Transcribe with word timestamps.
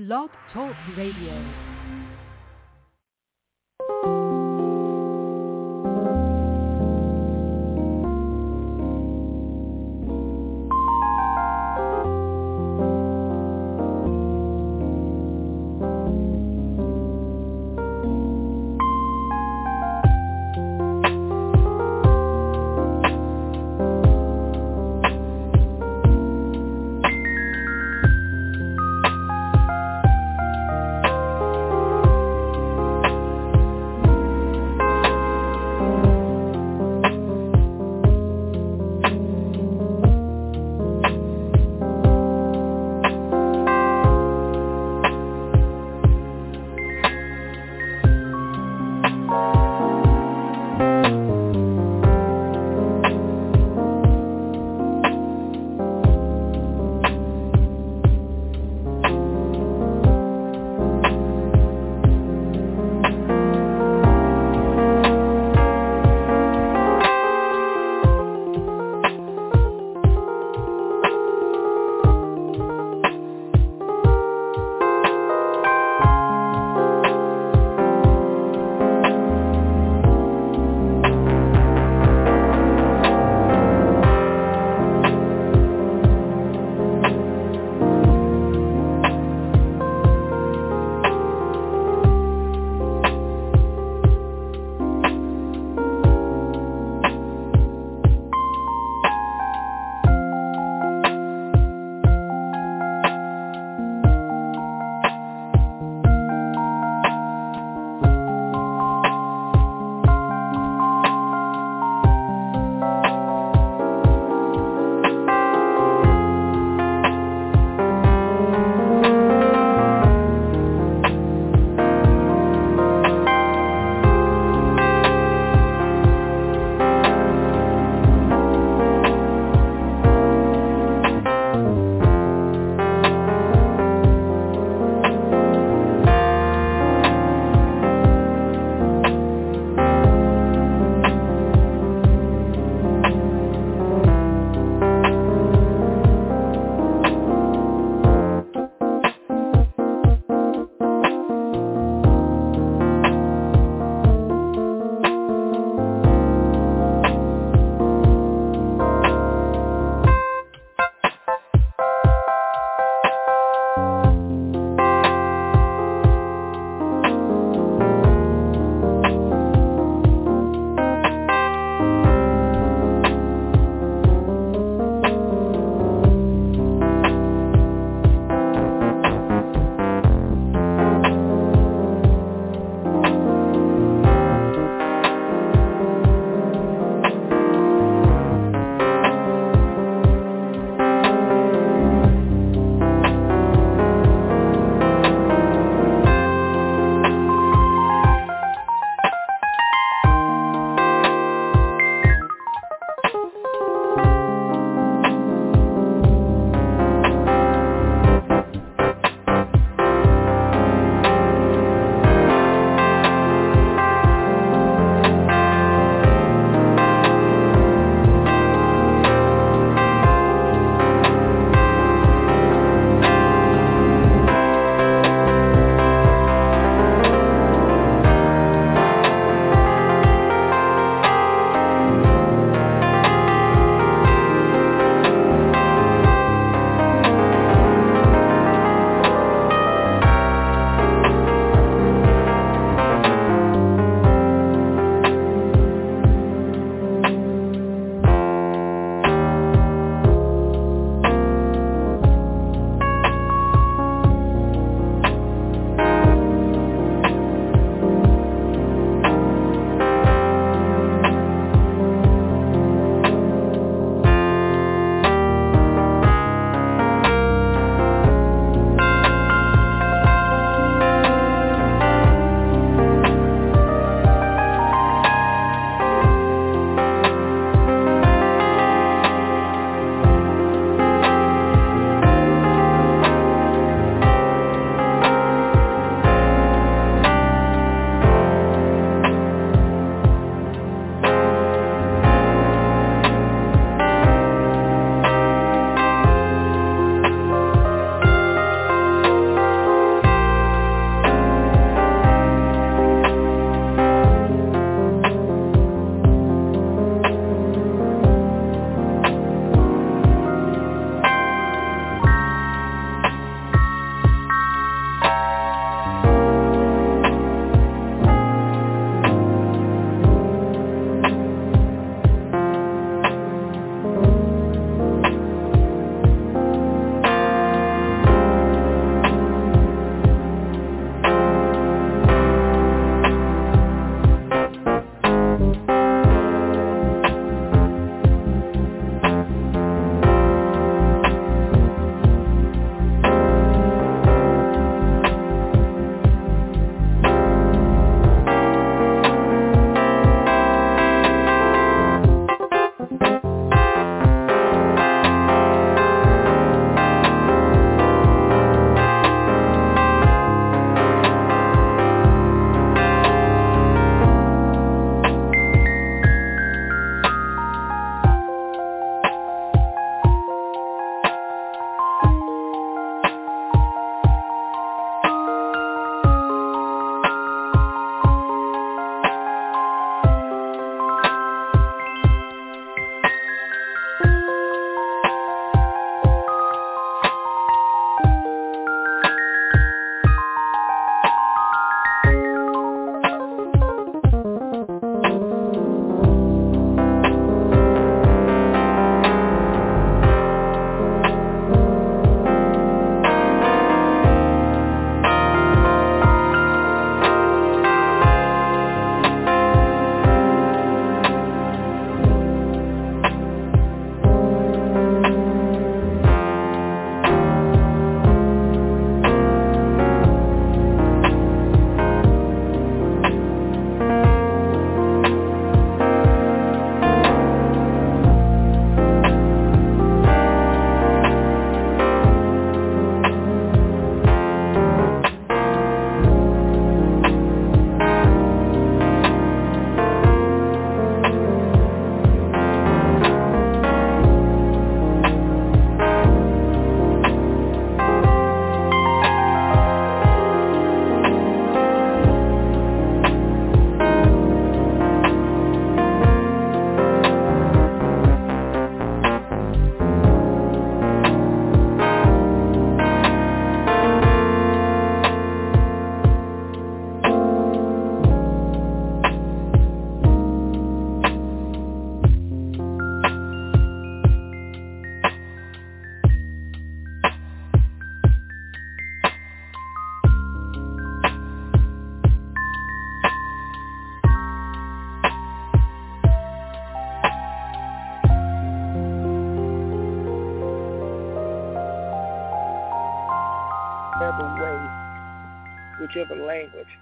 Blog 0.00 0.30
Talk 0.54 0.74
Radio. 0.96 1.69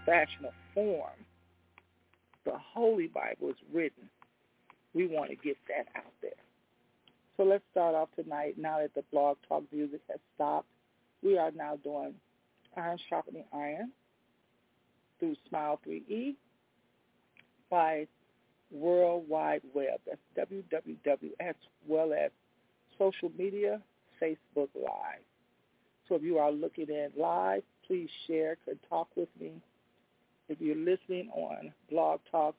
Language, 0.08 0.28
fashion, 0.28 0.46
or 0.46 0.52
form 0.75 1.25
the 2.49 2.58
Holy 2.75 3.08
Bible 3.08 3.50
is 3.50 3.56
written. 3.72 4.08
We 4.94 5.06
want 5.06 5.31
to 5.31 5.37
get 5.37 5.56
that 5.69 5.87
out 5.96 6.12
there. 6.22 6.31
So 7.37 7.44
let's 7.44 7.62
start 7.70 7.94
off 7.94 8.08
tonight. 8.16 8.55
Now 8.56 8.78
that 8.78 8.94
the 8.94 9.05
blog 9.12 9.37
talk 9.49 9.64
music 9.70 10.00
has 10.08 10.19
stopped, 10.34 10.66
we 11.22 11.37
are 11.38 11.50
now 11.50 11.76
doing 11.84 12.14
Iron 12.76 12.99
Sharpening 13.08 13.44
Iron 13.52 13.90
through 15.21 15.37
Smile 15.49 15.78
3E 15.87 16.37
by 17.71 18.06
World 18.71 19.25
Wide 19.28 19.62
Web. 19.75 20.00
That's 20.06 20.50
www 20.50 21.30
as 21.40 21.54
well 21.87 22.12
as 22.12 22.30
social 22.99 23.30
media, 23.37 23.80
Facebook 24.21 24.68
Live. 24.75 25.23
So 26.09 26.14
if 26.14 26.23
you 26.23 26.38
are 26.38 26.50
looking 26.50 26.88
in 26.88 27.11
live, 27.16 27.62
please 27.87 28.09
share, 28.26 28.56
and 28.66 28.78
talk 28.88 29.09
with 29.16 29.28
me. 29.38 29.52
If 30.49 30.61
you're 30.61 30.76
listening 30.76 31.28
on 31.35 31.73
Blog 31.90 32.21
Talk, 32.31 32.55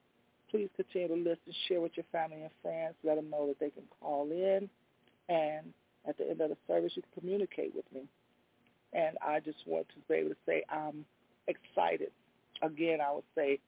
please 0.52 0.70
continue 0.76 1.08
to 1.08 1.16
listen, 1.16 1.54
share 1.68 1.82
with 1.82 1.94
your 1.96 2.06
family 2.12 2.42
and 2.42 2.52
friends, 2.62 2.96
let 3.04 3.16
them 3.16 3.30
know 3.30 3.48
that 3.48 3.60
they 3.60 3.72
can 3.72 3.84
call 4.00 4.30
in, 4.32 4.70
and 5.28 5.74
at 6.08 6.18
the 6.18 6.30
end 6.30 6.42
of 6.42 6.50
the 6.50 6.58
service, 6.68 6.94
you 6.96 7.02
can 7.02 7.22
communicate 7.22 7.74
with 7.76 7.86
me. 7.94 8.04
And 8.94 9.18
I 9.26 9.40
just 9.40 9.60
want 9.66 9.88
to 9.90 9.96
be 10.08 10.20
able 10.20 10.30
to 10.30 10.36
say 10.46 10.64
I'm 10.70 11.06
excited. 11.48 12.12
Again, 12.62 13.00
I 13.02 13.12
would 13.14 13.24
say 13.36 13.60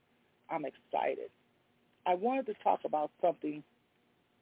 I'm 0.50 0.66
excited. 0.66 1.30
I 2.06 2.16
wanted 2.16 2.46
to 2.48 2.54
talk 2.64 2.82
about 2.86 3.12
something 3.22 3.64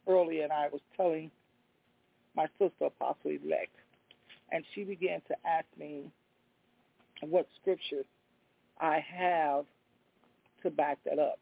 earlier, 0.07 0.43
and 0.43 0.51
I 0.51 0.67
was 0.71 0.81
telling 0.95 1.31
my 2.35 2.47
sister, 2.57 2.85
Apostle 2.85 3.31
Elect, 3.31 3.75
and 4.51 4.63
she 4.73 4.83
began 4.83 5.21
to 5.27 5.35
ask 5.45 5.65
me 5.77 6.11
what 7.21 7.47
scripture 7.61 8.03
I 8.79 9.03
have 9.15 9.65
to 10.63 10.69
back 10.69 10.97
that 11.05 11.19
up. 11.19 11.39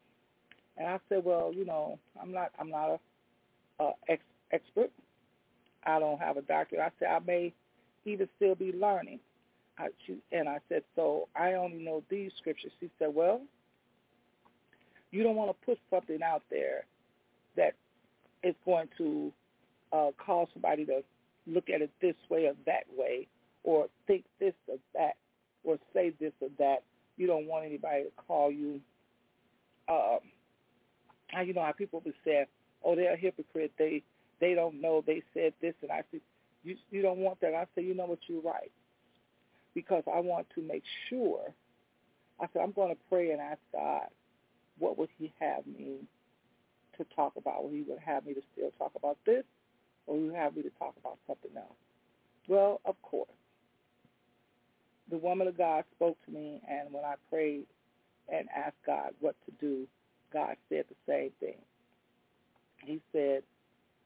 And 0.78 0.88
I 0.88 1.00
said, 1.10 1.24
well, 1.24 1.52
you 1.54 1.66
know, 1.66 2.00
I'm 2.22 2.32
not, 2.32 2.52
I'm 2.60 2.70
not 2.70 3.00
a, 3.80 3.84
a 3.84 3.92
ex- 4.10 4.24
expert. 4.52 4.92
I 5.86 6.00
don't 6.00 6.20
have 6.20 6.38
a 6.38 6.42
doctorate. 6.42 6.82
I 6.82 6.92
said 7.00 7.10
I 7.10 7.20
may 7.20 7.54
even 8.06 8.28
still 8.36 8.56
be 8.56 8.72
learning. 8.74 9.20
I, 9.80 9.90
she, 10.06 10.18
and 10.32 10.50
I 10.50 10.60
said, 10.70 10.84
so 10.96 11.28
I 11.36 11.54
only 11.54 11.78
know 11.78 12.04
these 12.10 12.32
scriptures. 12.40 12.72
She 12.80 12.90
said, 13.00 13.14
well, 13.14 13.42
you 15.12 15.24
don't 15.24 15.36
want 15.36 15.50
to 15.50 15.66
put 15.66 15.80
something 15.90 16.22
out 16.22 16.44
there 16.50 16.86
that 17.56 17.74
is 18.44 18.56
going 18.66 18.90
to 18.98 19.32
uh, 19.92 20.10
cause 20.24 20.48
somebody 20.54 20.86
to 20.86 21.02
look 21.46 21.70
at 21.70 21.82
it 21.82 21.92
this 22.02 22.16
way 22.30 22.46
or 22.46 22.54
that 22.66 22.84
way, 22.98 23.28
or 23.64 23.88
think 24.06 24.26
this 24.40 24.54
or 24.68 24.78
that, 24.94 25.16
or 25.64 25.78
say 25.94 26.12
this 26.20 26.34
or 26.42 26.50
that. 26.60 26.84
You 27.18 27.28
don't 27.28 27.48
want 27.48 27.66
anybody 27.66 28.04
to 28.04 28.12
call 28.28 28.52
you. 28.52 28.80
Um, 29.90 30.20
how 31.28 31.42
you 31.42 31.54
know 31.54 31.64
how 31.64 31.72
people 31.72 32.02
would 32.06 32.14
say, 32.24 32.46
"Oh, 32.84 32.96
they're 32.96 33.14
a 33.14 33.18
hypocrite. 33.18 33.72
They 33.78 34.04
they 34.40 34.54
don't 34.54 34.80
know. 34.80 35.02
They 35.06 35.24
said 35.34 35.54
this," 35.62 35.74
and 35.82 35.92
I 35.92 36.04
said, 36.12 36.22
"You 36.64 36.78
you 36.92 37.02
don't 37.02 37.20
want 37.20 37.40
that." 37.42 37.54
I 37.54 37.66
said, 37.76 37.86
"You 37.86 37.96
know 37.96 38.06
what? 38.06 38.20
You're 38.28 38.42
right." 38.42 38.72
Because 39.74 40.04
I 40.12 40.20
want 40.20 40.48
to 40.56 40.62
make 40.62 40.84
sure. 41.10 41.54
I 42.40 42.48
said, 42.54 42.62
"I'm 42.62 42.72
going 42.72 42.94
to 42.96 43.02
pray 43.10 43.32
and 43.32 43.42
ask 43.42 43.60
God, 43.72 44.08
what 44.78 44.98
would 44.98 45.10
He 45.18 45.34
have 45.40 45.66
me 45.66 46.08
to 46.98 47.06
talk 47.16 47.36
about? 47.36 47.64
Would 47.64 47.74
He 47.74 47.84
would 47.84 48.00
have 48.00 48.26
me 48.26 48.34
to 48.36 48.42
still 48.54 48.72
talk 48.78 48.92
about 48.96 49.18
this, 49.26 49.44
or 50.06 50.18
would 50.18 50.32
He 50.32 50.38
have 50.38 50.56
me 50.56 50.62
to 50.64 50.72
talk 50.78 50.96
about 51.00 51.18
something 51.26 51.52
else?" 51.58 51.76
Well, 52.48 52.80
of 52.86 53.02
course, 53.02 53.30
the 55.10 55.18
woman 55.18 55.48
of 55.48 55.58
God 55.58 55.84
spoke 55.96 56.18
to 56.26 56.32
me, 56.32 56.62
and 56.70 56.92
when 56.92 57.04
I 57.04 57.16
prayed 57.30 57.66
and 58.30 58.48
asked 58.56 58.76
God 58.86 59.12
what 59.20 59.36
to 59.46 59.52
do, 59.60 59.88
God 60.34 60.56
said 60.70 60.86
the 60.90 60.96
same 61.08 61.32
thing. 61.40 61.58
He 62.84 63.02
said, 63.12 63.44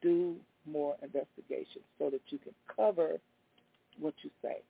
do 0.02 0.36
more 0.66 0.96
investigation 1.02 1.82
so 1.98 2.10
that 2.10 2.22
you 2.30 2.38
can 2.38 2.54
cover 2.76 3.20
what 4.00 4.14
you 4.24 4.30
say. 4.42 4.62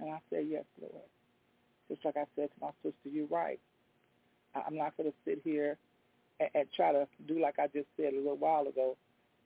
And 0.00 0.10
I 0.10 0.18
said, 0.30 0.46
yes, 0.48 0.64
Lord. 0.80 1.04
Just 1.88 2.04
like 2.04 2.16
I 2.16 2.24
said 2.36 2.48
to 2.50 2.60
my 2.60 2.70
sister, 2.82 3.08
you're 3.10 3.26
right. 3.26 3.60
I'm 4.54 4.76
not 4.76 4.96
going 4.96 5.10
to 5.10 5.16
sit 5.24 5.40
here 5.44 5.76
and, 6.40 6.48
and 6.54 6.66
try 6.74 6.92
to 6.92 7.06
do 7.26 7.40
like 7.40 7.58
I 7.58 7.66
just 7.66 7.86
said 7.96 8.12
a 8.12 8.16
little 8.16 8.36
while 8.36 8.66
ago. 8.66 8.96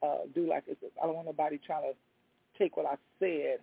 Uh, 0.03 0.27
do 0.35 0.47
like 0.47 0.65
it's, 0.67 0.81
I 1.03 1.07
don't 1.07 1.15
want 1.15 1.27
nobody 1.27 1.59
trying 1.65 1.83
to 1.83 2.59
take 2.59 2.77
what 2.77 2.87
I 2.87 2.97
said 3.19 3.61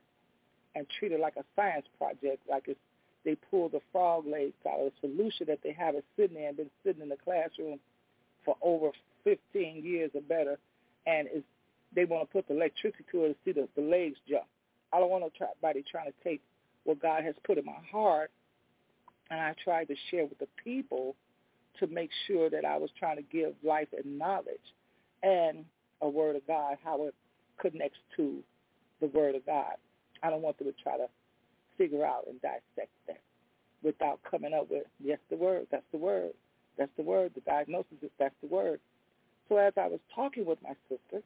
and 0.75 0.85
treat 0.99 1.11
it 1.11 1.19
like 1.19 1.35
a 1.37 1.43
science 1.55 1.85
project, 1.97 2.41
like 2.49 2.63
it's 2.67 2.79
they 3.23 3.35
pull 3.49 3.69
the 3.69 3.81
frog 3.91 4.25
legs 4.25 4.53
out 4.67 4.79
of 4.79 4.91
the 5.01 5.07
solution 5.07 5.45
that 5.47 5.59
they 5.63 5.73
have 5.73 5.95
is 5.95 6.03
sitting 6.17 6.37
there 6.37 6.47
and 6.47 6.57
been 6.57 6.71
sitting 6.83 7.03
in 7.03 7.09
the 7.09 7.17
classroom 7.23 7.79
for 8.43 8.55
over 8.61 8.89
15 9.23 9.83
years 9.83 10.09
or 10.15 10.21
better, 10.21 10.57
and 11.05 11.27
is 11.33 11.43
they 11.93 12.05
want 12.05 12.27
to 12.27 12.33
put 12.33 12.47
the 12.47 12.55
electricity 12.55 13.03
to 13.11 13.25
it 13.25 13.29
to 13.29 13.35
see 13.45 13.51
the, 13.51 13.67
the 13.75 13.87
legs 13.87 14.17
jump. 14.27 14.45
I 14.93 14.99
don't 14.99 15.09
want 15.09 15.23
nobody 15.39 15.83
trying 15.89 16.07
to 16.07 16.13
take 16.23 16.41
what 16.83 17.01
God 17.01 17.23
has 17.23 17.35
put 17.45 17.57
in 17.57 17.65
my 17.65 17.73
heart, 17.91 18.31
and 19.29 19.39
I 19.39 19.53
tried 19.63 19.87
to 19.89 19.95
share 20.09 20.25
with 20.25 20.39
the 20.39 20.47
people 20.63 21.15
to 21.79 21.87
make 21.87 22.09
sure 22.27 22.49
that 22.49 22.65
I 22.65 22.77
was 22.77 22.89
trying 22.97 23.17
to 23.17 23.23
give 23.23 23.53
life 23.63 23.87
and 23.95 24.17
knowledge 24.17 24.73
and 25.23 25.65
a 26.01 26.09
word 26.09 26.35
of 26.35 26.47
God, 26.47 26.77
how 26.83 27.03
it 27.05 27.15
connects 27.59 27.99
to 28.17 28.37
the 28.99 29.07
word 29.07 29.35
of 29.35 29.45
God. 29.45 29.75
I 30.23 30.29
don't 30.29 30.41
want 30.41 30.57
them 30.57 30.67
to 30.67 30.83
try 30.83 30.97
to 30.97 31.07
figure 31.77 32.05
out 32.05 32.25
and 32.27 32.41
dissect 32.41 32.91
that 33.07 33.21
without 33.83 34.19
coming 34.29 34.53
up 34.53 34.69
with, 34.69 34.83
yes, 35.03 35.17
the 35.29 35.35
word, 35.35 35.67
that's 35.71 35.85
the 35.91 35.97
word, 35.97 36.31
that's 36.77 36.91
the 36.97 37.03
word, 37.03 37.31
the 37.33 37.41
diagnosis 37.41 37.97
is 38.01 38.11
that's 38.19 38.35
the 38.41 38.47
word. 38.47 38.79
So 39.49 39.57
as 39.57 39.73
I 39.77 39.87
was 39.87 39.99
talking 40.13 40.45
with 40.45 40.59
my 40.63 40.75
sister, 40.87 41.23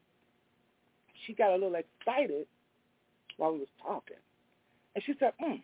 she 1.26 1.34
got 1.34 1.52
a 1.52 1.56
little 1.56 1.76
excited 1.76 2.48
while 3.38 3.54
we 3.54 3.60
was 3.60 3.68
talking. 3.82 4.18
And 4.96 5.04
she 5.04 5.14
said, 5.20 5.34
hmm, 5.40 5.56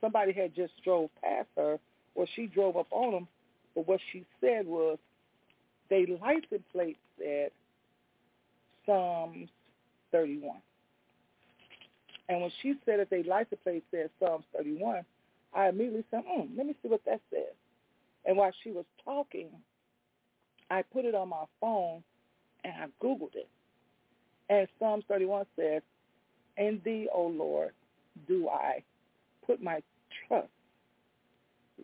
somebody 0.00 0.32
had 0.32 0.54
just 0.54 0.72
drove 0.84 1.10
past 1.22 1.48
her 1.56 1.78
or 2.14 2.26
she 2.36 2.46
drove 2.46 2.76
up 2.76 2.86
on 2.90 3.12
them, 3.12 3.28
but 3.74 3.88
what 3.88 4.00
she 4.12 4.24
said 4.40 4.66
was 4.66 4.98
they 5.90 6.06
license 6.06 6.62
plate 6.72 6.98
said 7.18 7.50
Psalms 8.86 9.48
31. 10.12 10.58
And 12.28 12.40
when 12.40 12.50
she 12.62 12.74
said 12.86 13.00
that 13.00 13.10
they 13.10 13.22
license 13.22 13.60
plate 13.62 13.84
said 13.90 14.10
Psalms 14.18 14.44
31, 14.56 15.02
I 15.54 15.68
immediately 15.68 16.04
said, 16.10 16.22
hmm, 16.26 16.56
let 16.56 16.66
me 16.66 16.74
see 16.82 16.88
what 16.88 17.04
that 17.04 17.20
says. 17.30 17.54
And 18.24 18.36
while 18.36 18.52
she 18.62 18.70
was 18.70 18.86
talking, 19.04 19.48
I 20.70 20.82
put 20.82 21.04
it 21.04 21.14
on 21.14 21.28
my 21.28 21.44
phone 21.60 22.02
and 22.64 22.72
I 22.72 23.04
Googled 23.04 23.34
it. 23.34 23.48
And 24.48 24.66
Psalms 24.78 25.04
31 25.08 25.46
says, 25.56 25.82
In 26.56 26.80
thee, 26.84 27.08
O 27.14 27.26
Lord, 27.26 27.72
do 28.26 28.48
I 28.48 28.82
put 29.46 29.62
my 29.62 29.82
trust. 30.26 30.48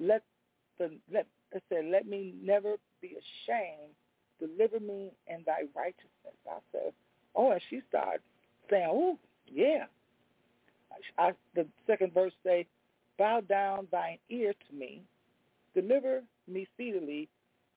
Let 0.00 0.22
the 0.78 0.90
let 1.12 1.26
it 1.52 1.62
said, 1.68 1.86
Let 1.86 2.06
me 2.06 2.34
never 2.42 2.76
be 3.00 3.08
ashamed. 3.08 3.92
Deliver 4.38 4.80
me 4.80 5.10
in 5.26 5.42
thy 5.44 5.62
righteousness. 5.74 6.36
I 6.48 6.58
said, 6.72 6.92
Oh, 7.34 7.50
and 7.50 7.60
she 7.68 7.80
started 7.88 8.20
saying, 8.70 8.88
Oh, 8.88 9.18
yeah. 9.46 9.84
I, 11.18 11.32
the 11.54 11.66
second 11.86 12.12
verse 12.12 12.32
say, 12.44 12.66
Bow 13.18 13.40
down 13.40 13.86
thine 13.92 14.18
ear 14.30 14.52
to 14.52 14.74
me, 14.74 15.02
deliver 15.74 16.22
me 16.48 16.66
speedily, 16.74 17.28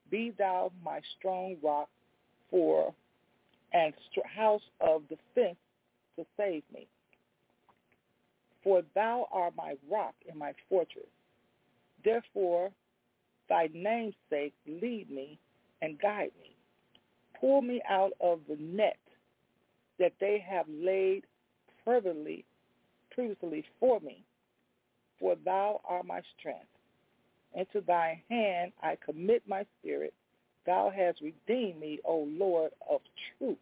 be 0.10 0.34
thou 0.38 0.72
my 0.84 1.02
strong 1.18 1.58
rock 1.62 1.90
for 2.50 2.94
and 3.74 3.94
house 4.36 4.62
of 4.80 5.02
defense 5.10 5.58
to 6.16 6.26
save 6.38 6.64
me. 6.74 6.88
For 8.64 8.84
thou 8.96 9.28
art 9.32 9.56
my 9.58 9.76
rock 9.92 10.14
and 10.30 10.38
my 10.38 10.54
fortress. 10.70 11.10
Therefore, 12.06 12.72
thy 13.50 13.70
name's 13.74 14.16
sake, 14.30 14.54
lead 14.68 15.10
me 15.10 15.38
and 15.82 16.00
guide 16.00 16.32
me. 16.42 16.56
Pull 17.40 17.62
me 17.62 17.82
out 17.90 18.14
of 18.22 18.40
the 18.48 18.58
net 18.58 19.00
that 20.00 20.14
they 20.20 20.44
have 20.48 20.66
laid 20.70 21.24
privily 21.84 22.46
previously 23.14 23.64
for 23.80 24.00
me, 24.00 24.24
for 25.20 25.36
thou 25.46 25.82
art 25.88 26.06
my 26.06 26.22
strength. 26.38 26.68
Into 27.56 27.82
thy 27.86 28.22
hand 28.30 28.72
I 28.82 28.98
commit 29.06 29.44
my 29.48 29.66
spirit. 29.80 30.14
Thou 30.66 30.92
hast 30.96 31.22
redeemed 31.22 31.80
me, 31.80 32.00
O 32.06 32.28
Lord 32.30 32.72
of 32.90 33.02
truth. 33.38 33.58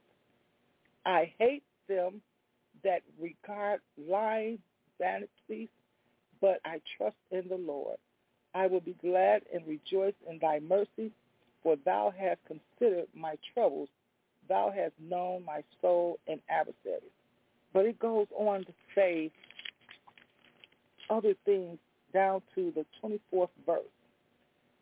I 1.06 1.34
hate 1.40 1.64
them 1.88 2.22
that 2.84 3.02
regard 3.20 3.82
lying 3.98 4.60
vanities, 5.00 5.70
but 6.40 6.60
I 6.64 6.80
trust 6.98 7.18
in 7.32 7.48
the 7.50 7.58
Lord. 7.58 7.98
I 8.54 8.68
will 8.68 8.82
be 8.82 8.96
glad 9.02 9.44
and 9.54 9.66
rejoice 9.68 10.14
in 10.30 10.40
thy 10.40 10.60
mercy, 10.60 11.12
for 11.64 11.76
thou 11.86 12.14
hast 12.18 12.40
considered 12.46 13.08
my 13.16 13.36
troubles. 13.54 13.90
Thou 14.48 14.72
hast 14.76 14.94
known 15.00 15.46
my 15.46 15.64
soul 15.82 16.20
and 16.28 16.40
adversaries. 16.50 17.12
But 17.74 17.86
it 17.86 18.00
goes 18.00 18.28
on 18.38 18.66
to 18.66 18.74
say 18.96 19.32
other 21.10 21.34
things 21.46 21.78
down 22.14 22.42
to 22.56 22.74
the 22.76 22.86
24th 23.04 23.50
verse. 23.66 23.82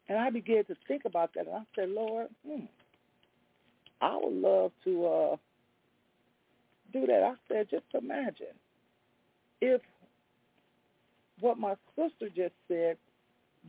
And 0.07 0.17
I 0.17 0.31
began 0.31 0.65
to 0.65 0.75
think 0.87 1.05
about 1.05 1.33
that, 1.35 1.45
and 1.45 1.55
I 1.55 1.63
said, 1.75 1.89
Lord, 1.89 2.27
hmm, 2.47 2.65
I 4.01 4.17
would 4.21 4.33
love 4.33 4.71
to 4.85 5.05
uh, 5.05 5.35
do 6.91 7.05
that. 7.05 7.23
I 7.23 7.33
said, 7.47 7.67
just 7.69 7.85
imagine 7.93 8.55
if 9.61 9.81
what 11.39 11.57
my 11.57 11.75
sister 11.95 12.27
just 12.35 12.53
said, 12.67 12.97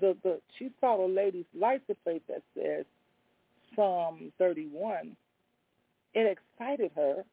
the 0.01 0.17
the 0.23 0.41
she 0.59 0.71
saw 0.81 1.05
a 1.05 1.09
lady's 1.09 1.45
license 1.55 1.99
plate 2.05 2.23
that 2.29 2.43
says 2.55 2.85
Psalm 3.75 4.33
31. 4.39 5.17
It 6.15 6.39
excited 6.39 6.91
her, 6.97 7.25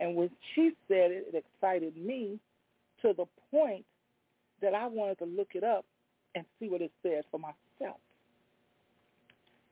and 0.00 0.16
when 0.16 0.30
she 0.54 0.72
said 0.88 1.10
it, 1.12 1.28
it 1.32 1.44
excited 1.44 1.96
me 1.96 2.40
to 3.02 3.12
the 3.16 3.26
point 3.50 3.84
that 4.62 4.74
I 4.74 4.86
wanted 4.86 5.18
to 5.18 5.26
look 5.26 5.50
it 5.54 5.62
up 5.62 5.84
and 6.34 6.44
see 6.58 6.68
what 6.68 6.80
it 6.80 6.90
said 7.02 7.24
for 7.30 7.38
myself. 7.38 7.98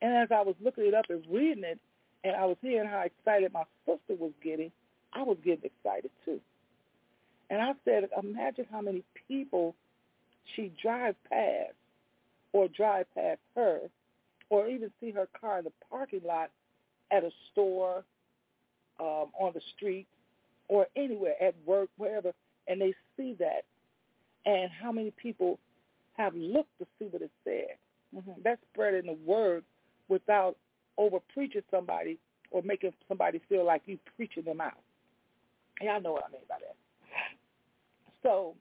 And 0.01 0.15
as 0.15 0.29
I 0.31 0.43
was 0.43 0.55
looking 0.63 0.87
it 0.87 0.95
up 0.95 1.07
and 1.09 1.25
reading 1.31 1.65
it, 1.65 1.81
and 2.25 2.37
I 2.37 2.45
was 2.45 2.57
hearing 2.61 2.89
how 2.89 3.01
excited 3.01 3.53
my 3.53 3.65
sister 3.87 4.15
was 4.19 4.33
getting, 4.43 4.71
I 5.13 5.23
was 5.23 5.39
getting 5.45 5.65
excited 5.65 6.11
too. 6.25 6.41
And 7.51 7.63
I 7.63 7.73
said, 7.85 8.09
imagine 8.23 8.67
how 8.71 8.83
many 8.83 9.03
people 9.27 9.75
she 10.55 10.73
drives 10.83 11.17
past 11.31 11.75
or 12.53 12.69
drive 12.69 13.07
past 13.15 13.41
her 13.55 13.81
or 14.51 14.69
even 14.69 14.91
see 15.01 15.11
her 15.11 15.29
car 15.41 15.59
in 15.59 15.65
the 15.65 15.73
parking 15.91 16.23
lot 16.27 16.51
at 17.11 17.25
a 17.25 17.31
store, 17.53 18.05
um, 19.01 19.27
on 19.39 19.53
the 19.55 19.61
street, 19.77 20.07
or 20.69 20.87
anywhere, 20.97 21.35
at 21.43 21.55
work, 21.67 21.89
wherever, 21.97 22.33
and 22.67 22.81
they 22.81 22.95
see 23.17 23.35
that. 23.39 23.65
And 24.47 24.71
how 24.71 24.93
many 24.93 25.11
people 25.11 25.59
have 26.19 26.35
looked 26.35 26.77
to 26.79 26.87
see 26.99 27.07
what 27.07 27.23
it 27.23 27.31
said. 27.45 27.77
Mm-hmm. 28.15 28.43
That's 28.45 28.61
spreading 28.73 29.07
the 29.07 29.19
word 29.25 29.65
without 30.09 30.57
over 30.99 31.19
preaching 31.33 31.63
somebody 31.71 32.19
or 32.51 32.63
making 32.63 32.93
somebody 33.09 33.41
feel 33.49 33.65
like 33.65 33.83
you 33.87 33.99
preaching 34.17 34.45
them 34.45 34.61
out. 34.61 34.81
Y'all 35.81 36.03
know 36.03 36.13
what 36.13 36.25
I 36.29 36.33
mean 36.33 36.41
by 36.49 36.57
that. 36.61 36.77
So, 38.23 38.57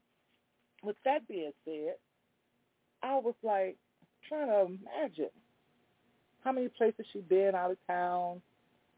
with 0.83 0.95
that 1.03 1.27
being 1.27 1.51
said, 1.65 1.95
I 3.01 3.15
was 3.15 3.33
like 3.41 3.75
trying 4.29 4.47
to 4.47 4.67
imagine 4.67 5.31
how 6.43 6.51
many 6.51 6.69
places 6.69 7.05
she'd 7.11 7.27
been 7.27 7.55
out 7.55 7.71
of 7.71 7.77
town, 7.87 8.41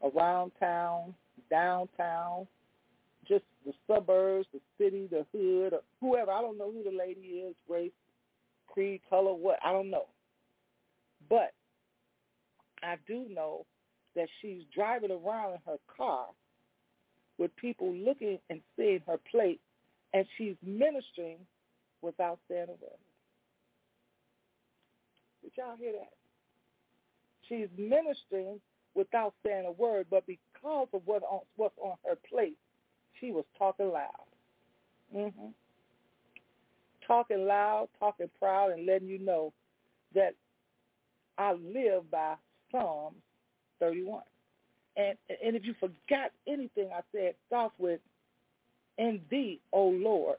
around 0.02 0.52
town, 0.60 1.14
downtown, 1.48 2.46
just 3.30 3.44
the 3.64 3.72
suburbs, 3.86 4.48
the 4.52 4.60
city, 4.76 5.08
the 5.10 5.24
hood, 5.32 5.72
or 5.72 5.80
whoever. 6.00 6.32
I 6.32 6.42
don't 6.42 6.58
know 6.58 6.72
who 6.72 6.82
the 6.82 6.96
lady 6.96 7.20
is, 7.20 7.54
race, 7.68 7.92
creed, 8.66 9.00
color, 9.08 9.32
what. 9.32 9.58
I 9.64 9.72
don't 9.72 9.90
know. 9.90 10.06
But 11.28 11.52
I 12.82 12.96
do 13.06 13.26
know 13.32 13.66
that 14.16 14.28
she's 14.42 14.62
driving 14.74 15.12
around 15.12 15.52
in 15.52 15.58
her 15.66 15.76
car 15.96 16.26
with 17.38 17.54
people 17.56 17.94
looking 17.94 18.38
and 18.50 18.60
seeing 18.76 19.00
her 19.06 19.18
plate, 19.30 19.60
and 20.12 20.26
she's 20.36 20.56
ministering 20.64 21.38
without 22.02 22.40
saying 22.48 22.66
a 22.68 22.72
word. 22.72 22.98
Did 25.42 25.52
y'all 25.56 25.76
hear 25.78 25.92
that? 25.92 26.12
She's 27.48 27.68
ministering 27.78 28.60
without 28.94 29.34
saying 29.46 29.66
a 29.66 29.72
word, 29.72 30.06
but 30.10 30.26
because 30.26 30.88
of 30.92 31.02
what 31.04 31.22
on, 31.22 31.40
what's 31.56 31.78
on 31.78 31.94
her 32.04 32.16
plate, 32.28 32.58
she 33.20 33.32
was 33.32 33.44
talking 33.58 33.90
loud. 33.90 34.08
hmm 35.12 35.48
Talking 37.06 37.46
loud, 37.46 37.88
talking 37.98 38.30
proud, 38.38 38.70
and 38.70 38.86
letting 38.86 39.08
you 39.08 39.18
know 39.18 39.52
that 40.14 40.34
I 41.38 41.54
live 41.54 42.08
by 42.10 42.34
Psalms 42.70 43.16
31. 43.80 44.22
And 44.96 45.16
and 45.44 45.56
if 45.56 45.64
you 45.64 45.74
forgot 45.80 46.30
anything 46.46 46.90
I 46.94 47.00
said, 47.12 47.34
start 47.46 47.72
with, 47.78 48.00
in 48.98 49.20
thee, 49.30 49.60
O 49.72 49.88
Lord, 49.88 50.36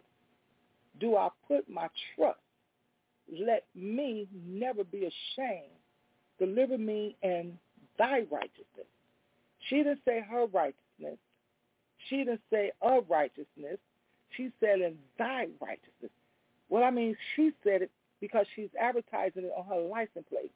do 0.99 1.17
I 1.17 1.29
put 1.47 1.69
my 1.69 1.87
trust. 2.15 2.39
Let 3.31 3.65
me 3.75 4.27
never 4.45 4.83
be 4.83 4.99
ashamed. 4.99 5.71
Deliver 6.37 6.77
me 6.77 7.15
in 7.23 7.57
thy 7.97 8.25
righteousness. 8.31 8.87
She 9.69 9.77
didn't 9.77 10.01
say 10.05 10.23
her 10.29 10.45
righteousness. 10.47 10.75
She 12.09 12.17
didn't 12.17 12.41
say 12.51 12.71
of 12.81 13.05
righteousness. 13.09 13.77
She 14.35 14.51
said 14.59 14.79
in 14.81 14.95
thy 15.17 15.47
righteousness. 15.59 16.11
Well, 16.69 16.83
I 16.83 16.89
mean, 16.89 17.15
she 17.35 17.51
said 17.63 17.81
it 17.81 17.91
because 18.21 18.45
she's 18.55 18.69
advertising 18.79 19.43
it 19.43 19.51
on 19.57 19.65
her 19.65 19.81
license 19.81 20.25
plate. 20.29 20.51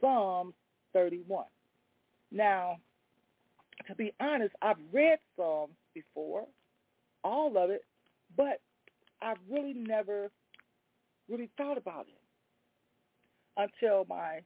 Psalm 0.00 0.54
31. 0.92 1.44
Now, 2.30 2.76
to 3.86 3.94
be 3.94 4.12
honest, 4.20 4.54
I've 4.62 4.76
read 4.92 5.18
Psalms 5.36 5.74
before, 5.94 6.46
all 7.24 7.56
of 7.56 7.70
it, 7.70 7.84
but 8.36 8.60
I've 9.20 9.38
really 9.50 9.74
never 9.74 10.30
really 11.28 11.50
thought 11.56 11.78
about 11.78 12.06
it 12.08 12.20
until 13.56 14.06
my 14.08 14.40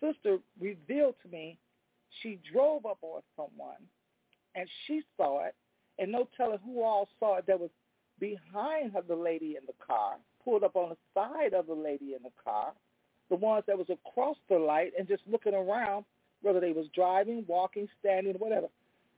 sister 0.00 0.38
revealed 0.60 1.14
to 1.22 1.28
me 1.28 1.58
she 2.22 2.38
drove 2.52 2.86
up 2.86 2.98
on 3.02 3.22
someone 3.34 3.76
and 4.56 4.68
she 4.86 5.02
saw 5.16 5.44
it 5.44 5.54
and 5.98 6.10
no 6.10 6.28
telling 6.36 6.58
who 6.64 6.82
all 6.82 7.08
saw 7.18 7.36
it 7.36 7.46
that 7.46 7.60
was 7.60 7.70
behind 8.18 8.92
her, 8.92 9.02
the 9.06 9.14
lady 9.14 9.56
in 9.56 9.66
the 9.66 9.74
car, 9.86 10.16
pulled 10.44 10.64
up 10.64 10.76
on 10.76 10.90
the 10.90 10.96
side 11.14 11.54
of 11.54 11.66
the 11.66 11.74
lady 11.74 12.14
in 12.14 12.22
the 12.22 12.30
car, 12.42 12.72
the 13.28 13.36
ones 13.36 13.64
that 13.66 13.76
was 13.78 13.88
across 13.90 14.36
the 14.48 14.58
light 14.58 14.92
and 14.98 15.08
just 15.08 15.22
looking 15.30 15.54
around, 15.54 16.04
whether 16.42 16.60
they 16.60 16.72
was 16.72 16.86
driving, 16.94 17.44
walking, 17.46 17.88
standing, 18.00 18.34
whatever. 18.34 18.68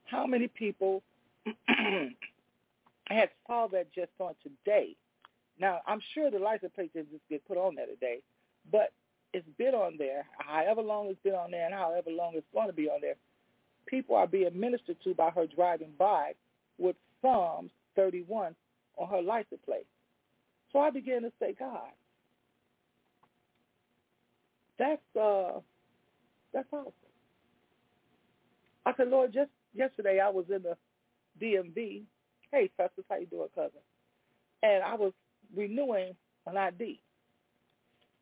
How 0.04 0.26
many 0.26 0.48
people 0.48 1.02
had 1.66 3.30
saw 3.46 3.68
that 3.68 3.92
just 3.94 4.10
on 4.18 4.34
today? 4.42 4.96
Now, 5.60 5.80
I'm 5.86 6.00
sure 6.14 6.30
the 6.30 6.38
license 6.38 6.72
plate 6.74 6.92
didn't 6.92 7.10
just 7.10 7.28
get 7.28 7.46
put 7.46 7.56
on 7.56 7.74
there 7.74 7.86
today, 7.86 8.20
but 8.70 8.92
it's 9.34 9.46
been 9.58 9.74
on 9.74 9.96
there, 9.98 10.24
however 10.38 10.80
long 10.80 11.08
it's 11.08 11.22
been 11.22 11.34
on 11.34 11.50
there 11.50 11.66
and 11.66 11.74
however 11.74 12.10
long 12.10 12.32
it's 12.34 12.46
going 12.54 12.68
to 12.68 12.72
be 12.72 12.88
on 12.88 13.00
there. 13.00 13.16
People 13.88 14.16
are 14.16 14.26
being 14.26 14.58
ministered 14.58 14.96
to 15.04 15.14
by 15.14 15.30
her 15.30 15.46
driving 15.46 15.92
by 15.98 16.32
with 16.78 16.96
Psalms 17.22 17.70
31 17.96 18.54
on 18.96 19.08
her 19.08 19.22
license 19.22 19.60
plate. 19.64 19.86
So 20.72 20.80
I 20.80 20.90
began 20.90 21.22
to 21.22 21.32
say, 21.40 21.54
God, 21.58 21.90
that's 24.78 25.16
uh, 25.20 25.60
that's 26.52 26.68
awesome. 26.72 26.92
I 28.86 28.92
said, 28.96 29.08
Lord, 29.08 29.32
just 29.32 29.50
yesterday 29.74 30.20
I 30.20 30.30
was 30.30 30.46
in 30.54 30.62
the 30.62 30.76
DMV. 31.42 32.02
Hey, 32.50 32.70
Festus, 32.76 33.04
how 33.08 33.16
you 33.16 33.26
doing, 33.26 33.48
cousin? 33.54 33.80
And 34.62 34.82
I 34.82 34.94
was 34.94 35.12
renewing 35.54 36.14
an 36.46 36.56
ID. 36.56 37.00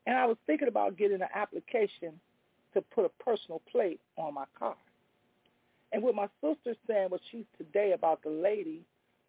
And 0.05 0.17
I 0.17 0.25
was 0.25 0.37
thinking 0.45 0.67
about 0.67 0.97
getting 0.97 1.21
an 1.21 1.27
application 1.33 2.19
to 2.73 2.81
put 2.81 3.05
a 3.05 3.23
personal 3.23 3.61
plate 3.71 3.99
on 4.17 4.33
my 4.33 4.45
car. 4.57 4.75
And 5.91 6.03
what 6.03 6.15
my 6.15 6.27
sister's 6.41 6.77
saying 6.87 7.09
what 7.09 7.21
she's 7.31 7.45
today 7.57 7.93
about 7.93 8.21
the 8.23 8.29
lady 8.29 8.81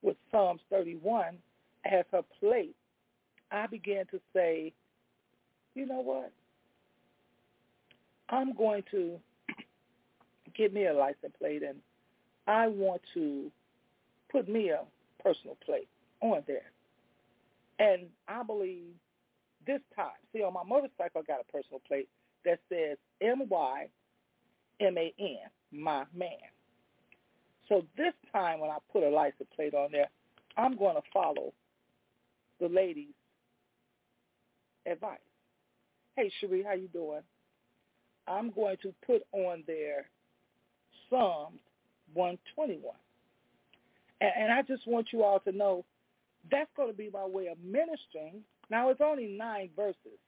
with 0.02 0.16
Psalms 0.30 0.60
31 0.70 1.36
as 1.84 2.04
her 2.12 2.22
plate, 2.40 2.74
I 3.50 3.66
began 3.66 4.06
to 4.06 4.20
say, 4.34 4.72
you 5.74 5.86
know 5.86 6.00
what? 6.00 6.32
I'm 8.28 8.54
going 8.54 8.82
to 8.90 9.18
get 10.56 10.74
me 10.74 10.86
a 10.86 10.92
license 10.92 11.32
plate 11.38 11.62
and 11.62 11.78
I 12.46 12.66
want 12.66 13.02
to 13.14 13.50
put 14.30 14.48
me 14.48 14.70
a 14.70 14.80
personal 15.22 15.56
plate 15.64 15.88
on 16.20 16.42
there. 16.46 16.70
And 17.78 18.06
I 18.26 18.42
believe 18.42 18.94
this 19.66 19.80
time, 19.94 20.10
see 20.32 20.42
on 20.42 20.52
my 20.52 20.64
motorcycle 20.64 21.22
I 21.22 21.22
got 21.22 21.40
a 21.40 21.52
personal 21.52 21.80
plate 21.86 22.08
that 22.44 22.58
says 22.68 22.96
M-Y-M-A-N, 23.20 23.90
my 25.72 26.04
man. 26.14 26.30
So 27.68 27.84
this 27.96 28.14
time 28.32 28.60
when 28.60 28.70
I 28.70 28.78
put 28.92 29.02
a 29.02 29.10
license 29.10 29.48
plate 29.54 29.74
on 29.74 29.92
there, 29.92 30.08
I'm 30.56 30.76
going 30.76 30.96
to 30.96 31.02
follow 31.12 31.52
the 32.60 32.68
lady's 32.68 33.14
advice. 34.86 35.18
Hey, 36.16 36.30
Cherie, 36.40 36.64
how 36.66 36.74
you 36.74 36.88
doing? 36.88 37.20
I'm 38.26 38.50
going 38.50 38.76
to 38.82 38.92
put 39.06 39.22
on 39.32 39.62
there 39.66 40.08
Psalms 41.08 41.60
121. 42.14 42.94
And, 44.20 44.30
and 44.36 44.52
I 44.52 44.62
just 44.62 44.86
want 44.86 45.08
you 45.12 45.22
all 45.22 45.40
to 45.40 45.52
know 45.52 45.84
that's 46.50 46.70
going 46.76 46.90
to 46.90 46.96
be 46.96 47.10
my 47.12 47.26
way 47.26 47.46
of 47.48 47.58
ministering. 47.62 48.42
Now, 48.70 48.90
it's 48.90 49.00
only 49.02 49.26
nine 49.26 49.70
verses 49.76 50.18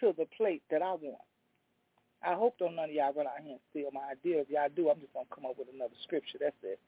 to 0.00 0.14
the 0.16 0.26
plate 0.36 0.62
that 0.70 0.82
I 0.82 0.92
want. 0.92 1.27
I 2.24 2.34
hope 2.34 2.58
don't 2.58 2.74
none 2.74 2.90
of 2.90 2.94
y'all 2.94 3.12
run 3.12 3.26
out 3.26 3.42
here 3.42 3.52
and 3.52 3.60
steal 3.70 3.90
my 3.92 4.12
idea. 4.12 4.40
If 4.40 4.50
y'all 4.50 4.68
do, 4.74 4.90
I'm 4.90 5.00
just 5.00 5.12
to 5.12 5.34
come 5.34 5.46
up 5.46 5.58
with 5.58 5.68
another 5.72 5.94
scripture. 6.02 6.38
That's 6.40 6.56
it. 6.62 6.80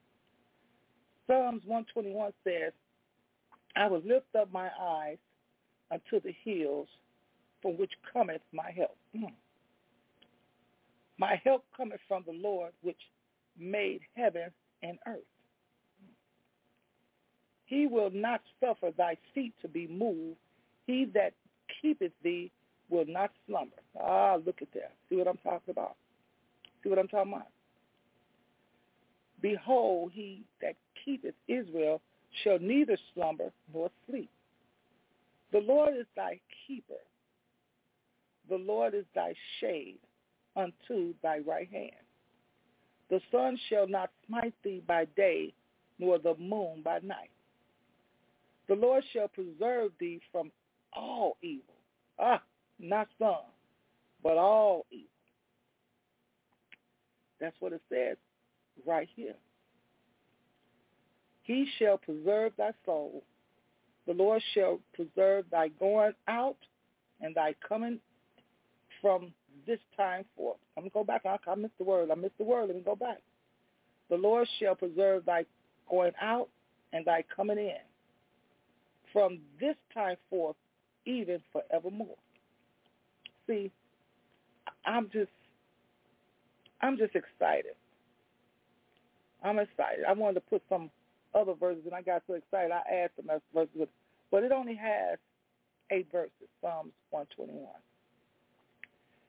Psalms 1.26 1.62
121 1.64 2.32
says, 2.42 2.72
I 3.76 3.86
will 3.86 4.02
lift 4.04 4.34
up 4.38 4.52
my 4.52 4.68
eyes 4.80 5.18
unto 5.92 6.20
the 6.20 6.34
hills 6.44 6.88
from 7.62 7.78
which 7.78 7.92
cometh 8.12 8.42
my 8.52 8.70
help. 8.76 8.96
Mm. 9.16 9.32
My 11.18 11.40
help 11.44 11.64
cometh 11.76 12.00
from 12.08 12.24
the 12.26 12.32
Lord 12.32 12.72
which 12.82 13.00
made 13.58 14.00
heaven 14.16 14.50
and 14.82 14.98
earth. 15.06 15.18
He 17.66 17.86
will 17.86 18.10
not 18.10 18.40
suffer 18.58 18.90
thy 18.96 19.16
feet 19.34 19.54
to 19.62 19.68
be 19.68 19.86
moved. 19.86 20.38
He 20.86 21.04
that 21.14 21.34
keepeth 21.80 22.12
thee 22.24 22.50
will 22.90 23.06
not 23.06 23.30
slumber. 23.46 23.76
Ah, 24.00 24.36
look 24.44 24.62
at 24.62 24.72
that. 24.74 24.92
See 25.08 25.16
what 25.16 25.28
I'm 25.28 25.38
talking 25.38 25.70
about? 25.70 25.96
See 26.82 26.90
what 26.90 26.98
I'm 26.98 27.08
talking 27.08 27.32
about? 27.32 27.48
Behold, 29.40 30.12
he 30.12 30.44
that 30.60 30.74
keepeth 31.04 31.34
Israel 31.48 32.00
shall 32.42 32.58
neither 32.58 32.98
slumber 33.14 33.52
nor 33.72 33.90
sleep. 34.08 34.30
The 35.52 35.60
Lord 35.60 35.96
is 35.98 36.06
thy 36.14 36.40
keeper. 36.66 36.94
The 38.48 38.56
Lord 38.56 38.94
is 38.94 39.04
thy 39.14 39.34
shade 39.60 39.98
unto 40.56 41.14
thy 41.22 41.38
right 41.38 41.68
hand. 41.70 41.90
The 43.08 43.20
sun 43.32 43.58
shall 43.68 43.88
not 43.88 44.10
smite 44.26 44.54
thee 44.62 44.82
by 44.86 45.06
day, 45.16 45.52
nor 45.98 46.18
the 46.18 46.34
moon 46.36 46.82
by 46.84 47.00
night. 47.02 47.30
The 48.68 48.76
Lord 48.76 49.02
shall 49.12 49.28
preserve 49.28 49.90
thee 49.98 50.20
from 50.30 50.52
all 50.92 51.36
evil. 51.42 51.74
Ah, 52.20 52.40
not 52.80 53.08
some, 53.18 53.46
but 54.22 54.36
all 54.36 54.86
evil. 54.90 55.06
That's 57.40 57.56
what 57.60 57.72
it 57.72 57.82
says 57.88 58.16
right 58.86 59.08
here. 59.14 59.34
He 61.42 61.66
shall 61.78 61.98
preserve 61.98 62.52
thy 62.56 62.72
soul. 62.84 63.22
The 64.06 64.12
Lord 64.12 64.42
shall 64.54 64.80
preserve 64.94 65.46
thy 65.50 65.68
going 65.68 66.12
out 66.28 66.56
and 67.20 67.34
thy 67.34 67.54
coming 67.66 67.98
from 69.00 69.32
this 69.66 69.78
time 69.96 70.24
forth. 70.36 70.58
I'm 70.76 70.82
going 70.82 70.90
to 70.90 70.94
go 70.94 71.04
back. 71.04 71.22
I, 71.26 71.54
missed 71.54 71.78
the 71.78 71.84
word. 71.84 72.10
I 72.10 72.14
missed 72.14 72.38
the 72.38 72.44
word. 72.44 72.66
Let 72.66 72.76
me 72.76 72.82
go 72.82 72.96
back. 72.96 73.18
The 74.08 74.16
Lord 74.16 74.48
shall 74.58 74.74
preserve 74.74 75.24
thy 75.24 75.44
going 75.90 76.12
out 76.20 76.48
and 76.92 77.04
thy 77.04 77.24
coming 77.34 77.58
in 77.58 77.72
from 79.12 79.38
this 79.60 79.76
time 79.92 80.16
forth 80.28 80.56
even 81.06 81.40
forevermore. 81.52 82.16
See, 83.50 83.72
I'm 84.86 85.10
just 85.12 85.30
I'm 86.80 86.96
just 86.96 87.16
excited. 87.16 87.74
I'm 89.42 89.58
excited. 89.58 90.04
I 90.08 90.12
wanted 90.12 90.34
to 90.34 90.40
put 90.42 90.62
some 90.68 90.88
other 91.34 91.54
verses, 91.54 91.82
and 91.84 91.94
I 91.94 92.02
got 92.02 92.22
so 92.28 92.34
excited 92.34 92.70
I 92.70 92.82
added 92.88 93.10
some 93.16 93.28
other 93.28 93.42
verses, 93.52 93.88
but 94.30 94.44
it 94.44 94.52
only 94.52 94.76
has 94.76 95.18
eight 95.90 96.06
verses, 96.12 96.30
Psalms 96.60 96.92
121. 97.10 97.66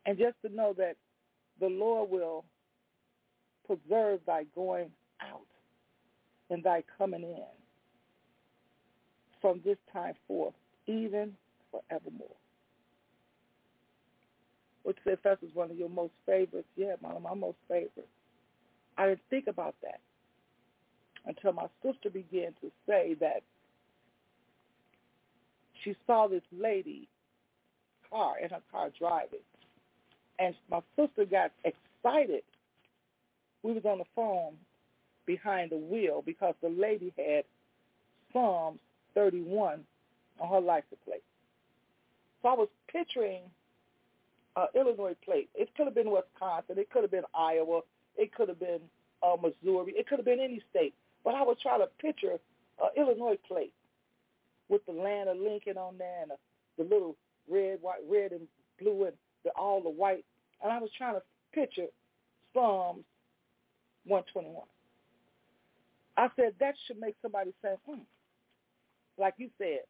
And 0.05 0.17
just 0.17 0.35
to 0.45 0.55
know 0.55 0.73
that 0.77 0.97
the 1.59 1.67
Lord 1.67 2.11
will 2.11 2.45
preserve 3.65 4.19
thy 4.27 4.43
going 4.55 4.91
out 5.21 5.47
and 6.49 6.63
thy 6.63 6.83
coming 6.97 7.23
in 7.23 7.45
from 9.41 9.61
this 9.65 9.77
time 9.91 10.13
forth, 10.27 10.53
even 10.85 11.33
forevermore. 11.71 12.35
Which 14.83 14.97
said 15.03 15.19
that's 15.23 15.41
one 15.53 15.69
of 15.71 15.77
your 15.77 15.89
most 15.89 16.13
favorites. 16.25 16.67
Yeah, 16.75 16.95
one 17.01 17.15
of 17.15 17.21
my 17.21 17.33
most 17.33 17.57
favorites. 17.67 18.09
I 18.97 19.07
didn't 19.07 19.21
think 19.29 19.47
about 19.47 19.75
that 19.83 19.99
until 21.25 21.53
my 21.53 21.67
sister 21.83 22.09
began 22.09 22.53
to 22.61 22.71
say 22.87 23.15
that 23.19 23.43
she 25.83 25.95
saw 26.07 26.27
this 26.27 26.41
lady 26.51 27.07
car 28.09 28.39
in 28.39 28.49
her 28.49 28.61
car 28.71 28.89
driving 28.97 29.39
and 30.41 30.55
my 30.69 30.81
sister 30.95 31.25
got 31.25 31.51
excited. 31.63 32.43
We 33.63 33.73
was 33.73 33.85
on 33.85 33.99
the 33.99 34.05
phone 34.15 34.53
behind 35.25 35.71
the 35.71 35.77
wheel 35.77 36.23
because 36.25 36.55
the 36.61 36.69
lady 36.69 37.13
had 37.17 37.43
Psalms 38.33 38.79
31 39.13 39.81
on 40.39 40.49
her 40.49 40.59
license 40.59 40.99
plate. 41.05 41.23
So 42.41 42.49
I 42.49 42.53
was 42.53 42.69
picturing 42.91 43.41
uh, 44.55 44.67
Illinois 44.75 45.15
plate. 45.23 45.49
It 45.55 45.69
could 45.75 45.85
have 45.87 45.95
been 45.95 46.11
Wisconsin. 46.11 46.77
It 46.77 46.89
could 46.89 47.03
have 47.03 47.11
been 47.11 47.23
Iowa. 47.33 47.81
It 48.17 48.33
could 48.33 48.49
have 48.49 48.59
been 48.59 48.81
uh, 49.23 49.35
Missouri. 49.35 49.93
It 49.95 50.07
could 50.07 50.19
have 50.19 50.25
been 50.25 50.39
any 50.39 50.61
state. 50.69 50.93
But 51.23 51.35
I 51.35 51.43
was 51.43 51.57
trying 51.61 51.79
to 51.81 51.87
picture 52.01 52.37
uh, 52.81 52.87
Illinois 52.97 53.37
plate 53.47 53.73
with 54.69 54.85
the 54.85 54.93
land 54.93 55.29
of 55.29 55.37
Lincoln 55.37 55.77
on 55.77 55.97
there 55.97 56.23
and 56.23 56.31
uh, 56.31 56.35
the 56.77 56.83
little 56.83 57.15
red, 57.49 57.77
white, 57.81 58.01
red 58.09 58.31
and 58.31 58.47
blue 58.79 59.05
and 59.05 59.13
the, 59.43 59.51
all 59.51 59.81
the 59.81 59.89
white 59.89 60.25
and 60.61 60.71
I 60.71 60.79
was 60.79 60.89
trying 60.97 61.15
to 61.15 61.21
picture 61.53 61.87
Psalms 62.53 63.03
121. 64.05 64.63
I 66.17 66.27
said 66.35 66.53
that 66.59 66.75
should 66.85 66.99
make 66.99 67.15
somebody 67.21 67.53
say, 67.61 67.75
hmm. 67.87 68.01
Like 69.17 69.35
you 69.37 69.49
said, 69.57 69.81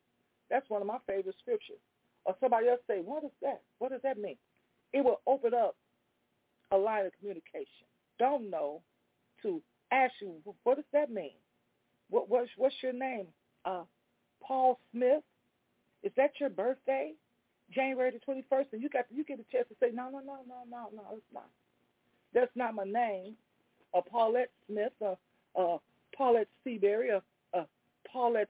that's 0.50 0.70
one 0.70 0.82
of 0.82 0.88
my 0.88 0.98
favorite 1.08 1.36
scriptures. 1.42 1.80
Or 2.26 2.36
somebody 2.40 2.68
else 2.68 2.80
say, 2.88 3.02
what 3.04 3.24
is 3.24 3.32
that? 3.42 3.62
What 3.80 3.92
does 3.92 4.02
that 4.04 4.18
mean? 4.18 4.38
It 4.94 5.04
will 5.04 5.22
open 5.28 5.54
up 5.54 5.76
a 6.72 6.78
line 6.78 7.06
of 7.06 7.12
communication. 7.20 7.86
Don't 8.20 8.50
know 8.50 8.82
to 9.42 9.62
ask 9.92 10.14
you, 10.22 10.34
what 10.64 10.76
does 10.76 10.86
that 10.94 11.12
mean? 11.12 11.32
What, 12.10 12.30
what's, 12.30 12.50
what's 12.58 12.76
your 12.82 12.94
name? 12.94 13.28
Uh, 13.66 13.84
Paul 14.42 14.80
Smith? 14.92 15.24
Is 16.04 16.12
that 16.18 16.32
your 16.40 16.50
birthday? 16.50 17.14
January 17.74 18.12
the 18.12 18.34
21st, 18.34 18.66
and 18.74 18.82
you 18.82 18.90
got 18.90 19.06
you 19.10 19.24
get 19.24 19.40
a 19.40 19.46
chance 19.52 19.68
to 19.70 19.76
say, 19.80 19.92
no, 19.94 20.10
no, 20.10 20.20
no, 20.20 20.40
no, 20.48 20.64
no, 20.70 20.90
no, 20.94 21.04
it's 21.14 21.22
not. 21.34 21.48
That's 22.34 22.52
not 22.56 22.76
my 22.76 22.84
name. 22.84 23.36
Uh, 23.94 24.02
Paulette 24.02 24.52
Smith, 24.68 24.94
uh, 25.02 25.16
uh, 25.60 25.78
Paulette 26.16 26.48
Seabury, 26.64 27.12
uh, 27.12 27.20
uh, 27.54 27.64
Paulette, 28.12 28.50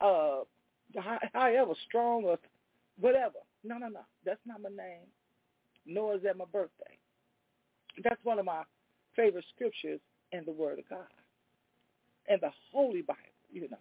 uh, 0.00 0.40
however 1.32 1.72
strong 1.88 2.24
or 2.24 2.38
whatever. 3.00 3.38
No, 3.64 3.78
no, 3.78 3.88
no, 3.88 4.00
that's 4.24 4.40
not 4.46 4.60
my 4.62 4.70
name. 4.70 5.06
Nor 5.86 6.16
is 6.16 6.22
that 6.22 6.36
my 6.36 6.44
birthday. 6.52 6.98
That's 8.04 8.22
one 8.24 8.38
of 8.38 8.44
my 8.44 8.62
favorite 9.16 9.44
scriptures 9.54 10.00
in 10.32 10.44
the 10.44 10.52
Word 10.52 10.78
of 10.78 10.88
God, 10.88 11.12
and 12.28 12.40
the 12.40 12.50
Holy 12.72 13.02
Bible, 13.02 13.20
you 13.52 13.68
know. 13.68 13.76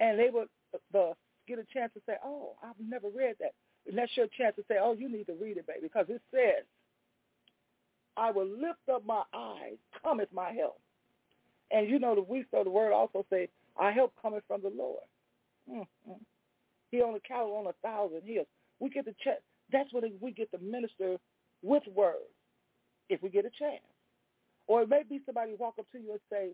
And 0.00 0.18
they 0.18 0.30
would 0.32 0.48
the 0.92 1.12
get 1.46 1.58
a 1.58 1.64
chance 1.72 1.92
to 1.94 2.00
say, 2.06 2.14
"Oh, 2.24 2.56
I've 2.62 2.74
never 2.80 3.08
read 3.08 3.36
that." 3.40 3.52
And 3.86 3.98
that's 3.98 4.16
your 4.16 4.26
chance 4.38 4.54
to 4.56 4.62
say, 4.68 4.76
oh, 4.80 4.94
you 4.94 5.10
need 5.10 5.26
to 5.26 5.34
read 5.34 5.56
it, 5.56 5.66
baby, 5.66 5.80
because 5.82 6.06
it 6.08 6.22
says, 6.30 6.64
I 8.16 8.30
will 8.30 8.46
lift 8.46 8.88
up 8.92 9.04
my 9.04 9.22
eyes, 9.34 9.76
cometh 10.02 10.28
my 10.32 10.52
help. 10.52 10.78
And 11.70 11.88
you 11.88 11.98
know 11.98 12.14
the 12.14 12.22
we 12.22 12.44
so 12.50 12.62
the 12.62 12.70
word 12.70 12.92
also 12.92 13.24
say, 13.30 13.48
our 13.76 13.90
help 13.90 14.12
cometh 14.20 14.44
from 14.46 14.62
the 14.62 14.72
Lord. 14.76 15.02
Mm-hmm. 15.70 16.12
He 16.90 17.00
on 17.00 17.18
cattle 17.26 17.56
on 17.56 17.66
a 17.66 17.72
thousand 17.86 18.22
hills. 18.24 18.46
We 18.78 18.90
get 18.90 19.06
to 19.06 19.14
check. 19.24 19.38
That's 19.70 19.92
what 19.92 20.04
we 20.20 20.32
get 20.32 20.50
to 20.52 20.58
minister 20.58 21.16
with 21.62 21.82
words, 21.94 22.32
if 23.08 23.22
we 23.22 23.28
get 23.28 23.44
a 23.44 23.50
chance. 23.50 23.84
Or 24.66 24.82
it 24.82 24.88
may 24.88 25.02
be 25.08 25.20
somebody 25.26 25.54
walk 25.58 25.74
up 25.78 25.90
to 25.92 25.98
you 25.98 26.12
and 26.12 26.20
say, 26.30 26.50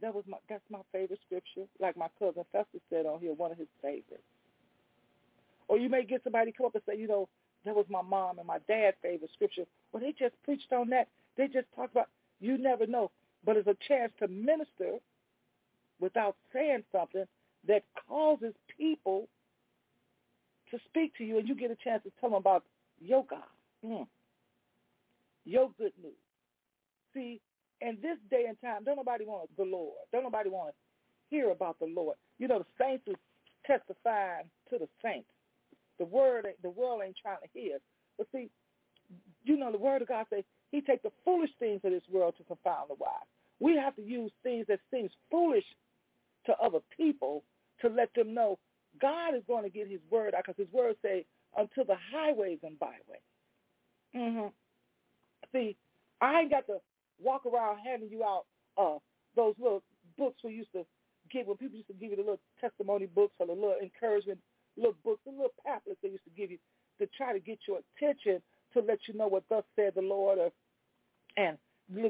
"That 0.00 0.14
was 0.14 0.24
my 0.26 0.38
that's 0.48 0.68
my 0.70 0.80
favorite 0.92 1.20
scripture." 1.26 1.66
Like 1.80 1.96
my 1.96 2.08
cousin 2.18 2.44
Festus 2.52 2.80
said 2.90 3.06
on 3.06 3.20
here, 3.20 3.32
one 3.32 3.52
of 3.52 3.58
his 3.58 3.68
favorites. 3.82 4.22
Or 5.68 5.78
you 5.78 5.88
may 5.88 6.04
get 6.04 6.22
somebody 6.24 6.52
come 6.52 6.66
up 6.66 6.74
and 6.74 6.84
say, 6.88 6.98
you 6.98 7.08
know, 7.08 7.28
that 7.64 7.74
was 7.74 7.86
my 7.88 8.02
mom 8.02 8.38
and 8.38 8.46
my 8.46 8.58
dad's 8.68 8.96
favorite 9.02 9.30
scripture. 9.34 9.64
Well, 9.92 10.02
they 10.02 10.12
just 10.12 10.34
preached 10.44 10.72
on 10.72 10.90
that. 10.90 11.08
They 11.36 11.48
just 11.48 11.66
talked 11.74 11.92
about, 11.92 12.08
you 12.40 12.58
never 12.58 12.86
know. 12.86 13.10
But 13.44 13.56
it's 13.56 13.68
a 13.68 13.76
chance 13.88 14.12
to 14.18 14.28
minister 14.28 14.98
without 16.00 16.36
saying 16.52 16.84
something 16.92 17.24
that 17.66 17.84
causes 18.08 18.54
people 18.76 19.28
to 20.70 20.78
speak 20.86 21.14
to 21.16 21.24
you 21.24 21.38
and 21.38 21.48
you 21.48 21.54
get 21.54 21.70
a 21.70 21.76
chance 21.76 22.02
to 22.04 22.12
tell 22.20 22.30
them 22.30 22.38
about 22.38 22.64
your 23.00 23.24
God, 23.24 23.40
mm. 23.84 24.06
your 25.44 25.70
good 25.78 25.92
news. 26.02 26.12
See, 27.12 27.40
in 27.80 27.98
this 28.02 28.18
day 28.30 28.44
and 28.48 28.60
time, 28.60 28.84
don't 28.84 28.96
nobody 28.96 29.24
want 29.24 29.50
the 29.56 29.64
Lord. 29.64 29.98
Don't 30.12 30.22
nobody 30.22 30.48
want 30.48 30.70
to 30.70 30.74
hear 31.34 31.50
about 31.50 31.78
the 31.78 31.86
Lord. 31.86 32.16
You 32.38 32.48
know, 32.48 32.60
the 32.60 32.84
saints 32.84 33.04
is 33.06 33.16
testifying 33.66 34.50
to 34.70 34.78
the 34.78 34.88
saints. 35.02 35.28
The 35.98 36.04
word, 36.04 36.46
the 36.62 36.70
world 36.70 37.02
ain't 37.04 37.16
trying 37.20 37.38
to 37.42 37.48
hear. 37.52 37.78
But 38.18 38.26
see, 38.32 38.50
you 39.44 39.56
know, 39.56 39.70
the 39.70 39.78
word 39.78 40.02
of 40.02 40.08
God 40.08 40.26
says 40.30 40.44
he 40.70 40.80
take 40.80 41.02
the 41.02 41.12
foolish 41.24 41.50
things 41.58 41.80
of 41.84 41.92
this 41.92 42.02
world 42.10 42.34
to 42.38 42.44
confound 42.44 42.90
the 42.90 42.94
wise. 42.98 43.28
We 43.60 43.76
have 43.76 43.94
to 43.96 44.02
use 44.02 44.32
things 44.42 44.66
that 44.68 44.80
seems 44.92 45.10
foolish 45.30 45.64
to 46.46 46.52
other 46.62 46.80
people 46.96 47.44
to 47.80 47.88
let 47.88 48.12
them 48.14 48.34
know 48.34 48.58
God 49.00 49.34
is 49.34 49.42
going 49.46 49.64
to 49.64 49.70
get 49.70 49.88
his 49.88 50.00
word 50.10 50.34
out 50.34 50.44
because 50.46 50.58
his 50.58 50.72
word 50.72 50.96
say 51.02 51.24
unto 51.56 51.84
the 51.84 51.96
highways 52.12 52.58
and 52.62 52.78
byways. 52.78 53.26
Mm-hmm. 54.14 54.48
See, 55.52 55.76
I 56.20 56.40
ain't 56.40 56.50
got 56.50 56.66
to 56.66 56.78
walk 57.22 57.46
around 57.46 57.78
handing 57.84 58.10
you 58.10 58.24
out 58.24 58.44
uh, 58.76 58.98
those 59.36 59.54
little 59.58 59.82
books 60.16 60.36
we 60.44 60.52
used 60.52 60.72
to 60.72 60.84
give 61.30 61.46
when 61.46 61.56
people 61.56 61.76
used 61.76 61.88
to 61.88 61.94
give 61.94 62.10
you 62.10 62.16
the 62.16 62.22
little 62.22 62.40
testimony 62.60 63.06
books 63.06 63.34
or 63.38 63.46
the 63.46 63.52
little 63.52 63.76
encouragement 63.82 64.38
little 64.76 64.96
books, 65.04 65.20
the 65.24 65.30
little 65.30 65.54
pamphlets 65.64 65.98
they 66.02 66.08
used 66.08 66.24
to 66.24 66.30
give 66.36 66.50
you 66.50 66.58
to 66.98 67.06
try 67.16 67.32
to 67.32 67.40
get 67.40 67.58
your 67.66 67.78
attention 67.78 68.40
to 68.72 68.80
let 68.80 68.98
you 69.06 69.14
know 69.14 69.28
what 69.28 69.44
thus 69.48 69.64
said 69.76 69.92
the 69.94 70.02
Lord, 70.02 70.38
or, 70.38 70.50
and 71.36 71.56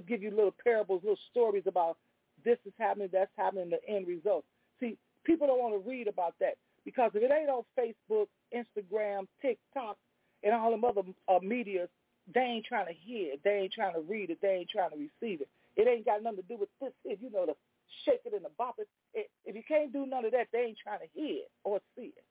give 0.07 0.23
you 0.23 0.31
little 0.31 0.55
parables, 0.62 1.03
little 1.03 1.18
stories 1.31 1.64
about 1.66 1.97
this 2.44 2.59
is 2.66 2.73
happening, 2.79 3.09
that's 3.12 3.31
happening, 3.37 3.70
the 3.70 3.81
end 3.88 4.07
result. 4.07 4.44
See, 4.81 4.97
people 5.25 5.47
don't 5.47 5.61
want 5.61 5.75
to 5.75 5.88
read 5.88 6.09
about 6.09 6.35
that 6.40 6.55
because 6.85 7.11
if 7.14 7.23
it 7.23 7.33
ain't 7.33 7.51
on 7.51 7.64
Facebook, 7.79 8.27
Instagram, 8.55 9.27
TikTok, 9.40 9.97
and 10.42 10.55
all 10.55 10.70
them 10.70 10.85
other 10.85 11.03
uh, 11.29 11.38
medias, 11.42 11.88
they 12.33 12.40
ain't 12.40 12.66
trying 12.66 12.87
to 12.87 12.92
hear 12.92 13.35
it. 13.35 13.40
They 13.44 13.64
ain't 13.64 13.73
trying 13.73 13.94
to 13.94 14.01
read 14.01 14.31
it. 14.31 14.38
They 14.42 14.49
ain't 14.61 14.70
trying 14.70 14.90
to 14.90 14.97
receive 14.97 15.40
it. 15.40 15.49
It 15.77 15.88
ain't 15.88 16.05
got 16.05 16.23
nothing 16.23 16.42
to 16.42 16.49
do 16.49 16.57
with 16.59 16.68
this 16.81 16.92
here, 17.03 17.16
you 17.20 17.31
know, 17.31 17.47
the 17.47 17.55
shake 18.05 18.20
it 18.25 18.35
and 18.35 18.44
the 18.44 18.51
bop 18.57 18.77
it. 18.79 18.88
it. 19.14 19.31
If 19.44 19.57
you 19.57 19.62
can't 19.66 19.92
do 19.92 20.07
none 20.07 20.25
of 20.25 20.33
that, 20.33 20.49
they 20.53 20.61
ain't 20.61 20.79
trying 20.83 21.01
to 21.01 21.07
hear 21.14 21.44
it 21.44 21.51
or 21.64 21.81
see 21.97 22.12
it. 22.16 22.25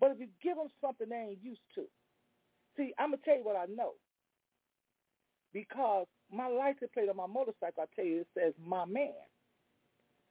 But 0.00 0.12
if 0.12 0.20
you 0.20 0.28
give 0.42 0.56
them 0.56 0.68
something 0.80 1.08
they 1.08 1.16
ain't 1.30 1.42
used 1.42 1.60
to, 1.76 1.84
see, 2.76 2.92
I'm 2.98 3.10
going 3.10 3.20
to 3.20 3.24
tell 3.24 3.38
you 3.38 3.44
what 3.44 3.56
I 3.56 3.66
know. 3.66 3.92
Because 5.52 6.06
my 6.32 6.48
license 6.48 6.90
plate 6.94 7.08
on 7.08 7.16
my 7.16 7.26
motorcycle, 7.26 7.82
I 7.82 7.86
tell 7.94 8.04
you, 8.04 8.20
it 8.20 8.28
says 8.36 8.54
my 8.64 8.84
man. 8.84 9.12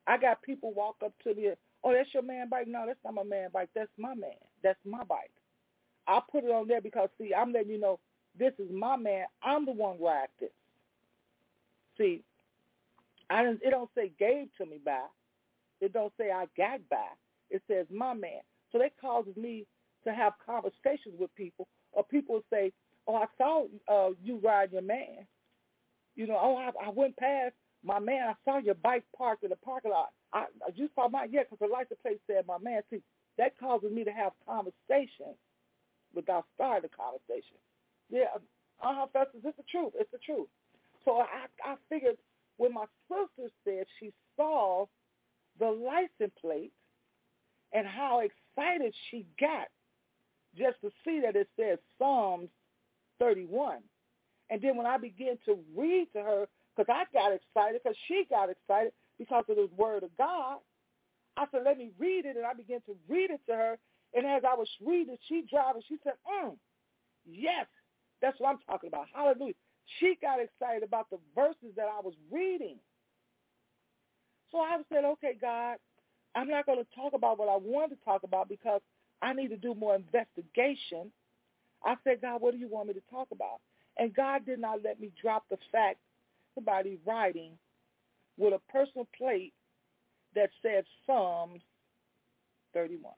I 0.08 0.18
got 0.18 0.42
people 0.42 0.74
walk 0.74 0.98
up 1.06 1.14
to 1.24 1.36
me, 1.36 1.50
oh, 1.84 1.94
that's 1.94 2.14
your 2.14 2.24
man 2.24 2.50
bike? 2.50 2.68
No, 2.68 2.84
that's 2.86 3.00
not 3.04 3.14
my 3.14 3.24
man 3.24 3.50
bike. 3.54 3.70
That's 3.76 3.92
my 3.98 4.16
man. 4.16 4.40
That's 4.64 4.80
my 4.86 5.04
bike. 5.04 5.32
I 6.08 6.20
put 6.32 6.44
it 6.44 6.52
on 6.52 6.68
there 6.68 6.82
because, 6.82 7.10
see, 7.18 7.34
I'm 7.34 7.54
letting 7.54 7.72
you 7.72 7.80
know 7.80 8.00
this 8.38 8.54
is 8.60 8.72
my 8.72 8.98
man. 8.98 9.26
I'm 9.44 9.66
the 9.66 9.72
one 9.72 10.02
ride 10.02 10.28
this. 10.40 10.50
See, 11.98 12.24
I 13.30 13.44
didn't, 13.44 13.62
it 13.64 13.72
don't 13.72 13.90
say 13.96 14.12
gave 14.20 14.48
to 14.58 14.66
me 14.66 14.80
by. 14.84 15.06
It 15.80 15.94
don't 15.94 16.14
say 16.18 16.32
I 16.32 16.46
got 16.58 16.80
by. 16.90 17.08
It 17.50 17.62
says 17.68 17.86
my 17.92 18.14
man. 18.14 18.42
So 18.72 18.78
that 18.80 18.92
causes 19.00 19.36
me 19.36 19.66
to 20.06 20.14
have 20.14 20.34
conversations 20.46 21.16
with 21.20 21.34
people, 21.36 21.68
or 21.92 22.04
people 22.04 22.42
say, 22.50 22.72
"Oh, 23.08 23.16
I 23.16 23.26
saw 23.38 23.66
uh, 23.88 24.12
you 24.24 24.40
ride 24.44 24.72
your 24.72 24.82
man." 24.82 25.28
You 26.16 26.28
know, 26.28 26.38
oh, 26.40 26.58
I, 26.58 26.88
I 26.88 26.90
went 26.90 27.18
past 27.18 27.54
my 27.84 28.00
man. 28.00 28.30
I 28.30 28.34
saw 28.46 28.58
your 28.60 28.76
bike 28.76 29.04
parked 29.18 29.44
in 29.44 29.50
the 29.50 29.56
parking 29.58 29.92
lot. 29.92 30.10
I, 30.34 30.46
I 30.66 30.72
you 30.76 30.90
saw 30.96 31.10
my 31.10 31.28
yeah, 31.30 31.44
because 31.44 31.60
the 31.60 31.72
license 31.72 32.00
plate 32.02 32.22
said 32.28 32.46
my 32.48 32.58
man. 32.58 32.82
See, 32.90 33.02
that 33.38 33.58
causes 33.60 33.92
me 33.92 34.04
to 34.04 34.12
have 34.12 34.34
conversations 34.46 35.38
without 36.14 36.46
starting 36.56 36.90
the 36.90 36.96
conversation. 36.96 37.58
Yeah, 38.10 38.36
uh-huh, 38.84 39.08
Festus, 39.14 39.42
it's 39.44 39.58
the 39.58 39.64
truth. 39.72 39.94
It's 39.96 40.12
the 40.12 40.20
truth. 40.20 40.48
So 41.06 41.22
I, 41.22 41.48
I 41.64 41.76
figured 41.90 42.18
when 42.58 42.74
my 42.74 42.86
sister 43.08 43.50
said 43.64 43.86
she 44.00 44.12
saw 44.36 44.86
the 45.60 45.68
license 45.68 46.34
plate 46.40 46.72
and 47.74 47.88
how 47.88 48.22
excited 48.22 48.94
she 49.10 49.26
got 49.40 49.68
just 50.58 50.80
to 50.82 50.92
see 51.06 51.22
that 51.24 51.36
it 51.36 51.48
says 51.58 51.80
Psalms 51.98 52.50
31. 53.20 53.78
And 54.50 54.62
then 54.62 54.76
when 54.76 54.86
I 54.86 54.98
began 54.98 55.38
to 55.46 55.58
read 55.76 56.08
to 56.14 56.22
her, 56.22 56.46
because 56.76 56.94
I 56.94 57.04
got 57.14 57.34
excited, 57.34 57.82
because 57.84 57.98
she 58.08 58.26
got 58.30 58.50
excited 58.50 58.94
because 59.18 59.44
of 59.50 59.56
the 59.56 59.70
word 59.76 60.04
of 60.04 60.10
God, 60.18 60.58
I 61.38 61.46
said, 61.52 61.62
let 61.66 61.78
me 61.78 61.92
read 61.98 62.26
it. 62.26 62.38
And 62.38 62.46
I 62.46 62.54
began 62.54 62.82
to 62.82 62.96
read 63.08 63.32
it 63.32 63.42
to 63.48 63.54
her. 63.54 63.78
And 64.14 64.26
as 64.26 64.44
I 64.48 64.56
was 64.56 64.68
reading, 64.86 65.18
she 65.28 65.44
driving, 65.50 65.82
she 65.88 65.98
said, 66.04 66.14
mm, 66.28 66.56
yes, 67.26 67.68
that's 68.22 68.40
what 68.40 68.50
I'm 68.50 68.60
talking 68.68 68.90
about. 68.90 69.06
Hallelujah. 69.14 69.54
She 70.00 70.16
got 70.22 70.40
excited 70.40 70.84
about 70.84 71.10
the 71.10 71.18
verses 71.36 71.76
that 71.76 71.88
I 71.88 72.02
was 72.02 72.14
reading. 72.32 72.78
So 74.52 74.60
I 74.60 74.78
said, 74.92 75.06
okay, 75.06 75.38
God, 75.40 75.78
I'm 76.36 76.50
not 76.50 76.66
going 76.66 76.80
to 76.80 76.96
talk 76.96 77.14
about 77.14 77.40
what 77.40 77.50
I 77.50 77.58
wanted 77.58 77.96
to 77.96 78.06
talk 78.06 78.24
about 78.24 78.50
because 78.50 78.82
I 79.22 79.34
need 79.34 79.50
to 79.50 79.58
do 79.58 79.76
more 79.76 79.96
investigation. 79.96 81.12
I 81.84 81.96
said, 82.04 82.22
God, 82.22 82.42
what 82.42 82.54
do 82.54 82.60
you 82.60 82.68
want 82.68 82.88
me 82.88 82.94
to 82.94 83.02
talk 83.10 83.30
about? 83.32 83.60
And 83.98 84.14
God 84.14 84.46
did 84.46 84.60
not 84.60 84.84
let 84.84 85.00
me 85.00 85.12
drop 85.22 85.44
the 85.50 85.58
fact 85.72 86.00
somebody 86.56 86.98
writing 87.06 87.54
with 88.38 88.54
a 88.54 88.72
personal 88.72 89.08
plate 89.18 89.54
that 90.36 90.50
said 90.62 90.84
Psalms 91.06 91.62
31. 92.74 93.14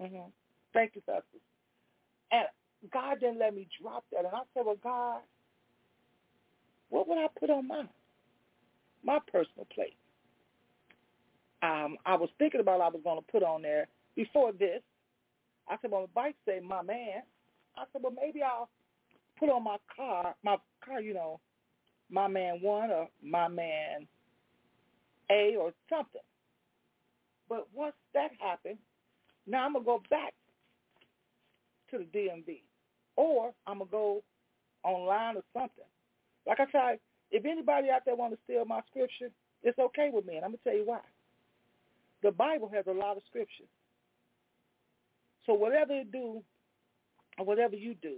Mm-hmm. 0.00 0.30
Thank 0.72 0.92
you, 0.94 1.02
Pastor. 1.06 1.22
And 2.32 2.46
God 2.92 3.20
didn't 3.20 3.38
let 3.38 3.54
me 3.54 3.68
drop 3.80 4.04
that. 4.12 4.24
And 4.24 4.28
I 4.28 4.40
said, 4.54 4.64
well, 4.66 4.78
God, 4.82 5.20
what 6.90 7.08
would 7.08 7.18
I 7.18 7.26
put 7.38 7.50
on 7.50 7.68
my 7.68 7.84
my 9.04 9.18
personal 9.30 9.66
plate? 9.74 9.96
Um, 11.62 11.96
I 12.04 12.16
was 12.16 12.28
thinking 12.38 12.60
about 12.60 12.80
I 12.80 12.88
was 12.88 13.00
going 13.04 13.18
to 13.18 13.32
put 13.32 13.42
on 13.42 13.62
there 13.62 13.88
before 14.16 14.52
this. 14.52 14.80
I 15.68 15.76
said, 15.80 15.90
well, 15.90 16.02
the 16.02 16.08
bike 16.14 16.36
say 16.46 16.60
my 16.60 16.82
man. 16.82 17.22
I 17.76 17.84
said, 17.92 18.02
well, 18.02 18.12
maybe 18.14 18.42
I'll 18.42 18.68
put 19.38 19.48
on 19.48 19.64
my 19.64 19.76
car, 19.94 20.34
my 20.44 20.56
car, 20.84 21.00
you 21.00 21.14
know, 21.14 21.40
my 22.10 22.28
man 22.28 22.60
one 22.60 22.90
or 22.90 23.08
my 23.22 23.48
man 23.48 24.06
A 25.30 25.56
or 25.56 25.72
something. 25.88 26.20
But 27.48 27.66
once 27.74 27.94
that 28.14 28.30
happened, 28.38 28.78
now 29.46 29.66
I'm 29.66 29.72
going 29.74 29.84
to 29.84 29.86
go 29.86 30.02
back 30.10 30.34
to 31.90 31.98
the 31.98 32.04
DMV 32.04 32.62
or 33.16 33.52
I'm 33.66 33.78
going 33.78 33.88
to 33.88 33.92
go 33.92 34.22
online 34.82 35.36
or 35.36 35.42
something. 35.52 35.84
Like 36.46 36.60
I 36.60 36.66
said, 36.72 37.00
if 37.30 37.44
anybody 37.44 37.90
out 37.90 38.02
there 38.04 38.16
want 38.16 38.32
to 38.32 38.38
steal 38.44 38.64
my 38.64 38.80
scripture, 38.90 39.30
it's 39.62 39.78
okay 39.78 40.10
with 40.12 40.26
me, 40.26 40.36
and 40.36 40.44
I'm 40.44 40.52
going 40.52 40.58
to 40.58 40.64
tell 40.64 40.76
you 40.76 40.84
why. 40.84 41.00
The 42.22 42.30
Bible 42.30 42.70
has 42.74 42.86
a 42.86 42.92
lot 42.92 43.16
of 43.16 43.22
scripture. 43.28 43.64
So 45.46 45.54
whatever 45.54 45.94
you 45.94 46.04
do, 46.04 46.42
or 47.38 47.44
whatever 47.44 47.74
you 47.74 47.94
do, 48.00 48.16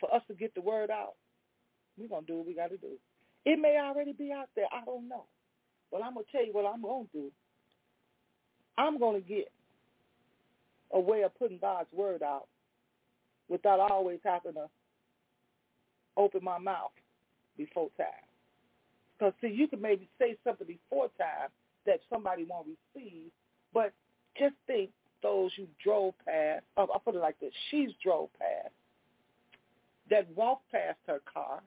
for 0.00 0.12
us 0.14 0.22
to 0.28 0.34
get 0.34 0.54
the 0.54 0.60
word 0.60 0.90
out, 0.90 1.14
we're 1.98 2.08
going 2.08 2.24
to 2.24 2.32
do 2.32 2.36
what 2.38 2.46
we 2.46 2.54
got 2.54 2.70
to 2.70 2.76
do. 2.76 2.92
It 3.44 3.58
may 3.58 3.78
already 3.78 4.12
be 4.12 4.32
out 4.32 4.48
there. 4.56 4.66
I 4.72 4.84
don't 4.84 5.08
know. 5.08 5.24
But 5.90 6.02
I'm 6.02 6.14
going 6.14 6.26
to 6.26 6.32
tell 6.32 6.44
you 6.44 6.52
what 6.52 6.66
I'm 6.66 6.82
going 6.82 7.06
to 7.06 7.12
do. 7.12 7.30
I'm 8.76 8.98
going 8.98 9.20
to 9.20 9.28
get 9.28 9.50
a 10.92 11.00
way 11.00 11.22
of 11.22 11.36
putting 11.38 11.58
God's 11.58 11.92
word 11.92 12.22
out 12.22 12.46
without 13.48 13.80
always 13.80 14.20
having 14.24 14.54
to 14.54 14.68
open 16.16 16.44
my 16.44 16.58
mouth 16.58 16.90
before 17.56 17.88
time. 17.96 18.06
Because, 19.18 19.32
see, 19.40 19.48
you 19.48 19.66
can 19.66 19.80
maybe 19.80 20.08
say 20.18 20.36
something 20.44 20.66
before 20.66 21.08
time 21.18 21.48
that 21.86 22.00
somebody 22.12 22.44
won't 22.44 22.68
receive, 22.94 23.30
but 23.72 23.92
just 24.38 24.54
think 24.66 24.90
those 25.22 25.50
you 25.56 25.66
drove 25.82 26.14
past, 26.24 26.64
I'll 26.76 27.02
put 27.04 27.14
it 27.14 27.18
like 27.18 27.38
this, 27.40 27.52
she's 27.70 27.90
drove 28.02 28.28
past, 28.38 28.72
that 30.10 30.28
walked 30.36 30.70
past 30.70 30.98
her 31.06 31.20
car, 31.32 31.60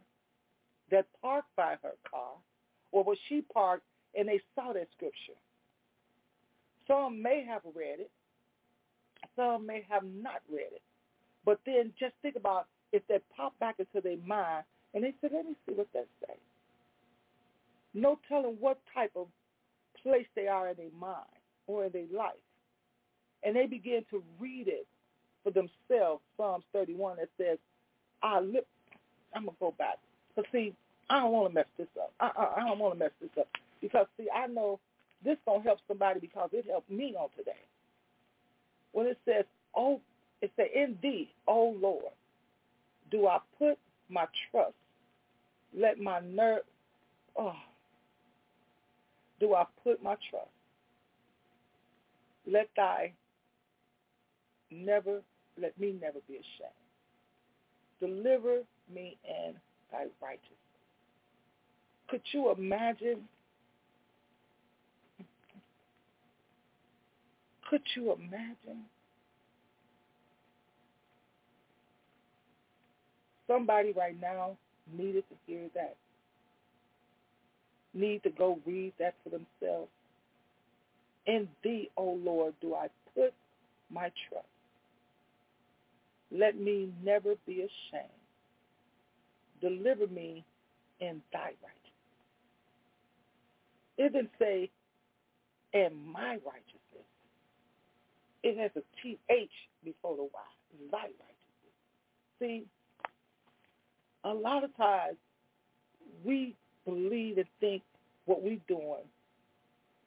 that 0.92 1.08
parked 1.22 1.56
by 1.56 1.76
her 1.82 1.94
car, 2.10 2.34
or 2.92 3.04
was 3.04 3.18
she 3.28 3.42
parked 3.54 3.84
and 4.16 4.28
they 4.28 4.42
saw 4.56 4.74
that 4.74 4.88
scripture. 4.96 5.40
Some 6.88 7.22
may 7.22 7.46
have 7.48 7.62
read 7.74 8.00
it. 8.00 8.12
Some 9.36 9.66
may 9.66 9.86
have 9.90 10.04
not 10.04 10.42
read 10.52 10.74
it. 10.74 10.82
But 11.46 11.60
then 11.66 11.94
just 12.00 12.14
think 12.22 12.36
about 12.36 12.68
if 12.92 13.02
that 13.08 13.22
popped 13.36 13.60
back 13.60 13.76
into 13.80 14.02
their 14.02 14.18
mind 14.26 14.66
and 14.94 15.04
they 15.04 15.14
said, 15.22 15.32
let 15.34 15.46
me 15.46 15.56
see 15.66 15.74
what 15.74 15.88
that 15.94 16.08
says. 16.20 16.38
No 17.94 18.20
telling 18.28 18.58
what 18.60 18.80
type 18.94 19.12
of 19.16 19.28
place 20.04 20.28
they 20.36 20.48
are 20.48 20.70
in 20.70 20.78
their 20.78 21.00
mind 21.00 21.26
or 21.68 21.86
in 21.86 21.92
their 21.92 22.06
life. 22.14 22.34
And 23.44 23.56
they 23.56 23.66
begin 23.66 24.04
to 24.12 24.24
read 24.40 24.68
it 24.68 24.88
for 25.44 25.52
themselves, 25.52 26.22
Psalms 26.38 26.66
31 26.74 27.18
that 27.18 27.30
says, 27.38 27.58
I 28.22 28.40
live, 28.40 28.66
I'm 29.34 29.46
going 29.46 29.56
to 29.56 29.60
go 29.60 29.74
back. 29.78 29.98
But 30.42 30.52
see, 30.52 30.74
I 31.08 31.20
don't 31.20 31.32
want 31.32 31.50
to 31.50 31.54
mess 31.54 31.66
this 31.78 31.88
up. 32.02 32.12
I, 32.20 32.66
don't 32.68 32.80
want 32.80 32.96
to 32.96 33.00
mess 33.00 33.12
this 33.22 33.30
up. 33.40 33.48
Because, 33.80 34.08
see, 34.18 34.26
I 34.34 34.48
know 34.48 34.80
this 35.24 35.38
to 35.48 35.60
help 35.60 35.78
somebody 35.88 36.20
because 36.20 36.50
it 36.52 36.66
helped 36.68 36.90
me 36.90 37.16
on 37.20 37.30
today. 37.38 37.52
When 38.92 39.06
it 39.06 39.20
says, 39.24 39.46
oh, 39.76 40.02
it 40.42 40.52
says, 40.56 40.68
in 40.74 40.98
thee, 41.04 41.30
oh 41.48 41.76
Lord, 41.80 42.14
do 43.12 43.28
I 43.28 43.38
put 43.60 43.78
my 44.10 44.26
trust. 44.50 44.74
Let 45.78 46.00
my 46.00 46.22
nerve, 46.22 46.64
oh, 47.38 47.54
do 49.40 49.54
I 49.54 49.66
put 49.84 50.02
my 50.02 50.16
trust? 50.32 50.48
Let 52.48 52.68
thy 52.76 53.14
never, 54.72 55.22
let 55.62 55.80
me 55.80 55.96
never 56.02 56.18
be 56.28 56.34
ashamed. 56.34 56.74
Deliver 58.00 58.62
me 58.92 59.18
in 59.24 59.54
thy 59.92 60.06
righteousness. 60.22 60.58
Could 62.10 62.22
you 62.34 62.52
imagine? 62.52 63.22
Could 67.70 67.82
you 67.96 68.14
imagine? 68.14 68.84
Somebody 73.48 73.94
right 73.94 74.20
now 74.20 74.58
needed 74.92 75.24
to 75.30 75.36
hear 75.46 75.68
that. 75.76 75.96
Need 77.94 78.24
to 78.24 78.30
go 78.30 78.60
read 78.66 78.94
that 79.00 79.16
for 79.24 79.30
themselves. 79.30 79.90
In 81.28 81.48
thee, 81.64 81.90
O 81.98 82.20
Lord, 82.24 82.54
do 82.62 82.76
I 82.76 82.88
put 83.14 83.34
my 83.94 84.12
trust. 84.30 84.46
Let 86.32 86.60
me 86.60 86.90
never 87.04 87.36
be 87.46 87.62
ashamed. 87.62 88.21
Deliver 89.62 90.08
me 90.08 90.44
in 91.00 91.22
thy 91.32 91.52
righteousness. 91.62 91.92
It 93.98 94.14
didn't 94.14 94.32
say, 94.40 94.70
and 95.74 95.96
my 96.06 96.38
righteousness. 96.46 97.08
It 98.44 98.58
has 98.58 98.72
a 98.76 98.82
T-H 99.02 99.52
before 99.84 100.16
the 100.16 100.24
Y. 100.24 100.30
Thy 100.92 100.98
righteousness. 100.98 101.16
See, 102.40 102.66
a 104.24 104.34
lot 104.34 104.64
of 104.64 104.76
times 104.76 105.18
we 106.24 106.56
believe 106.86 107.38
and 107.38 107.48
think 107.60 107.84
what 108.26 108.42
we're 108.42 108.58
doing 108.68 109.06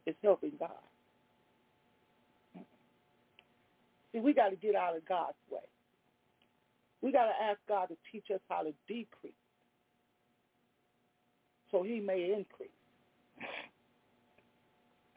is 0.07 0.15
helping 0.23 0.53
God. 0.59 0.71
See, 4.13 4.21
we 4.21 4.33
got 4.33 4.51
to 4.51 4.57
get 4.57 4.75
out 4.75 4.97
of 4.97 5.07
God's 5.07 5.37
way. 5.51 5.61
We 7.03 7.13
got 7.13 7.27
to 7.27 7.45
ask 7.51 7.59
God 7.69 7.87
to 7.87 7.97
teach 8.11 8.27
us 8.33 8.41
how 8.49 8.63
to 8.63 8.73
decrease 8.89 9.33
so 11.75 11.83
he 11.83 11.99
may 11.99 12.33
increase. 12.33 12.71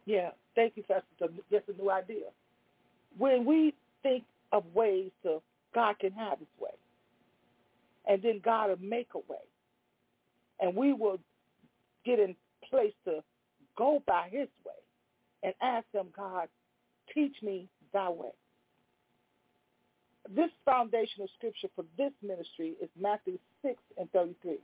yeah, 0.08 0.32
thank 0.56 0.74
you, 0.76 0.82
Pastor. 0.82 1.32
That's 1.52 1.70
a 1.70 1.80
new 1.80 1.92
idea. 1.92 2.26
When 3.16 3.46
we 3.46 3.76
think 4.02 4.24
of 4.52 4.64
ways 4.74 5.12
to 5.22 5.40
God 5.76 6.00
can 6.00 6.12
have 6.14 6.40
his 6.40 6.48
way, 6.60 6.72
and 8.10 8.24
then 8.24 8.42
God 8.44 8.70
will 8.70 8.78
make 8.82 9.10
a 9.14 9.20
way, 9.32 9.46
and 10.60 10.76
we 10.76 10.94
will 10.94 11.20
get 12.04 12.20
in 12.20 12.36
place 12.68 12.94
to 13.06 13.20
go 13.78 14.02
by 14.08 14.28
his 14.32 14.48
way 14.66 14.74
and 15.44 15.54
ask 15.62 15.86
him, 15.94 16.08
God, 16.16 16.48
teach 17.14 17.36
me 17.44 17.68
thy 17.94 18.10
way. 18.10 18.32
This 20.36 20.50
foundational 20.66 21.28
scripture 21.38 21.68
for 21.76 21.86
this 21.98 22.12
ministry 22.24 22.74
is 22.82 22.90
Matthew 23.00 23.38
6 23.62 23.76
and 24.00 24.12
33. 24.12 24.58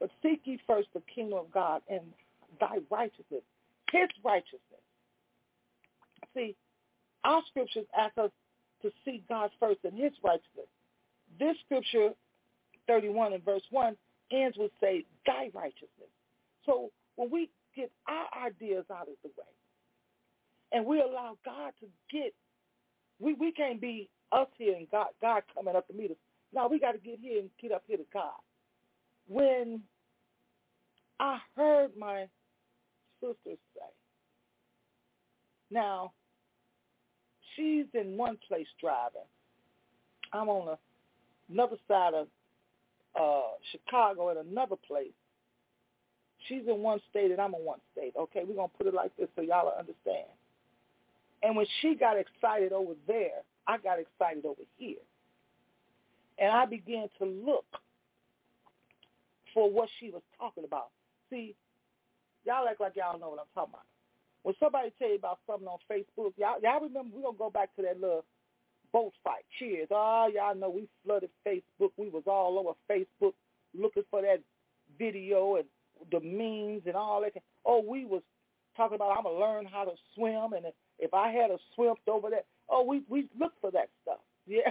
But 0.00 0.10
seek 0.22 0.42
ye 0.44 0.58
first 0.66 0.88
the 0.94 1.02
kingdom 1.12 1.38
of 1.38 1.50
God 1.52 1.82
and 1.88 2.02
thy 2.60 2.78
righteousness, 2.90 3.42
his 3.90 4.08
righteousness. 4.24 4.60
See, 6.34 6.54
our 7.24 7.42
scriptures 7.48 7.86
ask 7.96 8.16
us 8.18 8.30
to 8.82 8.90
seek 9.04 9.26
God 9.28 9.50
first 9.58 9.80
and 9.84 9.94
his 9.98 10.12
righteousness. 10.22 10.68
This 11.38 11.56
scripture, 11.64 12.10
31 12.86 13.32
and 13.32 13.44
verse 13.44 13.62
1, 13.70 13.96
ends 14.32 14.56
with 14.58 14.70
say, 14.80 15.04
thy 15.26 15.50
righteousness. 15.54 16.10
So 16.64 16.90
when 17.16 17.30
we 17.30 17.48
get 17.74 17.90
our 18.08 18.46
ideas 18.46 18.84
out 18.90 19.08
of 19.08 19.14
the 19.22 19.28
way 19.28 19.46
and 20.72 20.84
we 20.84 21.00
allow 21.00 21.36
God 21.44 21.72
to 21.80 21.86
get, 22.10 22.34
we, 23.20 23.34
we 23.34 23.52
can't 23.52 23.80
be 23.80 24.08
us 24.32 24.48
here 24.58 24.76
and 24.76 24.90
God, 24.90 25.08
God 25.22 25.42
coming 25.54 25.76
up 25.76 25.86
to 25.88 25.94
meet 25.94 26.10
us. 26.10 26.16
Now 26.52 26.68
we 26.68 26.78
got 26.78 26.92
to 26.92 26.98
get 26.98 27.18
here 27.20 27.40
and 27.40 27.50
get 27.60 27.72
up 27.72 27.82
here 27.86 27.96
to 27.96 28.06
God. 28.12 28.32
When 29.28 29.82
I 31.18 31.38
heard 31.56 31.90
my 31.98 32.26
sister 33.20 33.36
say, 33.44 33.92
now 35.70 36.12
she's 37.54 37.86
in 37.94 38.16
one 38.16 38.38
place 38.46 38.66
driving. 38.80 39.26
I'm 40.32 40.48
on 40.48 40.76
another 41.50 41.76
side 41.88 42.14
of 42.14 42.28
uh, 43.18 43.54
Chicago 43.72 44.30
at 44.30 44.36
another 44.36 44.76
place. 44.86 45.12
She's 46.48 46.62
in 46.68 46.78
one 46.78 47.00
state 47.10 47.30
and 47.30 47.40
I'm 47.40 47.54
in 47.54 47.64
one 47.64 47.80
state. 47.92 48.12
Okay, 48.16 48.42
we're 48.46 48.54
going 48.54 48.70
to 48.70 48.76
put 48.76 48.86
it 48.86 48.94
like 48.94 49.16
this 49.16 49.28
so 49.34 49.42
y'all 49.42 49.72
understand. 49.76 50.28
And 51.42 51.56
when 51.56 51.66
she 51.80 51.94
got 51.94 52.16
excited 52.16 52.72
over 52.72 52.92
there, 53.06 53.42
I 53.66 53.78
got 53.78 53.98
excited 53.98 54.44
over 54.44 54.62
here. 54.78 54.96
And 56.38 56.50
I 56.52 56.66
began 56.66 57.08
to 57.18 57.24
look 57.24 57.64
for 59.56 59.70
what 59.70 59.88
she 59.98 60.10
was 60.10 60.20
talking 60.38 60.64
about. 60.64 60.88
See, 61.30 61.56
y'all 62.44 62.68
act 62.68 62.78
like 62.78 62.92
y'all 62.94 63.18
know 63.18 63.30
what 63.30 63.40
I'm 63.40 63.54
talking 63.54 63.72
about. 63.72 63.88
When 64.42 64.54
somebody 64.60 64.92
tell 64.98 65.08
you 65.08 65.16
about 65.16 65.38
something 65.46 65.66
on 65.66 65.78
Facebook, 65.90 66.32
y'all, 66.36 66.60
y'all 66.62 66.82
remember, 66.82 67.16
we're 67.16 67.22
going 67.22 67.34
to 67.34 67.38
go 67.38 67.48
back 67.48 67.74
to 67.76 67.82
that 67.82 67.98
little 67.98 68.26
boat 68.92 69.14
fight. 69.24 69.46
Cheers. 69.58 69.88
Oh, 69.90 70.28
y'all 70.32 70.54
know 70.54 70.68
we 70.68 70.86
flooded 71.02 71.30
Facebook. 71.44 71.90
We 71.96 72.10
was 72.10 72.24
all 72.26 72.58
over 72.58 72.72
Facebook 72.84 73.32
looking 73.74 74.04
for 74.10 74.20
that 74.20 74.42
video 74.98 75.56
and 75.56 75.64
the 76.12 76.20
memes 76.20 76.82
and 76.84 76.94
all 76.94 77.22
that. 77.22 77.32
Oh, 77.64 77.80
we 77.80 78.04
was 78.04 78.20
talking 78.76 78.96
about 78.96 79.16
I'm 79.16 79.24
going 79.24 79.36
to 79.36 79.40
learn 79.40 79.64
how 79.64 79.84
to 79.84 79.92
swim. 80.14 80.52
And 80.52 80.66
if 80.98 81.14
I 81.14 81.32
had 81.32 81.50
a 81.50 81.56
swim 81.74 81.94
over 82.06 82.28
there, 82.28 82.44
oh, 82.68 82.84
we, 82.84 83.00
we 83.08 83.26
look 83.40 83.52
for 83.62 83.70
that 83.70 83.88
stuff. 84.02 84.20
Yeah. 84.46 84.70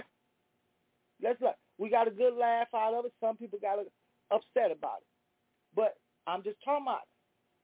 Let's 1.20 1.40
look. 1.40 1.56
We 1.76 1.90
got 1.90 2.06
a 2.06 2.12
good 2.12 2.34
laugh 2.34 2.68
out 2.72 2.94
of 2.94 3.04
it. 3.04 3.12
Some 3.20 3.36
people 3.36 3.58
got 3.60 3.80
upset 4.30 4.72
about 4.72 5.02
it. 5.02 5.10
But 5.74 5.96
I'm 6.26 6.42
just 6.42 6.58
talking 6.64 6.84
about 6.86 7.06
it. 7.06 7.12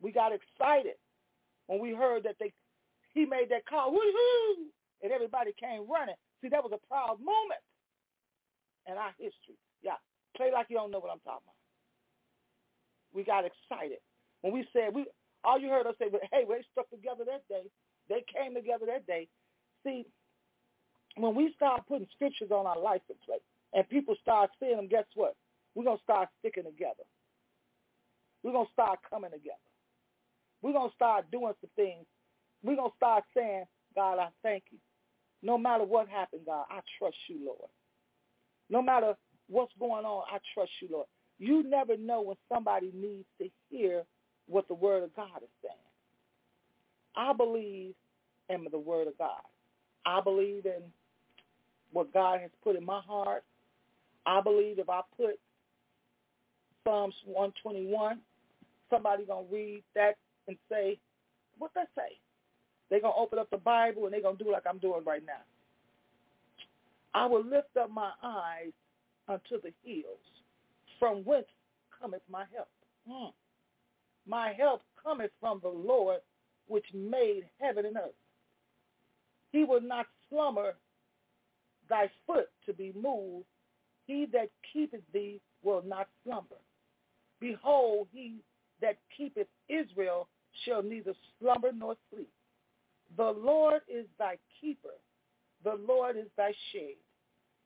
We 0.00 0.12
got 0.12 0.32
excited 0.32 0.98
when 1.66 1.80
we 1.80 1.94
heard 1.94 2.24
that 2.24 2.36
they 2.40 2.52
he 3.14 3.26
made 3.26 3.50
that 3.50 3.66
call, 3.68 3.92
woohoo, 3.92 4.72
and 5.02 5.12
everybody 5.12 5.52
came 5.60 5.84
running. 5.90 6.16
See, 6.40 6.48
that 6.48 6.64
was 6.64 6.72
a 6.72 6.86
proud 6.88 7.20
moment 7.20 7.60
in 8.88 8.96
our 8.96 9.12
history. 9.18 9.58
Yeah, 9.82 10.00
play 10.36 10.50
like 10.52 10.66
you 10.70 10.76
don't 10.76 10.90
know 10.90 10.98
what 10.98 11.12
I'm 11.12 11.20
talking 11.20 11.44
about. 11.44 11.60
We 13.12 13.22
got 13.24 13.44
excited 13.44 13.98
when 14.40 14.52
we 14.52 14.66
said 14.72 14.94
we. 14.94 15.06
All 15.44 15.58
you 15.58 15.68
heard 15.68 15.86
us 15.86 15.96
say, 15.98 16.08
"But 16.10 16.22
hey, 16.30 16.44
they 16.48 16.62
stuck 16.72 16.88
together 16.90 17.24
that 17.26 17.46
day. 17.48 17.66
They 18.08 18.24
came 18.32 18.54
together 18.54 18.86
that 18.86 19.06
day." 19.06 19.28
See, 19.84 20.06
when 21.16 21.34
we 21.34 21.52
start 21.54 21.86
putting 21.86 22.06
scriptures 22.14 22.50
on 22.50 22.66
our 22.66 22.78
license 22.78 23.18
plate 23.24 23.42
and 23.74 23.88
people 23.88 24.14
start 24.20 24.50
seeing 24.60 24.76
them, 24.76 24.88
guess 24.88 25.04
what? 25.14 25.34
We're 25.74 25.84
gonna 25.84 25.98
start 26.04 26.28
sticking 26.40 26.64
together. 26.64 27.04
We're 28.42 28.52
going 28.52 28.66
to 28.66 28.72
start 28.72 28.98
coming 29.08 29.30
together. 29.30 29.56
We're 30.62 30.72
going 30.72 30.90
to 30.90 30.94
start 30.94 31.30
doing 31.30 31.52
some 31.60 31.70
things. 31.76 32.06
We're 32.62 32.76
going 32.76 32.90
to 32.90 32.96
start 32.96 33.24
saying, 33.36 33.64
God, 33.94 34.18
I 34.18 34.28
thank 34.42 34.64
you. 34.70 34.78
No 35.42 35.58
matter 35.58 35.84
what 35.84 36.08
happened, 36.08 36.42
God, 36.46 36.66
I 36.70 36.80
trust 36.98 37.16
you, 37.28 37.38
Lord. 37.44 37.70
No 38.70 38.82
matter 38.82 39.14
what's 39.48 39.72
going 39.78 40.04
on, 40.04 40.24
I 40.32 40.38
trust 40.54 40.70
you, 40.80 40.88
Lord. 40.90 41.06
You 41.38 41.68
never 41.68 41.96
know 41.96 42.22
when 42.22 42.36
somebody 42.52 42.90
needs 42.94 43.26
to 43.40 43.48
hear 43.70 44.04
what 44.46 44.68
the 44.68 44.74
word 44.74 45.02
of 45.02 45.14
God 45.14 45.42
is 45.42 45.48
saying. 45.62 45.74
I 47.16 47.32
believe 47.32 47.94
in 48.48 48.66
the 48.70 48.78
word 48.78 49.08
of 49.08 49.18
God. 49.18 49.40
I 50.06 50.20
believe 50.20 50.66
in 50.66 50.82
what 51.92 52.12
God 52.12 52.40
has 52.40 52.50
put 52.62 52.76
in 52.76 52.84
my 52.84 53.00
heart. 53.00 53.44
I 54.24 54.40
believe 54.40 54.78
if 54.78 54.88
I 54.88 55.00
put 55.16 55.38
Psalms 56.84 57.14
121 57.24 58.20
somebody 58.92 59.24
gonna 59.24 59.46
read 59.50 59.82
that 59.94 60.16
and 60.46 60.56
say, 60.70 60.98
what 61.58 61.70
that 61.74 61.88
say? 61.96 62.18
They're 62.90 63.00
gonna 63.00 63.16
open 63.16 63.38
up 63.38 63.48
the 63.50 63.56
Bible 63.56 64.04
and 64.04 64.12
they're 64.12 64.22
gonna 64.22 64.36
do 64.36 64.52
like 64.52 64.64
I'm 64.68 64.78
doing 64.78 65.02
right 65.04 65.24
now. 65.24 65.42
I 67.14 67.26
will 67.26 67.44
lift 67.44 67.76
up 67.80 67.90
my 67.90 68.10
eyes 68.22 68.72
unto 69.28 69.60
the 69.62 69.72
hills, 69.84 70.18
from 70.98 71.24
whence 71.24 71.46
cometh 72.00 72.22
my 72.30 72.44
help. 72.54 72.68
Mm. 73.10 73.32
My 74.26 74.52
help 74.52 74.82
cometh 75.02 75.30
from 75.40 75.60
the 75.62 75.68
Lord 75.68 76.18
which 76.68 76.86
made 76.94 77.42
heaven 77.60 77.86
and 77.86 77.96
earth. 77.96 78.14
He 79.52 79.64
will 79.64 79.80
not 79.80 80.06
slumber 80.28 80.74
thy 81.88 82.10
foot 82.26 82.48
to 82.66 82.72
be 82.72 82.92
moved. 82.94 83.46
He 84.06 84.26
that 84.32 84.48
keepeth 84.72 85.02
thee 85.12 85.40
will 85.62 85.82
not 85.86 86.08
slumber. 86.24 86.56
Behold, 87.42 88.06
he 88.12 88.36
that 88.80 88.98
keepeth 89.16 89.48
Israel 89.68 90.28
shall 90.64 90.82
neither 90.82 91.12
slumber 91.40 91.72
nor 91.72 91.96
sleep. 92.12 92.30
The 93.16 93.32
Lord 93.36 93.82
is 93.88 94.06
thy 94.16 94.38
keeper. 94.60 94.94
The 95.64 95.74
Lord 95.86 96.16
is 96.16 96.28
thy 96.36 96.52
shade 96.72 96.98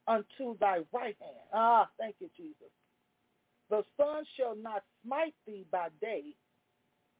unto 0.09 0.57
thy 0.59 0.79
right 0.93 1.17
hand. 1.21 1.47
Ah, 1.53 1.89
thank 1.99 2.17
you, 2.21 2.31
Jesus. 2.37 2.71
The 3.69 3.85
sun 3.99 4.25
shall 4.37 4.57
not 4.57 4.83
smite 5.05 5.35
thee 5.47 5.67
by 5.71 5.89
day, 6.01 6.23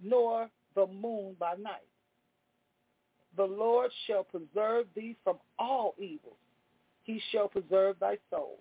nor 0.03 0.49
the 0.75 0.87
moon 0.87 1.37
by 1.39 1.55
night. 1.61 1.89
The 3.37 3.45
Lord 3.45 3.91
shall 4.07 4.25
preserve 4.25 4.87
thee 4.95 5.15
from 5.23 5.37
all 5.59 5.95
evils. 5.99 6.39
He 7.03 7.21
shall 7.33 7.49
preserve 7.49 7.97
thy 8.01 8.17
soul. 8.31 8.61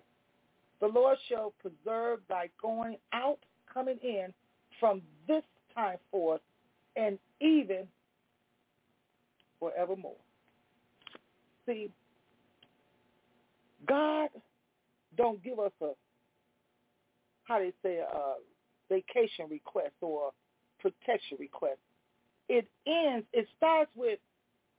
The 0.80 0.86
Lord 0.86 1.16
shall 1.28 1.54
preserve 1.60 2.20
thy 2.28 2.50
going 2.60 2.98
out, 3.14 3.38
coming 3.76 3.98
in 4.02 4.32
from 4.80 5.02
this 5.28 5.42
time 5.74 5.98
forth 6.10 6.40
and 6.96 7.18
even 7.40 7.86
forevermore. 9.60 10.16
See, 11.66 11.90
God 13.86 14.30
don't 15.18 15.42
give 15.44 15.58
us 15.58 15.72
a, 15.82 15.90
how 17.44 17.58
they 17.58 17.72
say, 17.82 17.98
a 17.98 18.34
vacation 18.88 19.46
request 19.50 19.92
or 20.00 20.30
protection 20.80 21.36
request. 21.38 21.78
It 22.48 22.66
ends, 22.86 23.26
it 23.32 23.46
starts 23.58 23.90
with, 23.94 24.18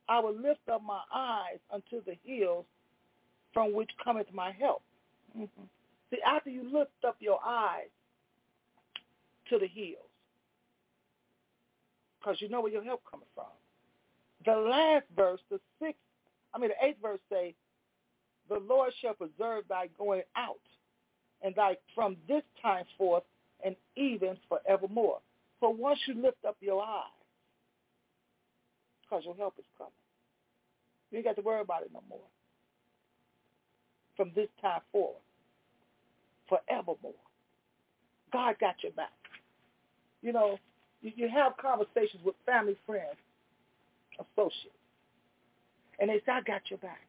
I 0.08 0.18
will 0.18 0.34
lift 0.34 0.68
up 0.72 0.82
my 0.82 1.02
eyes 1.14 1.58
unto 1.72 2.02
the 2.04 2.16
hills 2.24 2.64
from 3.52 3.74
which 3.74 3.90
cometh 4.02 4.26
my 4.32 4.50
help. 4.58 4.82
Mm-hmm. 5.36 5.62
See, 6.10 6.18
after 6.26 6.50
you 6.50 6.64
lift 6.72 6.90
up 7.06 7.16
your 7.20 7.38
eyes 7.46 7.88
to 9.50 9.58
the 9.58 9.66
hills, 9.66 10.10
because 12.18 12.40
you 12.40 12.48
know 12.48 12.60
where 12.60 12.72
your 12.72 12.84
help 12.84 13.02
coming 13.10 13.26
from. 13.34 13.46
The 14.44 14.56
last 14.56 15.04
verse, 15.16 15.40
the 15.50 15.60
sixth, 15.80 16.00
I 16.54 16.58
mean 16.58 16.70
the 16.70 16.86
eighth 16.86 17.00
verse 17.02 17.20
say, 17.30 17.54
the 18.48 18.58
Lord 18.58 18.92
shall 19.00 19.14
preserve 19.14 19.64
thy 19.68 19.88
going 19.98 20.22
out 20.36 20.56
and 21.42 21.54
thy 21.54 21.76
from 21.94 22.16
this 22.26 22.42
time 22.62 22.84
forth 22.96 23.24
and 23.64 23.76
even 23.96 24.36
forevermore. 24.48 25.18
So 25.60 25.70
once 25.70 25.98
you 26.06 26.14
lift 26.14 26.44
up 26.46 26.56
your 26.60 26.82
eyes, 26.82 27.04
because 29.02 29.24
your 29.24 29.34
help 29.34 29.54
is 29.58 29.64
coming, 29.76 29.92
you 31.10 31.18
ain't 31.18 31.26
got 31.26 31.36
to 31.36 31.42
worry 31.42 31.60
about 31.60 31.82
it 31.82 31.90
no 31.92 32.02
more. 32.08 32.18
From 34.16 34.30
this 34.34 34.48
time 34.60 34.80
forward, 34.92 35.20
forevermore. 36.48 37.12
God 38.32 38.56
got 38.60 38.76
your 38.82 38.92
back. 38.92 39.17
You 40.22 40.32
know, 40.32 40.58
you, 41.00 41.12
you 41.14 41.28
have 41.28 41.56
conversations 41.56 42.22
with 42.24 42.34
family, 42.44 42.76
friends, 42.86 43.16
associates, 44.18 44.74
and 45.98 46.10
they 46.10 46.20
say, 46.26 46.32
I 46.32 46.40
got 46.42 46.62
your 46.68 46.78
back. 46.78 47.06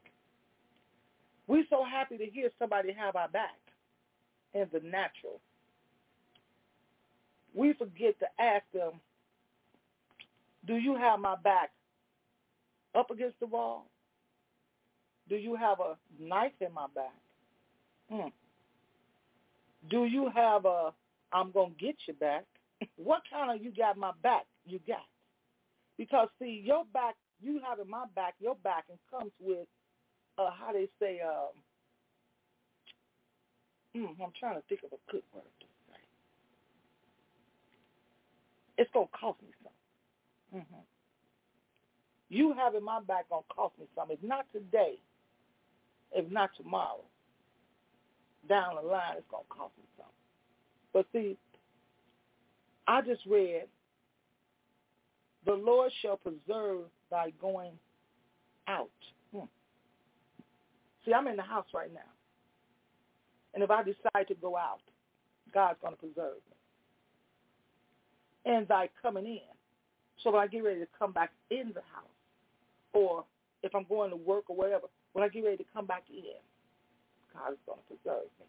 We're 1.46 1.64
so 1.68 1.84
happy 1.84 2.16
to 2.18 2.26
hear 2.26 2.48
somebody 2.58 2.92
have 2.92 3.16
our 3.16 3.28
back 3.28 3.58
in 4.54 4.66
the 4.72 4.80
natural. 4.80 5.40
We 7.54 7.72
forget 7.72 8.18
to 8.20 8.26
ask 8.40 8.64
them, 8.72 8.92
do 10.66 10.76
you 10.76 10.94
have 10.96 11.18
my 11.18 11.34
back 11.42 11.70
up 12.94 13.10
against 13.10 13.40
the 13.40 13.46
wall? 13.46 13.86
Do 15.28 15.36
you 15.36 15.56
have 15.56 15.78
a 15.80 15.96
knife 16.22 16.52
in 16.60 16.72
my 16.72 16.86
back? 16.94 17.14
Hmm. 18.10 18.28
Do 19.88 20.04
you 20.04 20.30
have 20.34 20.64
a 20.64 20.92
I'm 21.32 21.52
going 21.52 21.74
to 21.78 21.84
get 21.84 21.94
you 22.06 22.14
back? 22.14 22.44
What 22.96 23.22
kind 23.30 23.50
of 23.50 23.64
you 23.64 23.72
got 23.76 23.96
my 23.96 24.12
back 24.22 24.46
you 24.66 24.80
got? 24.86 25.06
Because, 25.98 26.28
see, 26.38 26.62
your 26.64 26.84
back, 26.92 27.14
you 27.42 27.60
having 27.66 27.88
my 27.90 28.04
back, 28.14 28.34
your 28.40 28.54
back, 28.56 28.84
and 28.88 28.98
comes 29.10 29.32
with, 29.40 29.66
uh, 30.38 30.50
how 30.50 30.72
they 30.72 30.88
say, 30.98 31.20
um, 31.20 31.52
mm, 33.96 34.24
I'm 34.24 34.32
trying 34.38 34.56
to 34.56 34.62
think 34.68 34.80
of 34.84 34.92
a 34.92 35.12
good 35.12 35.22
word. 35.34 35.44
It's 38.78 38.90
going 38.94 39.08
to 39.08 39.18
cost 39.18 39.42
me 39.42 39.48
something. 39.62 40.64
Mm-hmm. 40.64 40.84
You 42.30 42.54
having 42.56 42.82
my 42.82 43.00
back 43.06 43.28
to 43.28 43.40
cost 43.54 43.74
me 43.78 43.86
something. 43.94 44.16
If 44.22 44.26
not 44.26 44.46
today, 44.52 44.94
if 46.12 46.30
not 46.30 46.50
tomorrow, 46.56 47.04
down 48.48 48.76
the 48.76 48.88
line, 48.88 49.16
it's 49.18 49.26
to 49.28 49.36
cost 49.50 49.72
me 49.76 49.84
something. 49.98 50.14
But 50.94 51.06
see, 51.12 51.36
I 52.90 53.00
just 53.02 53.24
read, 53.24 53.66
the 55.46 55.52
Lord 55.52 55.92
shall 56.02 56.16
preserve 56.16 56.86
thy 57.08 57.30
going 57.40 57.70
out. 58.66 58.90
Hmm. 59.32 59.44
See, 61.04 61.14
I'm 61.14 61.28
in 61.28 61.36
the 61.36 61.42
house 61.42 61.66
right 61.72 61.94
now. 61.94 62.00
And 63.54 63.62
if 63.62 63.70
I 63.70 63.84
decide 63.84 64.26
to 64.26 64.34
go 64.34 64.56
out, 64.56 64.80
God's 65.54 65.78
going 65.80 65.94
to 65.94 66.00
preserve 66.00 66.38
me. 68.44 68.52
And 68.52 68.66
thy 68.66 68.88
coming 69.00 69.24
in. 69.24 69.38
So 70.24 70.32
when 70.32 70.42
I 70.42 70.48
get 70.48 70.64
ready 70.64 70.80
to 70.80 70.88
come 70.98 71.12
back 71.12 71.30
in 71.52 71.68
the 71.68 71.82
house, 71.94 72.10
or 72.92 73.24
if 73.62 73.72
I'm 73.72 73.86
going 73.88 74.10
to 74.10 74.16
work 74.16 74.44
or 74.48 74.56
whatever, 74.56 74.88
when 75.12 75.24
I 75.24 75.28
get 75.28 75.44
ready 75.44 75.58
to 75.58 75.64
come 75.72 75.86
back 75.86 76.02
in, 76.10 76.24
God 77.34 77.52
is 77.52 77.58
going 77.66 77.78
to 77.78 77.94
preserve 77.94 78.26
me. 78.40 78.46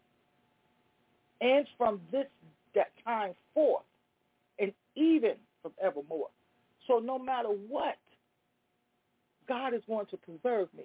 And 1.48 1.64
from 1.78 2.00
this 2.10 2.26
that 2.74 2.90
time 3.04 3.34
forth, 3.54 3.84
even 4.96 5.34
from 5.62 5.72
evermore. 5.82 6.28
So 6.86 6.98
no 6.98 7.18
matter 7.18 7.48
what, 7.48 7.96
God 9.48 9.74
is 9.74 9.82
going 9.86 10.06
to 10.06 10.16
preserve 10.16 10.68
me. 10.76 10.84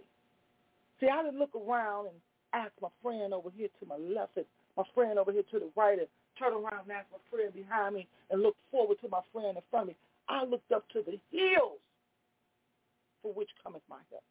See, 1.00 1.08
I 1.08 1.24
didn't 1.24 1.40
look 1.40 1.56
around 1.56 2.08
and 2.08 2.16
ask 2.54 2.72
my 2.82 2.90
friend 3.02 3.34
over 3.34 3.50
here 3.56 3.70
to 3.80 3.86
my 3.86 3.98
left 3.98 4.38
and 4.38 4.46
my 4.76 4.84
friend 4.94 5.20
over 5.20 5.32
here 5.32 5.44
to 5.52 5.60
the 5.60 5.70
right 5.76 6.00
and 6.00 6.08
turn 6.40 6.54
around 6.54 6.84
and 6.84 6.92
ask 6.92 7.08
my 7.12 7.20
friend 7.30 7.54
behind 7.54 7.96
me 7.96 8.08
and 8.32 8.42
look 8.42 8.56
forward 8.72 8.98
to 9.02 9.10
my 9.10 9.22
friend 9.34 9.58
in 9.58 9.64
front 9.70 9.84
of 9.84 9.88
me. 9.90 9.96
I 10.30 10.44
looked 10.44 10.72
up 10.72 10.88
to 10.90 11.02
the 11.06 11.20
hills 11.32 11.80
for 13.22 13.34
which 13.34 13.50
cometh 13.64 13.82
my 13.90 13.98
help. 14.10 14.24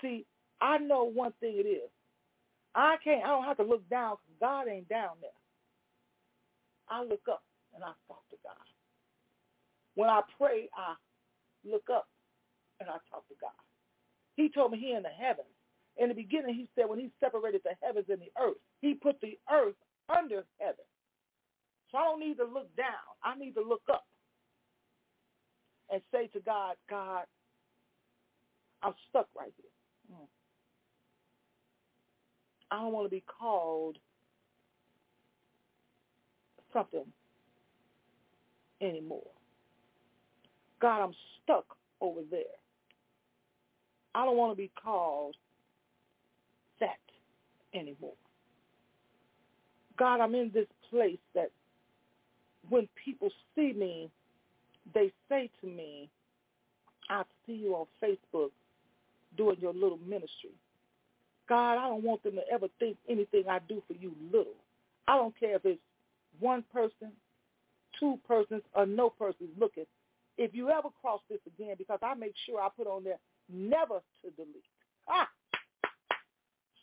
See, 0.00 0.24
I 0.60 0.78
know 0.78 1.04
one 1.04 1.32
thing 1.40 1.54
it 1.56 1.68
is. 1.68 1.90
I 2.74 2.96
can't, 3.02 3.24
I 3.24 3.28
don't 3.28 3.44
have 3.44 3.56
to 3.58 3.62
look 3.62 3.88
down 3.88 4.16
because 4.16 4.40
God 4.40 4.68
ain't 4.70 4.88
down 4.88 5.16
there. 5.20 5.30
I 6.88 7.02
look 7.02 7.22
up 7.30 7.42
and 7.76 7.84
I 7.84 7.92
talk 8.08 8.24
to 8.30 8.36
God. 8.42 8.66
When 9.94 10.08
I 10.08 10.22
pray, 10.36 10.68
I 10.76 10.96
look 11.64 11.84
up 11.92 12.08
and 12.80 12.88
I 12.88 12.96
talk 13.10 13.28
to 13.28 13.34
God. 13.40 13.60
He 14.36 14.48
told 14.50 14.72
me 14.72 14.78
he 14.78 14.92
in 14.92 15.02
the 15.02 15.08
heavens. 15.08 15.48
In 15.98 16.08
the 16.08 16.14
beginning, 16.14 16.54
he 16.54 16.68
said 16.74 16.88
when 16.88 16.98
he 16.98 17.10
separated 17.20 17.62
the 17.64 17.72
heavens 17.82 18.06
and 18.08 18.20
the 18.20 18.32
earth, 18.40 18.58
he 18.80 18.94
put 18.94 19.20
the 19.20 19.38
earth 19.50 19.76
under 20.08 20.44
heaven. 20.58 20.84
So 21.90 21.98
I 21.98 22.04
don't 22.04 22.20
need 22.20 22.36
to 22.36 22.44
look 22.44 22.74
down. 22.76 23.06
I 23.22 23.38
need 23.38 23.54
to 23.54 23.62
look 23.62 23.82
up 23.90 24.04
and 25.90 26.02
say 26.12 26.26
to 26.28 26.40
God, 26.40 26.74
God, 26.90 27.24
I'm 28.82 28.94
stuck 29.08 29.28
right 29.38 29.52
here. 29.56 30.16
Mm. 30.18 30.26
I 32.70 32.76
don't 32.82 32.92
want 32.92 33.06
to 33.06 33.10
be 33.10 33.24
called 33.26 33.96
something 36.72 37.04
anymore. 38.80 39.26
God, 40.80 41.02
I'm 41.02 41.14
stuck 41.42 41.64
over 42.00 42.20
there. 42.30 42.42
I 44.14 44.24
don't 44.24 44.36
want 44.36 44.52
to 44.52 44.56
be 44.56 44.70
called 44.82 45.36
that 46.80 46.98
anymore. 47.74 48.14
God, 49.98 50.20
I'm 50.20 50.34
in 50.34 50.50
this 50.52 50.66
place 50.90 51.18
that 51.34 51.50
when 52.68 52.88
people 53.02 53.30
see 53.54 53.72
me, 53.72 54.10
they 54.94 55.12
say 55.28 55.50
to 55.60 55.66
me, 55.66 56.08
I 57.08 57.22
see 57.46 57.54
you 57.54 57.74
on 57.74 57.86
Facebook 58.02 58.50
doing 59.36 59.56
your 59.60 59.72
little 59.72 59.98
ministry. 60.06 60.50
God, 61.48 61.72
I 61.78 61.88
don't 61.88 62.02
want 62.02 62.22
them 62.22 62.34
to 62.34 62.42
ever 62.52 62.66
think 62.78 62.96
anything 63.08 63.44
I 63.48 63.60
do 63.68 63.82
for 63.86 63.94
you 63.94 64.12
little. 64.32 64.56
I 65.06 65.16
don't 65.16 65.38
care 65.38 65.56
if 65.56 65.64
it's 65.64 65.80
one 66.40 66.64
person, 66.72 67.12
two 67.98 68.18
persons, 68.26 68.62
or 68.74 68.86
no 68.86 69.10
persons 69.10 69.50
looking. 69.58 69.86
If 70.38 70.54
you 70.54 70.70
ever 70.70 70.88
cross 71.00 71.20
this 71.30 71.40
again, 71.46 71.76
because 71.78 71.98
I 72.02 72.14
make 72.14 72.34
sure 72.44 72.60
I 72.60 72.68
put 72.76 72.86
on 72.86 73.04
there 73.04 73.18
never 73.52 74.00
to 74.22 74.30
delete. 74.36 74.64
Ah, 75.08 75.28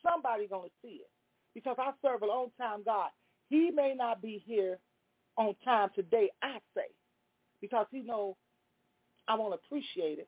somebody 0.05 0.47
gonna 0.47 0.69
see 0.81 1.01
it 1.01 1.09
because 1.53 1.75
I 1.79 1.91
serve 2.01 2.21
a 2.23 2.25
long 2.25 2.47
time 2.57 2.81
God. 2.83 3.09
He 3.49 3.69
may 3.71 3.93
not 3.95 4.21
be 4.21 4.41
here 4.45 4.79
on 5.37 5.55
time 5.63 5.89
today, 5.95 6.29
I 6.41 6.57
say, 6.75 6.87
because 7.61 7.85
he 7.91 8.01
know 8.01 8.35
I 9.27 9.35
won't 9.35 9.53
appreciate 9.53 10.19
it. 10.19 10.27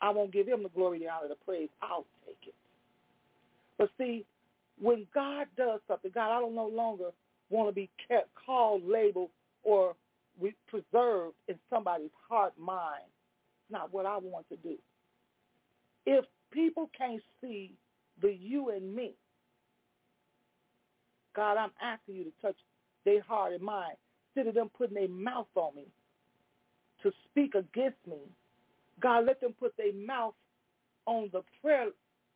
I 0.00 0.10
won't 0.10 0.32
give 0.32 0.46
him 0.46 0.62
the 0.62 0.68
glory, 0.68 0.98
the 0.98 1.08
honor, 1.08 1.28
the 1.28 1.36
praise. 1.44 1.70
I'll 1.82 2.06
take 2.26 2.38
it. 2.48 2.54
But 3.78 3.90
see, 3.98 4.24
when 4.80 5.06
God 5.14 5.46
does 5.56 5.80
something, 5.88 6.10
God, 6.14 6.36
I 6.36 6.40
don't 6.40 6.54
no 6.54 6.66
longer 6.66 7.10
want 7.50 7.68
to 7.68 7.74
be 7.74 7.88
kept, 8.08 8.28
called, 8.34 8.82
labeled, 8.86 9.30
or 9.66 9.96
preserved 10.68 11.34
in 11.48 11.56
somebody's 11.70 12.10
heart, 12.28 12.52
mind. 12.58 13.04
Not 13.70 13.92
what 13.92 14.06
I 14.06 14.16
want 14.18 14.48
to 14.50 14.56
do. 14.56 14.76
If 16.06 16.24
people 16.52 16.90
can't 16.96 17.22
see 17.40 17.74
the 18.22 18.32
you 18.32 18.70
and 18.70 18.94
me, 18.94 19.14
God, 21.34 21.56
I'm 21.56 21.72
asking 21.82 22.16
you 22.16 22.24
to 22.24 22.32
touch 22.42 22.56
their 23.04 23.22
heart 23.22 23.52
and 23.52 23.62
mind 23.62 23.96
instead 24.34 24.48
of 24.48 24.54
them 24.54 24.70
putting 24.76 24.94
their 24.94 25.08
mouth 25.08 25.48
on 25.56 25.74
me 25.74 25.86
to 27.02 27.12
speak 27.26 27.54
against 27.54 27.98
me. 28.06 28.18
God, 29.00 29.26
let 29.26 29.40
them 29.40 29.54
put 29.58 29.76
their 29.76 29.94
mouth 29.94 30.34
on 31.06 31.30
the 31.32 31.42
prayer 31.62 31.88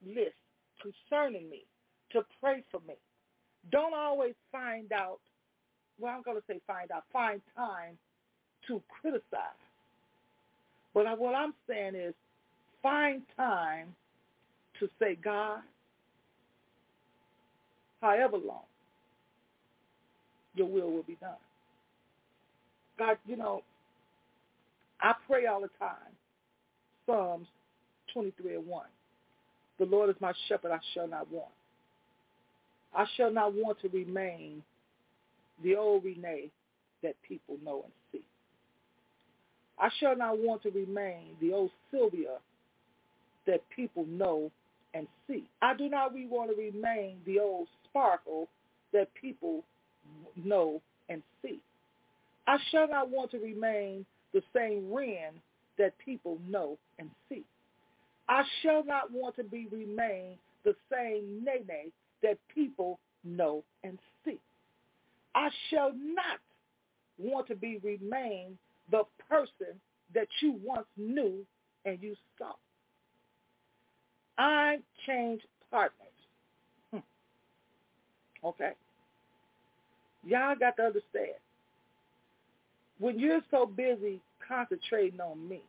list 0.05 0.37
concerning 0.83 1.49
me 1.49 1.65
to 2.13 2.23
pray 2.43 2.65
for 2.71 2.81
me. 2.87 2.95
Don't 3.71 3.95
always 3.95 4.35
find 4.51 4.93
out, 4.93 5.21
well, 6.01 6.15
I'm 6.17 6.23
going 6.23 6.37
to 6.37 6.43
say 6.49 6.61
find 6.67 6.91
out, 6.91 7.05
find 7.13 7.41
time 7.57 7.99
to 8.69 8.83
criticize. 9.01 9.61
But 10.95 11.19
what 11.19 11.35
I'm 11.35 11.55
saying 11.69 11.95
is 11.95 12.15
find 12.83 13.23
time 13.37 13.95
to 14.81 14.89
say, 14.99 15.17
God, 15.23 15.61
however 18.01 18.37
long, 18.39 18.65
your 20.55 20.67
will 20.67 20.91
will 20.91 21.03
be 21.03 21.17
done. 21.21 21.31
God, 22.99 23.19
you 23.27 23.37
know, 23.37 23.63
I 25.01 25.15
pray 25.27 25.47
all 25.47 25.61
the 25.61 25.71
time, 25.79 25.97
Psalms 27.07 27.47
23 28.13 28.57
and 28.57 28.67
1. 28.67 28.85
The 29.79 29.87
Lord 29.87 30.11
is 30.11 30.17
my 30.21 30.33
shepherd, 30.49 30.73
I 30.73 30.81
shall 30.93 31.09
not 31.09 31.31
want. 31.31 31.49
I 32.95 33.07
shall 33.17 33.33
not 33.33 33.55
want 33.55 33.81
to 33.81 33.89
remain 33.89 34.63
the 35.63 35.77
old 35.77 36.05
Renee 36.05 36.51
that 37.03 37.15
people 37.27 37.57
know 37.65 37.83
and 37.85 37.93
see. 38.13 38.25
I 39.79 39.89
shall 39.99 40.17
not 40.17 40.39
want 40.39 40.63
to 40.65 40.71
remain 40.71 41.37
the 41.41 41.53
old 41.53 41.71
Sylvia 41.91 42.37
that 43.47 43.63
people 43.75 44.05
know 44.07 44.51
and 44.95 45.07
see. 45.27 45.45
I 45.63 45.75
do 45.75 45.89
not 45.89 46.13
want 46.13 46.51
to 46.51 46.57
remain 46.57 47.17
the 47.27 47.39
old 47.39 47.69
sparkle 47.89 48.49
that 48.93 49.09
people 49.21 49.65
know 50.45 50.83
and 51.09 51.23
see. 51.43 51.61
I 52.47 52.59
shall 52.71 52.89
not 52.89 53.11
want 53.11 53.31
to 53.33 53.39
remain 53.39 54.05
the 54.35 54.43
same 54.55 54.93
Wren 54.93 55.35
that 55.79 55.93
people 56.05 56.39
know 56.49 56.77
and 56.99 57.09
see. 57.29 57.45
I 58.29 58.43
shall 58.63 58.85
not 58.85 59.11
want 59.11 59.37
to 59.37 59.45
be 59.45 59.67
remain 59.73 60.37
the 60.65 60.75
same 60.93 61.45
Nene 61.45 61.91
that 62.23 62.39
people 62.55 62.99
know 63.25 63.65
and 63.83 63.99
see. 64.25 64.39
I 65.35 65.49
shall 65.69 65.93
not 65.95 66.41
want 67.19 67.47
to 67.49 67.55
be 67.55 67.79
remain 67.83 68.59
the 68.91 69.03
person 69.29 69.79
that 70.15 70.27
you 70.41 70.59
once 70.65 70.87
knew 70.97 71.45
and 71.85 71.99
you 72.03 72.17
saw. 72.39 72.53
I 74.39 74.79
change 75.07 75.43
partners. 75.71 75.95
Hmm. 76.93 76.99
Okay. 78.45 78.73
Y'all 80.25 80.57
got 80.59 80.77
to 80.77 80.83
understand. 80.85 81.39
When 82.99 83.19
you're 83.19 83.41
so 83.51 83.67
busy 83.67 84.21
concentrating 84.47 85.21
on 85.21 85.49
me 85.49 85.61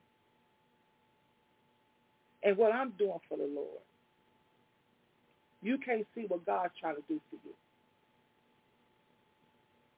and 2.43 2.57
what 2.57 2.73
I'm 2.73 2.91
doing 2.97 3.19
for 3.29 3.37
the 3.37 3.49
Lord, 3.53 3.81
you 5.61 5.77
can't 5.77 6.05
see 6.15 6.25
what 6.27 6.45
God's 6.45 6.73
trying 6.79 6.95
to 6.95 7.03
do 7.07 7.19
for 7.29 7.37
you. 7.45 7.53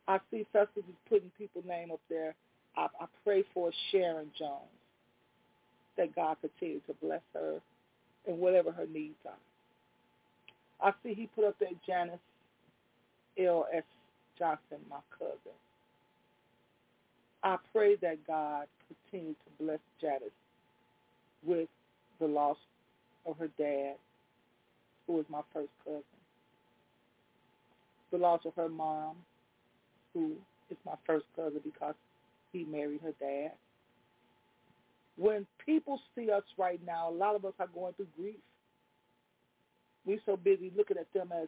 I 0.07 0.19
see 0.31 0.45
Festus 0.51 0.83
is 0.87 0.95
putting 1.09 1.31
people's 1.37 1.65
name 1.65 1.91
up 1.91 2.01
there. 2.09 2.35
I, 2.75 2.87
I 2.99 3.05
pray 3.23 3.43
for 3.53 3.71
Sharon 3.91 4.31
Jones 4.37 4.61
that 5.97 6.15
God 6.15 6.37
continue 6.41 6.81
to 6.87 6.93
bless 7.01 7.21
her 7.33 7.59
and 8.27 8.39
whatever 8.39 8.71
her 8.71 8.87
needs 8.91 9.15
are. 9.25 9.33
I 10.81 10.93
see 11.03 11.13
he 11.13 11.27
put 11.27 11.45
up 11.45 11.55
there 11.59 11.69
Janice 11.87 12.19
L.S. 13.39 13.83
Johnson, 14.37 14.79
my 14.89 14.97
cousin. 15.17 15.55
I 17.43 17.57
pray 17.71 17.95
that 17.97 18.25
God 18.25 18.67
continue 18.87 19.33
to 19.33 19.63
bless 19.63 19.79
Janice 20.01 20.29
with 21.45 21.69
the 22.19 22.27
loss 22.27 22.57
of 23.25 23.37
her 23.37 23.49
dad, 23.57 23.95
who 25.07 25.13
was 25.13 25.25
my 25.29 25.41
first 25.53 25.69
cousin. 25.83 26.03
The 28.11 28.17
loss 28.17 28.41
of 28.45 28.53
her 28.55 28.69
mom, 28.69 29.15
who 30.13 30.33
is 30.69 30.77
my 30.85 30.95
first 31.05 31.25
cousin 31.35 31.59
because 31.63 31.95
he 32.51 32.65
married 32.65 33.01
her 33.01 33.13
dad. 33.19 33.51
When 35.17 35.45
people 35.63 35.99
see 36.15 36.31
us 36.31 36.43
right 36.57 36.79
now, 36.85 37.09
a 37.09 37.13
lot 37.13 37.35
of 37.35 37.45
us 37.45 37.53
are 37.59 37.67
going 37.67 37.93
through 37.93 38.07
grief. 38.17 38.35
We're 40.05 40.19
so 40.25 40.37
busy 40.37 40.71
looking 40.75 40.97
at 40.97 41.11
them 41.13 41.31
as 41.31 41.47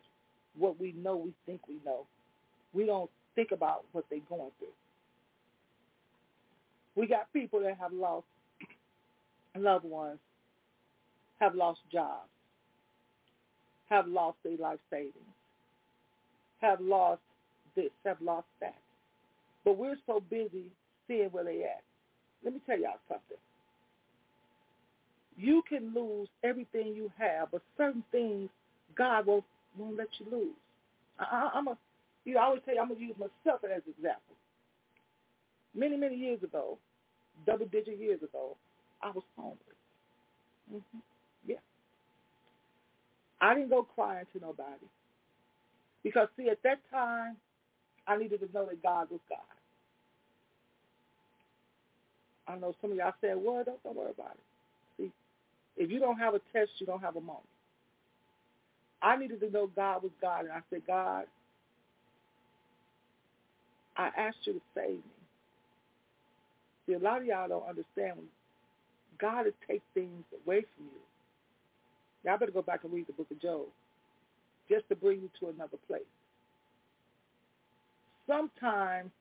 what 0.57 0.80
we 0.80 0.93
know 0.93 1.16
we 1.18 1.34
think 1.45 1.61
we 1.68 1.76
know. 1.86 2.05
We 2.74 2.86
don't 2.86 3.09
think 3.36 3.51
about 3.51 3.84
what 3.91 4.05
they're 4.09 4.20
going 4.30 4.51
through. 4.59 4.68
We 6.95 7.07
got 7.07 7.32
people 7.34 7.59
that 7.61 7.78
have 7.78 7.91
lost 7.91 8.26
loved 9.57 9.86
ones, 9.86 10.20
have 11.39 11.55
lost 11.55 11.80
jobs, 11.91 12.30
have 13.89 14.07
lost 14.07 14.38
their 14.43 14.57
life 14.57 14.80
savings, 14.89 15.13
have 16.61 16.80
lost 16.80 17.22
this, 17.76 17.91
have 18.05 18.21
lost 18.21 18.47
that. 18.61 18.78
But 19.63 19.78
we're 19.78 19.97
so 20.05 20.21
busy 20.30 20.65
seeing 21.07 21.30
where 21.30 21.43
they 21.43 21.63
at. 21.63 21.84
Let 22.43 22.53
me 22.53 22.61
tell 22.65 22.80
y'all 22.80 22.99
something. 23.09 23.38
You 25.38 25.63
can 25.67 25.93
lose 25.93 26.30
everything 26.43 26.93
you 26.95 27.11
have, 27.17 27.51
but 27.51 27.61
certain 27.78 28.03
things 28.11 28.49
God 28.95 29.26
won't 29.26 29.43
won't 29.78 29.97
let 29.97 30.07
you 30.19 30.26
lose. 30.32 30.55
I, 31.19 31.49
I'm 31.53 31.67
a, 31.67 31.78
you 32.23 32.36
know, 32.36 32.39
I 32.39 32.43
always 32.45 32.61
tell 32.65 32.76
you, 32.76 32.82
I'm 32.82 32.88
gonna 32.89 32.99
use 32.99 33.15
myself 33.17 33.61
as 33.65 33.82
an 33.86 33.93
example. 33.97 34.36
Many 35.73 35.97
many 35.97 36.15
years 36.15 36.41
ago, 36.43 36.78
double 37.45 37.65
digit 37.65 37.99
years 37.99 38.21
ago, 38.23 38.55
I 39.01 39.07
was 39.11 39.23
homeless. 39.36 39.59
Mm-hmm. 40.73 40.99
Yeah. 41.45 41.57
I 43.41 43.53
didn't 43.55 43.69
go 43.69 43.84
crying 43.84 44.26
to 44.34 44.39
nobody 44.39 44.88
because 46.03 46.28
see, 46.38 46.49
at 46.49 46.61
that 46.63 46.80
time, 46.91 47.36
I 48.08 48.18
needed 48.18 48.39
to 48.41 48.49
know 48.53 48.66
that 48.66 48.84
God 48.84 49.10
was 49.12 49.22
God. 49.30 49.39
I 52.47 52.58
know 52.58 52.76
some 52.82 52.91
of 52.91 52.97
y'all 52.97 53.14
said, 53.22 53.36
well, 53.38 53.64
don't, 53.66 53.82
don't 53.84 53.95
worry 53.95 54.12
about 54.12 54.34
it. 54.36 55.03
See, 55.03 55.12
if 55.78 55.91
you 55.91 55.99
don't 55.99 56.20
have 56.20 56.36
a 56.36 56.41
test, 56.53 56.72
you 56.80 56.86
don't 56.86 57.01
have 57.01 57.16
a 57.16 57.22
moment. 57.22 57.45
I 59.01 59.18
needed 59.18 59.39
to 59.41 59.49
know 59.51 59.68
God 59.76 60.03
was 60.03 60.12
God, 60.22 60.45
and 60.45 60.51
I 60.53 60.62
said, 60.70 60.82
God, 60.88 61.26
I 63.97 64.10
asked 64.18 64.38
you 64.45 64.53
to 64.53 64.62
save 64.76 64.95
me. 64.95 65.01
See, 66.88 66.93
a 66.93 66.99
lot 66.99 67.22
of 67.22 67.28
y'all 67.28 67.47
don't 67.47 67.68
understand 67.68 68.18
God 69.20 69.45
has 69.45 69.53
take 69.68 69.82
things 69.93 70.24
away 70.45 70.62
from 70.76 70.86
you. 70.86 71.01
Y'all 72.26 72.38
better 72.38 72.51
go 72.51 72.62
back 72.62 72.84
and 72.84 72.93
read 72.93 73.08
the 73.08 73.14
book 73.14 73.28
of 73.32 73.41
Job 73.41 73.68
just 74.70 74.88
to 74.89 74.95
bring 74.95 75.22
you 75.22 75.30
to 75.39 75.53
another 75.53 75.78
place. 75.88 76.01
Sometimes 78.28 79.11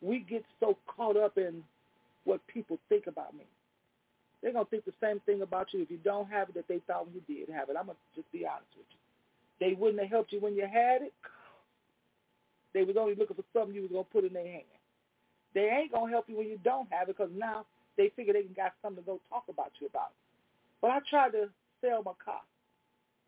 we 0.00 0.20
get 0.20 0.44
so 0.58 0.76
caught 0.86 1.16
up 1.16 1.36
in 1.36 1.62
what 2.24 2.40
people 2.46 2.78
think 2.88 3.06
about 3.06 3.34
me. 3.34 3.44
They're 4.42 4.52
going 4.52 4.64
to 4.64 4.70
think 4.70 4.84
the 4.84 4.92
same 5.02 5.20
thing 5.26 5.42
about 5.42 5.68
you 5.72 5.82
if 5.82 5.90
you 5.90 5.98
don't 5.98 6.30
have 6.30 6.48
it 6.48 6.54
that 6.54 6.68
they 6.68 6.80
thought 6.86 7.08
you 7.12 7.20
did 7.28 7.52
have 7.54 7.68
it. 7.68 7.76
I'm 7.78 7.86
going 7.86 7.96
to 7.96 8.20
just 8.20 8.32
be 8.32 8.46
honest 8.46 8.70
with 8.76 8.86
you. 8.90 8.98
They 9.60 9.74
wouldn't 9.74 10.00
have 10.00 10.10
helped 10.10 10.32
you 10.32 10.40
when 10.40 10.54
you 10.54 10.62
had 10.62 11.02
it. 11.02 11.12
They 12.72 12.84
was 12.84 12.96
only 12.98 13.14
looking 13.14 13.36
for 13.36 13.44
something 13.52 13.74
you 13.74 13.82
was 13.82 13.90
going 13.90 14.04
to 14.04 14.10
put 14.10 14.24
in 14.24 14.32
their 14.32 14.46
hand. 14.46 14.64
They 15.54 15.68
ain't 15.68 15.92
going 15.92 16.06
to 16.06 16.12
help 16.12 16.26
you 16.28 16.38
when 16.38 16.48
you 16.48 16.58
don't 16.64 16.88
have 16.90 17.08
it 17.08 17.18
because 17.18 17.32
now 17.36 17.66
they 17.96 18.10
figure 18.16 18.32
they 18.32 18.44
got 18.56 18.72
something 18.80 19.02
to 19.02 19.06
go 19.06 19.20
talk 19.28 19.44
about 19.48 19.72
you 19.80 19.88
about. 19.88 20.12
But 20.80 20.92
I 20.92 20.98
tried 21.10 21.32
to 21.32 21.50
sell 21.80 22.02
my 22.04 22.12
car. 22.24 22.40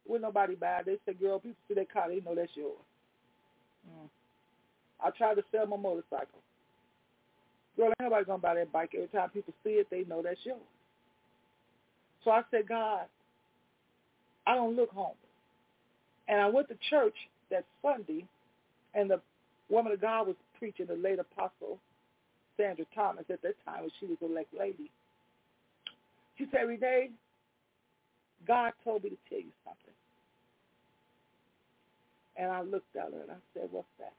With 0.08 0.22
nobody 0.22 0.54
buy 0.54 0.80
it. 0.80 0.86
They 0.86 0.98
said, 1.04 1.20
girl, 1.20 1.38
people 1.38 1.58
see 1.68 1.74
that 1.74 1.92
car, 1.92 2.08
they 2.08 2.20
know 2.20 2.34
that's 2.34 2.50
yours. 2.56 2.74
Mm. 3.86 4.08
I 5.04 5.10
tried 5.10 5.34
to 5.34 5.44
sell 5.50 5.66
my 5.66 5.76
motorcycle. 5.76 6.40
Girl, 7.76 7.86
ain't 7.86 7.94
nobody 8.00 8.24
gonna 8.24 8.38
buy 8.38 8.54
that 8.54 8.72
bike. 8.72 8.90
Every 8.94 9.08
time 9.08 9.30
people 9.30 9.54
see 9.64 9.70
it, 9.70 9.88
they 9.90 10.04
know 10.04 10.22
that's 10.22 10.40
yours. 10.44 10.60
So 12.24 12.30
I 12.30 12.42
said, 12.50 12.68
God, 12.68 13.06
I 14.46 14.54
don't 14.54 14.76
look 14.76 14.90
homeless. 14.90 15.16
And 16.28 16.40
I 16.40 16.48
went 16.48 16.68
to 16.68 16.76
church 16.90 17.14
that 17.50 17.64
Sunday, 17.82 18.24
and 18.94 19.10
the 19.10 19.20
woman 19.68 19.92
of 19.92 20.00
God 20.00 20.28
was 20.28 20.36
preaching, 20.58 20.86
the 20.86 20.94
late 20.94 21.18
apostle, 21.18 21.78
Sandra 22.56 22.84
Thomas, 22.94 23.24
at 23.30 23.42
that 23.42 23.54
time 23.64 23.80
when 23.80 23.90
she 23.98 24.06
was 24.06 24.18
elect 24.22 24.54
lady. 24.56 24.90
She 26.38 26.46
said, 26.52 26.68
Renee, 26.68 27.10
God 28.46 28.72
told 28.84 29.04
me 29.04 29.10
to 29.10 29.16
tell 29.28 29.38
you 29.38 29.52
something. 29.64 29.94
And 32.36 32.50
I 32.50 32.62
looked 32.62 32.96
at 32.96 33.12
her 33.12 33.20
and 33.22 33.30
I 33.30 33.34
said, 33.54 33.68
what's 33.70 33.86
that? 33.98 34.12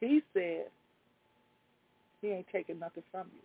He 0.00 0.22
said, 0.32 0.66
he 2.20 2.28
ain't 2.28 2.46
taking 2.52 2.78
nothing 2.78 3.02
from 3.10 3.26
you. 3.32 3.42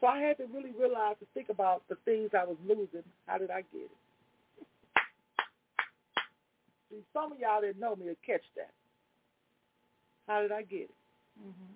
So 0.00 0.06
I 0.06 0.18
had 0.18 0.36
to 0.38 0.46
really 0.52 0.72
realize 0.78 1.16
to 1.20 1.26
think 1.32 1.48
about 1.48 1.82
the 1.88 1.96
things 2.04 2.30
I 2.36 2.44
was 2.44 2.56
losing. 2.66 3.04
How 3.26 3.38
did 3.38 3.50
I 3.50 3.62
get 3.72 3.82
it? 3.82 3.90
See, 6.90 7.02
some 7.12 7.32
of 7.32 7.38
y'all 7.38 7.62
that 7.62 7.78
know 7.78 7.96
me 7.96 8.06
will 8.06 8.14
catch 8.26 8.42
that. 8.56 8.70
How 10.26 10.42
did 10.42 10.52
I 10.52 10.62
get 10.62 10.80
it? 10.80 10.90
Mm-hmm. 11.40 11.72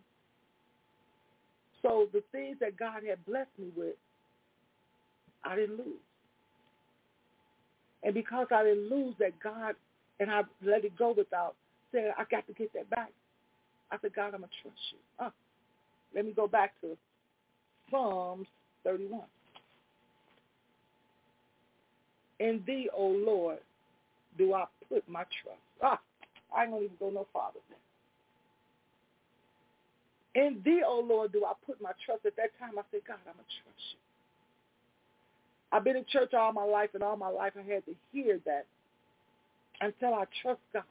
So 1.83 2.09
the 2.13 2.23
things 2.33 2.57
that 2.61 2.77
God 2.77 3.03
had 3.09 3.25
blessed 3.27 3.51
me 3.59 3.69
with, 3.77 3.95
I 5.45 5.55
didn't 5.55 5.79
lose. 5.79 6.03
And 8.03 8.13
because 8.13 8.49
I 8.51 8.65
didn't 8.65 8.91
lose 8.91 9.15
that 9.21 9.39
God, 9.43 9.75
and 10.19 10.31
I 10.31 10.43
let 10.65 10.85
it 10.85 10.97
go 10.99 11.15
without 11.17 11.55
saying, 11.93 12.13
I 12.19 12.25
got 12.31 12.47
to 12.47 12.53
get 12.55 12.73
that 12.73 12.91
back. 12.91 13.11
I 13.91 13.97
said, 14.03 14.15
God, 14.15 14.35
I'm 14.35 14.41
going 14.41 14.43
to 14.43 14.63
trust 14.63 14.81
you. 14.93 15.27
Uh, 15.27 15.31
let 16.15 16.25
me 16.25 16.33
go 16.33 16.47
back 16.47 16.81
to 16.81 16.97
Psalms 17.91 18.47
31. 18.85 19.23
In 22.41 22.63
thee, 22.67 22.89
O 22.97 23.07
Lord, 23.07 23.59
do 24.37 24.55
I 24.55 24.65
put 24.89 25.09
my 25.09 25.25
trust. 25.43 25.61
Ah, 25.83 26.01
I 26.55 26.63
ain't 26.63 26.73
going 26.73 26.83
to 26.83 26.85
even 26.87 26.97
go 26.99 27.11
no 27.11 27.27
farther 27.33 27.61
In 30.35 30.61
thee, 30.65 30.83
O 30.87 31.01
Lord, 31.01 31.33
do 31.33 31.45
I 31.45 31.53
put 31.65 31.81
my 31.81 31.93
trust. 32.05 32.27
At 32.27 32.37
that 32.37 32.51
time, 32.59 32.79
I 32.79 32.83
said, 32.91 33.01
God, 33.07 33.17
I'm 33.27 33.35
going 33.35 33.47
to 33.47 33.63
trust 33.65 33.85
you. 33.93 33.99
I've 35.73 35.85
been 35.85 35.97
in 35.97 36.05
church 36.13 36.35
all 36.35 36.53
my 36.53 36.65
life, 36.65 36.91
and 36.95 37.03
all 37.03 37.17
my 37.17 37.29
life 37.29 37.53
I 37.57 37.63
had 37.63 37.85
to 37.87 37.95
hear 38.13 38.39
that 38.47 38.67
until 39.81 40.15
I 40.15 40.25
trust 40.43 40.61
God. 40.73 40.85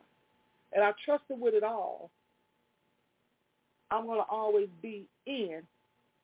And 0.74 0.84
I 0.84 0.92
trust 1.06 1.24
him 1.30 1.40
with 1.40 1.54
it 1.54 1.64
all. 1.64 2.10
I'm 3.92 4.06
going 4.06 4.20
to 4.20 4.26
always 4.30 4.68
be 4.82 5.08
in 5.26 5.62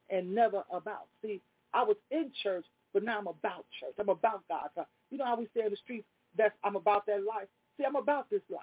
and 0.10 0.34
never 0.34 0.64
about. 0.72 1.08
See, 1.22 1.42
I 1.74 1.84
was 1.84 1.96
in 2.10 2.32
church, 2.44 2.66
but 2.94 3.04
now 3.04 3.20
I'm 3.20 3.28
about 3.28 3.66
church. 3.80 3.94
I'm 4.00 4.10
about 4.10 4.44
God. 4.50 4.70
You 5.10 5.18
know 5.18 5.26
how 5.26 5.38
we 5.38 5.48
say 5.56 5.66
in 5.66 5.72
the 5.72 5.78
streets, 5.78 6.06
that's 6.38 6.54
I'm 6.64 6.76
about 6.76 7.06
that 7.08 7.24
life. 7.26 7.48
See, 7.78 7.86
I'm 7.86 7.96
about 7.96 8.30
this 8.30 8.42
life. 8.50 8.62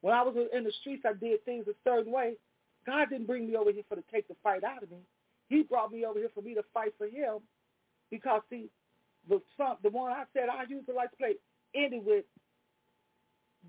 When 0.00 0.14
I 0.14 0.22
was 0.22 0.36
in 0.52 0.64
the 0.64 0.72
streets, 0.80 1.04
I 1.06 1.12
did 1.14 1.44
things 1.44 1.66
a 1.68 1.74
certain 1.84 2.12
way. 2.12 2.34
God 2.86 3.08
didn't 3.10 3.26
bring 3.26 3.46
me 3.48 3.56
over 3.56 3.72
here 3.72 3.82
for 3.88 3.96
to 3.96 4.04
take 4.12 4.28
the 4.28 4.36
fight 4.42 4.62
out 4.62 4.82
of 4.82 4.90
me. 4.90 4.98
He 5.48 5.62
brought 5.62 5.92
me 5.92 6.04
over 6.04 6.18
here 6.18 6.30
for 6.34 6.42
me 6.42 6.54
to 6.54 6.62
fight 6.72 6.94
for 6.98 7.06
him 7.06 7.38
because, 8.10 8.42
see, 8.50 8.68
the, 9.28 9.40
some, 9.56 9.76
the 9.82 9.90
one 9.90 10.12
I 10.12 10.24
said 10.32 10.44
I 10.48 10.62
used 10.68 10.86
to 10.86 10.94
like 10.94 11.10
to 11.10 11.16
play 11.16 11.34
ended 11.74 12.04
with, 12.04 12.24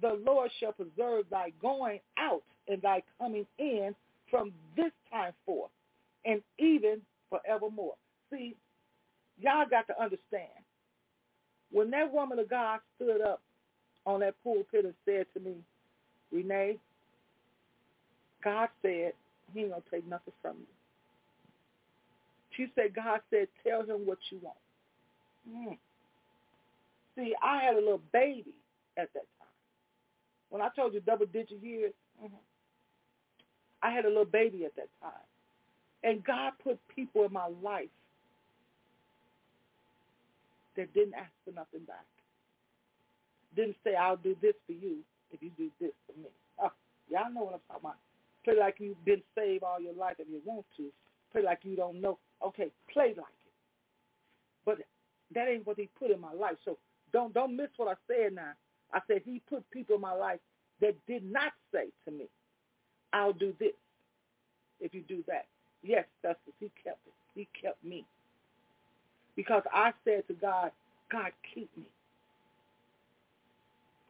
the 0.02 0.20
Lord 0.24 0.52
shall 0.60 0.74
preserve 0.74 1.26
thy 1.32 1.52
going 1.60 2.00
out 2.20 2.44
and 2.68 2.82
thy 2.82 3.02
coming 3.20 3.46
in 3.60 3.96
from 4.30 4.52
this 4.76 4.92
time 5.12 5.34
forth 5.46 5.72
and 6.26 6.42
even 6.60 7.02
forevermore. 7.30 7.96
See, 8.32 8.56
y'all 9.40 9.66
got 9.70 9.88
to 9.88 10.02
understand. 10.02 10.50
When 11.72 11.90
that 11.92 12.12
woman 12.12 12.40
of 12.40 12.50
God 12.50 12.80
stood 12.96 13.22
up 13.22 13.42
on 14.06 14.22
that 14.22 14.36
pulpit 14.44 14.86
and 14.86 14.94
said 15.06 15.26
to 15.34 15.40
me, 15.40 15.56
Renee, 16.32 16.78
God 18.44 18.70
said 18.82 19.14
he 19.54 19.62
ain't 19.62 19.72
to 19.72 19.82
take 19.92 20.08
nothing 20.08 20.34
from 20.42 20.58
you. 20.60 20.68
She 22.56 22.68
said, 22.76 22.96
God 22.96 23.20
said, 23.30 23.48
tell 23.66 23.82
him 23.82 24.06
what 24.06 24.18
you 24.32 24.40
want. 24.42 24.58
Mm. 25.50 25.78
See, 27.16 27.34
I 27.44 27.64
had 27.64 27.76
a 27.76 27.80
little 27.80 28.02
baby 28.12 28.54
at 28.98 29.10
that 29.14 29.26
time. 29.40 29.48
When 30.50 30.62
I 30.62 30.70
told 30.76 30.94
you 30.94 31.02
double-digit 31.02 31.62
years, 31.62 31.94
mm-hmm, 32.24 32.34
I 33.88 33.92
had 33.92 34.04
a 34.04 34.10
little 34.10 34.26
baby 34.26 34.66
at 34.66 34.76
that 34.76 34.90
time. 35.02 35.28
And 36.04 36.24
God 36.24 36.54
put 36.62 36.78
people 36.94 37.24
in 37.24 37.32
my 37.32 37.48
life 37.64 37.90
that 40.76 40.94
didn't 40.94 41.14
ask 41.14 41.32
for 41.46 41.52
nothing 41.52 41.86
back. 41.88 42.06
Didn't 43.56 43.78
say, 43.84 43.96
I'll 43.96 44.18
do 44.18 44.36
this 44.42 44.54
for 44.66 44.74
you 44.74 44.98
if 45.32 45.42
you 45.42 45.52
do 45.58 45.70
this 45.80 45.92
for 46.06 46.20
me. 46.20 46.30
Oh, 46.62 46.72
y'all 47.10 47.34
know 47.34 47.44
what 47.44 47.54
I'm 47.54 47.60
talking 47.68 47.82
about. 47.86 47.98
Play 48.44 48.60
like 48.60 48.76
you've 48.80 49.04
been 49.06 49.24
saved 49.36 49.64
all 49.64 49.80
your 49.80 49.94
life 49.94 50.16
if 50.20 50.28
you 50.30 50.42
want 50.46 50.66
to. 50.78 50.90
Play 51.32 51.44
like 51.44 51.60
you 51.64 51.76
don't 51.78 52.02
know. 52.02 52.18
Okay, 52.46 52.70
play 52.92 53.14
like 53.18 53.40
it. 53.46 53.54
But 54.66 54.78
that 55.34 55.48
ain't 55.48 55.66
what 55.66 55.78
he 55.80 55.90
put 55.98 56.12
in 56.12 56.20
my 56.20 56.34
life. 56.34 56.58
So 56.66 56.78
don't 57.14 57.34
don't 57.34 57.56
miss 57.56 57.70
what 57.78 57.88
I 57.90 57.96
said 58.08 58.36
now. 58.36 58.52
I 58.94 59.00
said 59.08 59.22
he 59.26 59.42
put 59.50 59.70
people 59.72 59.96
in 59.96 60.02
my 60.02 60.14
life 60.14 60.40
that 60.82 60.96
did 61.08 61.24
not 61.30 61.54
say 61.74 61.86
to 62.06 62.12
me, 62.12 62.26
I'll 63.14 63.34
do 63.34 63.54
this 63.60 63.74
if 64.80 64.94
you 64.94 65.02
do 65.08 65.24
that. 65.28 65.46
Yes, 65.84 66.06
what 66.22 66.38
he 66.60 66.72
kept 66.84 67.00
it. 67.08 67.14
He 67.36 67.48
kept 67.62 67.84
me. 67.84 68.06
Because 69.36 69.64
I 69.72 69.92
said 70.04 70.28
to 70.28 70.34
God, 70.34 70.72
God, 71.12 71.32
keep 71.54 71.70
me. 71.78 71.86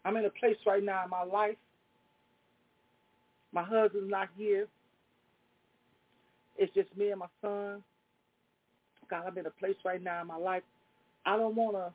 I'm 0.05 0.15
in 0.17 0.25
a 0.25 0.29
place 0.29 0.55
right 0.65 0.83
now 0.83 1.03
in 1.03 1.09
my 1.09 1.23
life. 1.23 1.57
My 3.51 3.63
husband's 3.63 4.09
not 4.09 4.29
here. 4.37 4.67
It's 6.57 6.73
just 6.73 6.95
me 6.97 7.11
and 7.11 7.19
my 7.19 7.27
son. 7.41 7.83
God, 9.09 9.23
I'm 9.27 9.37
in 9.37 9.45
a 9.45 9.51
place 9.51 9.75
right 9.85 10.01
now 10.01 10.21
in 10.21 10.27
my 10.27 10.37
life. 10.37 10.63
I 11.25 11.37
don't 11.37 11.55
want 11.55 11.75
to 11.75 11.93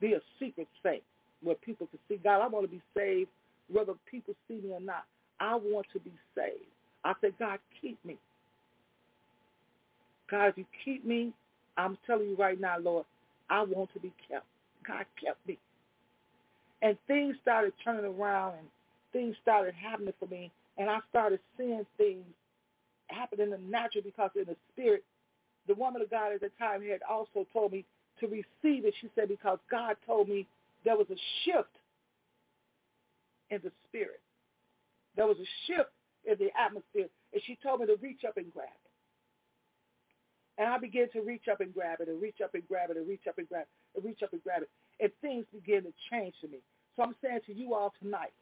be 0.00 0.14
a 0.14 0.20
secret 0.38 0.68
saint 0.82 1.02
where 1.42 1.54
people 1.56 1.86
can 1.86 1.98
see 2.08 2.16
God. 2.22 2.40
I 2.40 2.48
want 2.48 2.64
to 2.64 2.70
be 2.70 2.82
saved 2.96 3.30
whether 3.68 3.92
people 4.10 4.34
see 4.48 4.54
me 4.54 4.72
or 4.72 4.80
not. 4.80 5.04
I 5.40 5.54
want 5.56 5.86
to 5.92 6.00
be 6.00 6.12
saved. 6.34 6.66
I 7.04 7.14
said, 7.20 7.32
God, 7.38 7.58
keep 7.80 8.02
me. 8.04 8.16
God, 10.30 10.46
if 10.46 10.58
you 10.58 10.66
keep 10.84 11.06
me, 11.06 11.32
I'm 11.76 11.96
telling 12.06 12.28
you 12.28 12.36
right 12.36 12.60
now, 12.60 12.78
Lord, 12.78 13.06
I 13.48 13.62
want 13.62 13.92
to 13.94 14.00
be 14.00 14.12
kept. 14.28 14.46
God 14.86 15.04
kept 15.22 15.46
me. 15.46 15.58
And 16.82 16.96
things 17.06 17.36
started 17.42 17.72
turning 17.84 18.04
around 18.04 18.54
and 18.58 18.68
things 19.12 19.36
started 19.42 19.74
happening 19.74 20.14
for 20.18 20.26
me. 20.26 20.50
And 20.76 20.88
I 20.88 20.98
started 21.10 21.40
seeing 21.56 21.84
things 21.96 22.24
happen 23.08 23.40
in 23.40 23.50
the 23.50 23.58
natural 23.58 24.04
because 24.04 24.30
in 24.36 24.44
the 24.44 24.56
spirit, 24.72 25.02
the 25.66 25.74
woman 25.74 26.02
of 26.02 26.10
God 26.10 26.32
at 26.32 26.40
the 26.40 26.50
time 26.58 26.82
had 26.82 27.00
also 27.08 27.46
told 27.52 27.72
me 27.72 27.84
to 28.20 28.26
receive 28.26 28.84
it. 28.84 28.94
She 29.00 29.08
said, 29.14 29.28
because 29.28 29.58
God 29.70 29.96
told 30.06 30.28
me 30.28 30.46
there 30.84 30.96
was 30.96 31.06
a 31.10 31.16
shift 31.44 31.68
in 33.50 33.60
the 33.62 33.72
spirit. 33.88 34.20
There 35.18 35.26
was 35.26 35.36
a 35.36 35.50
shift 35.66 35.90
in 36.24 36.38
the 36.38 36.48
atmosphere. 36.54 37.10
And 37.34 37.42
she 37.44 37.58
told 37.60 37.80
me 37.80 37.86
to 37.86 37.96
reach 38.00 38.22
up 38.26 38.38
and 38.38 38.48
grab 38.54 38.70
it. 38.72 40.62
And 40.62 40.68
I 40.72 40.78
began 40.78 41.10
to 41.12 41.20
reach 41.20 41.44
up 41.50 41.60
and 41.60 41.74
grab 41.74 42.00
it 42.00 42.08
and 42.08 42.22
reach 42.22 42.40
up 42.42 42.54
and 42.54 42.66
grab 42.66 42.90
it 42.90 42.96
and 42.96 43.06
reach 43.06 43.26
up 43.28 43.36
and 43.36 43.48
grab 43.48 43.66
it 43.66 43.98
and 43.98 44.04
reach 44.04 44.22
up 44.22 44.32
and 44.32 44.42
grab 44.42 44.62
it 44.62 44.70
and 45.00 45.10
things 45.20 45.44
began 45.52 45.82
to 45.82 45.92
change 46.10 46.34
for 46.40 46.48
me. 46.48 46.58
So 46.96 47.02
I'm 47.02 47.14
saying 47.22 47.40
to 47.46 47.54
you 47.54 47.74
all 47.74 47.92
tonight, 48.02 48.32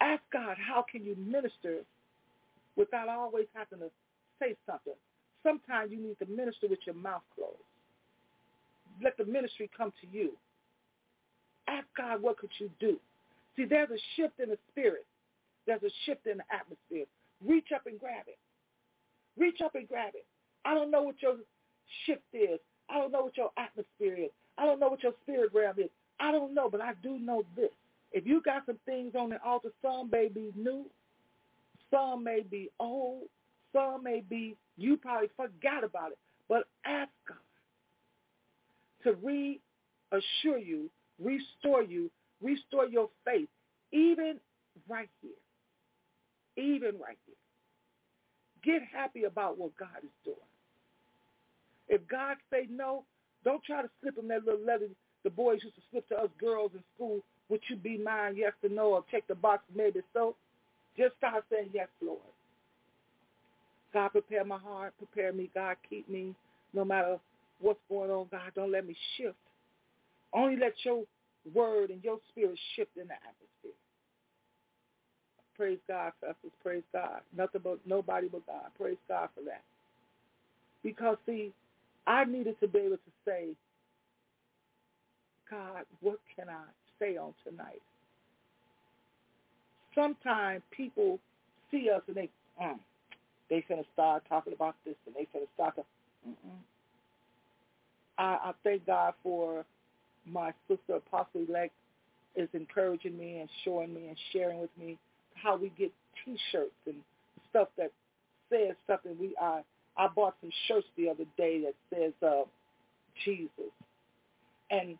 ask 0.00 0.22
God, 0.32 0.56
how 0.58 0.84
can 0.90 1.04
you 1.04 1.16
minister 1.16 1.78
without 2.76 3.08
always 3.08 3.46
having 3.54 3.78
to 3.80 3.90
say 4.38 4.54
something? 4.66 4.94
Sometimes 5.42 5.90
you 5.90 5.98
need 5.98 6.18
to 6.18 6.26
minister 6.26 6.68
with 6.68 6.80
your 6.84 6.94
mouth 6.94 7.22
closed. 7.34 7.56
Let 9.02 9.16
the 9.16 9.24
ministry 9.24 9.70
come 9.76 9.92
to 10.00 10.06
you. 10.18 10.32
Ask 11.68 11.86
God, 11.96 12.20
what 12.20 12.38
could 12.38 12.50
you 12.58 12.70
do? 12.80 12.98
See, 13.56 13.64
there's 13.64 13.90
a 13.90 13.98
shift 14.16 14.40
in 14.40 14.50
the 14.50 14.58
spirit. 14.70 15.06
There's 15.66 15.82
a 15.82 15.90
shift 16.06 16.26
in 16.26 16.38
the 16.38 16.44
atmosphere. 16.52 17.06
Reach 17.44 17.68
up 17.74 17.86
and 17.86 17.98
grab 17.98 18.24
it. 18.26 18.38
Reach 19.36 19.60
up 19.64 19.74
and 19.74 19.88
grab 19.88 20.12
it. 20.14 20.24
I 20.64 20.74
don't 20.74 20.90
know 20.90 21.02
what 21.02 21.20
your 21.22 21.36
shift 22.06 22.22
is. 22.32 22.58
I 22.90 22.98
don't 22.98 23.12
know 23.12 23.22
what 23.22 23.36
your 23.36 23.50
atmosphere 23.58 24.16
is. 24.24 24.30
I 24.56 24.64
don't 24.64 24.80
know 24.80 24.88
what 24.88 25.02
your 25.02 25.12
spirit 25.22 25.50
realm 25.54 25.76
is. 25.78 25.90
I 26.20 26.32
don't 26.32 26.54
know, 26.54 26.68
but 26.68 26.80
I 26.80 26.92
do 27.02 27.18
know 27.18 27.44
this. 27.54 27.70
If 28.12 28.26
you 28.26 28.40
got 28.42 28.66
some 28.66 28.78
things 28.86 29.14
on 29.14 29.30
the 29.30 29.42
altar, 29.44 29.70
some 29.82 30.10
may 30.10 30.28
be 30.28 30.52
new, 30.56 30.86
some 31.90 32.24
may 32.24 32.42
be 32.42 32.70
old, 32.80 33.24
some 33.72 34.02
may 34.02 34.22
be, 34.28 34.56
you 34.76 34.96
probably 34.96 35.28
forgot 35.36 35.84
about 35.84 36.12
it. 36.12 36.18
But 36.48 36.64
ask 36.84 37.10
God 37.28 37.36
to 39.04 39.12
reassure 39.22 40.58
you, 40.58 40.90
restore 41.22 41.82
you, 41.82 42.10
restore 42.42 42.86
your 42.86 43.08
faith, 43.24 43.48
even 43.92 44.36
right 44.88 45.08
here. 45.22 45.30
Even 46.56 46.98
right 47.00 47.18
here. 47.26 47.36
Get 48.64 48.82
happy 48.92 49.24
about 49.24 49.58
what 49.58 49.76
God 49.78 50.02
is 50.02 50.10
doing. 50.24 50.36
If 51.88 52.06
God 52.08 52.36
say 52.50 52.66
no, 52.70 53.04
don't 53.44 53.62
try 53.62 53.82
to 53.82 53.88
slip 54.00 54.16
them 54.16 54.28
that 54.28 54.44
little 54.44 54.64
letter 54.64 54.88
the 55.24 55.30
boys 55.30 55.60
used 55.62 55.76
to 55.76 55.82
slip 55.90 56.08
to 56.08 56.16
us 56.16 56.30
girls 56.40 56.70
in 56.74 56.82
school. 56.94 57.20
Would 57.48 57.60
you 57.68 57.76
be 57.76 57.98
mine? 57.98 58.34
Yes 58.36 58.52
or 58.62 58.70
no? 58.70 58.94
Or 58.94 59.04
check 59.10 59.26
the 59.26 59.34
box, 59.34 59.62
maybe 59.74 60.00
so. 60.12 60.36
Just 60.96 61.16
start 61.16 61.44
saying, 61.50 61.70
yes, 61.72 61.88
Lord. 62.00 62.18
God, 63.92 64.08
prepare 64.08 64.44
my 64.44 64.58
heart. 64.58 64.94
Prepare 64.98 65.32
me. 65.32 65.50
God, 65.54 65.76
keep 65.88 66.08
me. 66.08 66.34
No 66.74 66.84
matter 66.84 67.18
what's 67.60 67.80
going 67.88 68.10
on, 68.10 68.26
God, 68.30 68.52
don't 68.54 68.72
let 68.72 68.86
me 68.86 68.96
shift. 69.16 69.36
Only 70.32 70.56
let 70.56 70.74
your 70.84 71.04
word 71.54 71.90
and 71.90 72.02
your 72.02 72.18
spirit 72.30 72.58
shift 72.76 72.96
in 72.96 73.08
the 73.08 73.14
atmosphere. 73.14 73.76
Praise 75.56 75.78
God, 75.88 76.12
sisters. 76.20 76.52
Praise 76.62 76.84
God. 76.92 77.20
Nothing 77.36 77.62
but 77.64 77.78
nobody 77.84 78.28
but 78.28 78.46
God. 78.46 78.70
Praise 78.78 78.96
God 79.08 79.28
for 79.34 79.42
that. 79.44 79.62
Because 80.82 81.16
see, 81.26 81.52
I 82.06 82.24
needed 82.24 82.58
to 82.60 82.68
be 82.68 82.78
able 82.78 82.96
to 82.96 83.12
say, 83.24 83.48
God, 85.50 85.84
what 86.00 86.20
can 86.36 86.48
I 86.48 86.62
say 86.98 87.16
on 87.16 87.34
tonight? 87.44 87.82
Sometimes 89.94 90.62
people 90.70 91.18
see 91.70 91.90
us 91.90 92.02
and 92.06 92.16
they, 92.16 92.28
mm, 92.62 92.78
they 93.50 93.64
finna 93.68 93.84
start 93.94 94.22
talking 94.28 94.52
about 94.52 94.76
this 94.84 94.94
and 95.06 95.14
they 95.16 95.26
finna 95.36 95.46
start 95.54 95.74
to, 95.74 95.82
I, 98.16 98.22
I 98.22 98.52
thank 98.62 98.86
God 98.86 99.14
for 99.22 99.64
my 100.32 100.52
sister 100.68 100.96
Apostle 100.96 101.44
Elect 101.48 101.72
is 102.36 102.48
encouraging 102.52 103.16
me 103.18 103.38
and 103.40 103.48
showing 103.64 103.92
me 103.92 104.08
and 104.08 104.16
sharing 104.32 104.60
with 104.60 104.70
me 104.78 104.98
how 105.34 105.56
we 105.56 105.70
get 105.78 105.92
T-shirts 106.24 106.72
and 106.86 106.96
stuff 107.50 107.68
that 107.76 107.90
says 108.50 108.74
something. 108.86 109.16
We 109.18 109.34
I 109.40 109.62
I 109.96 110.08
bought 110.08 110.34
some 110.40 110.50
shirts 110.68 110.86
the 110.96 111.08
other 111.08 111.24
day 111.36 111.62
that 111.62 111.74
says 111.92 112.12
uh, 112.26 112.44
Jesus, 113.24 113.72
and 114.70 114.96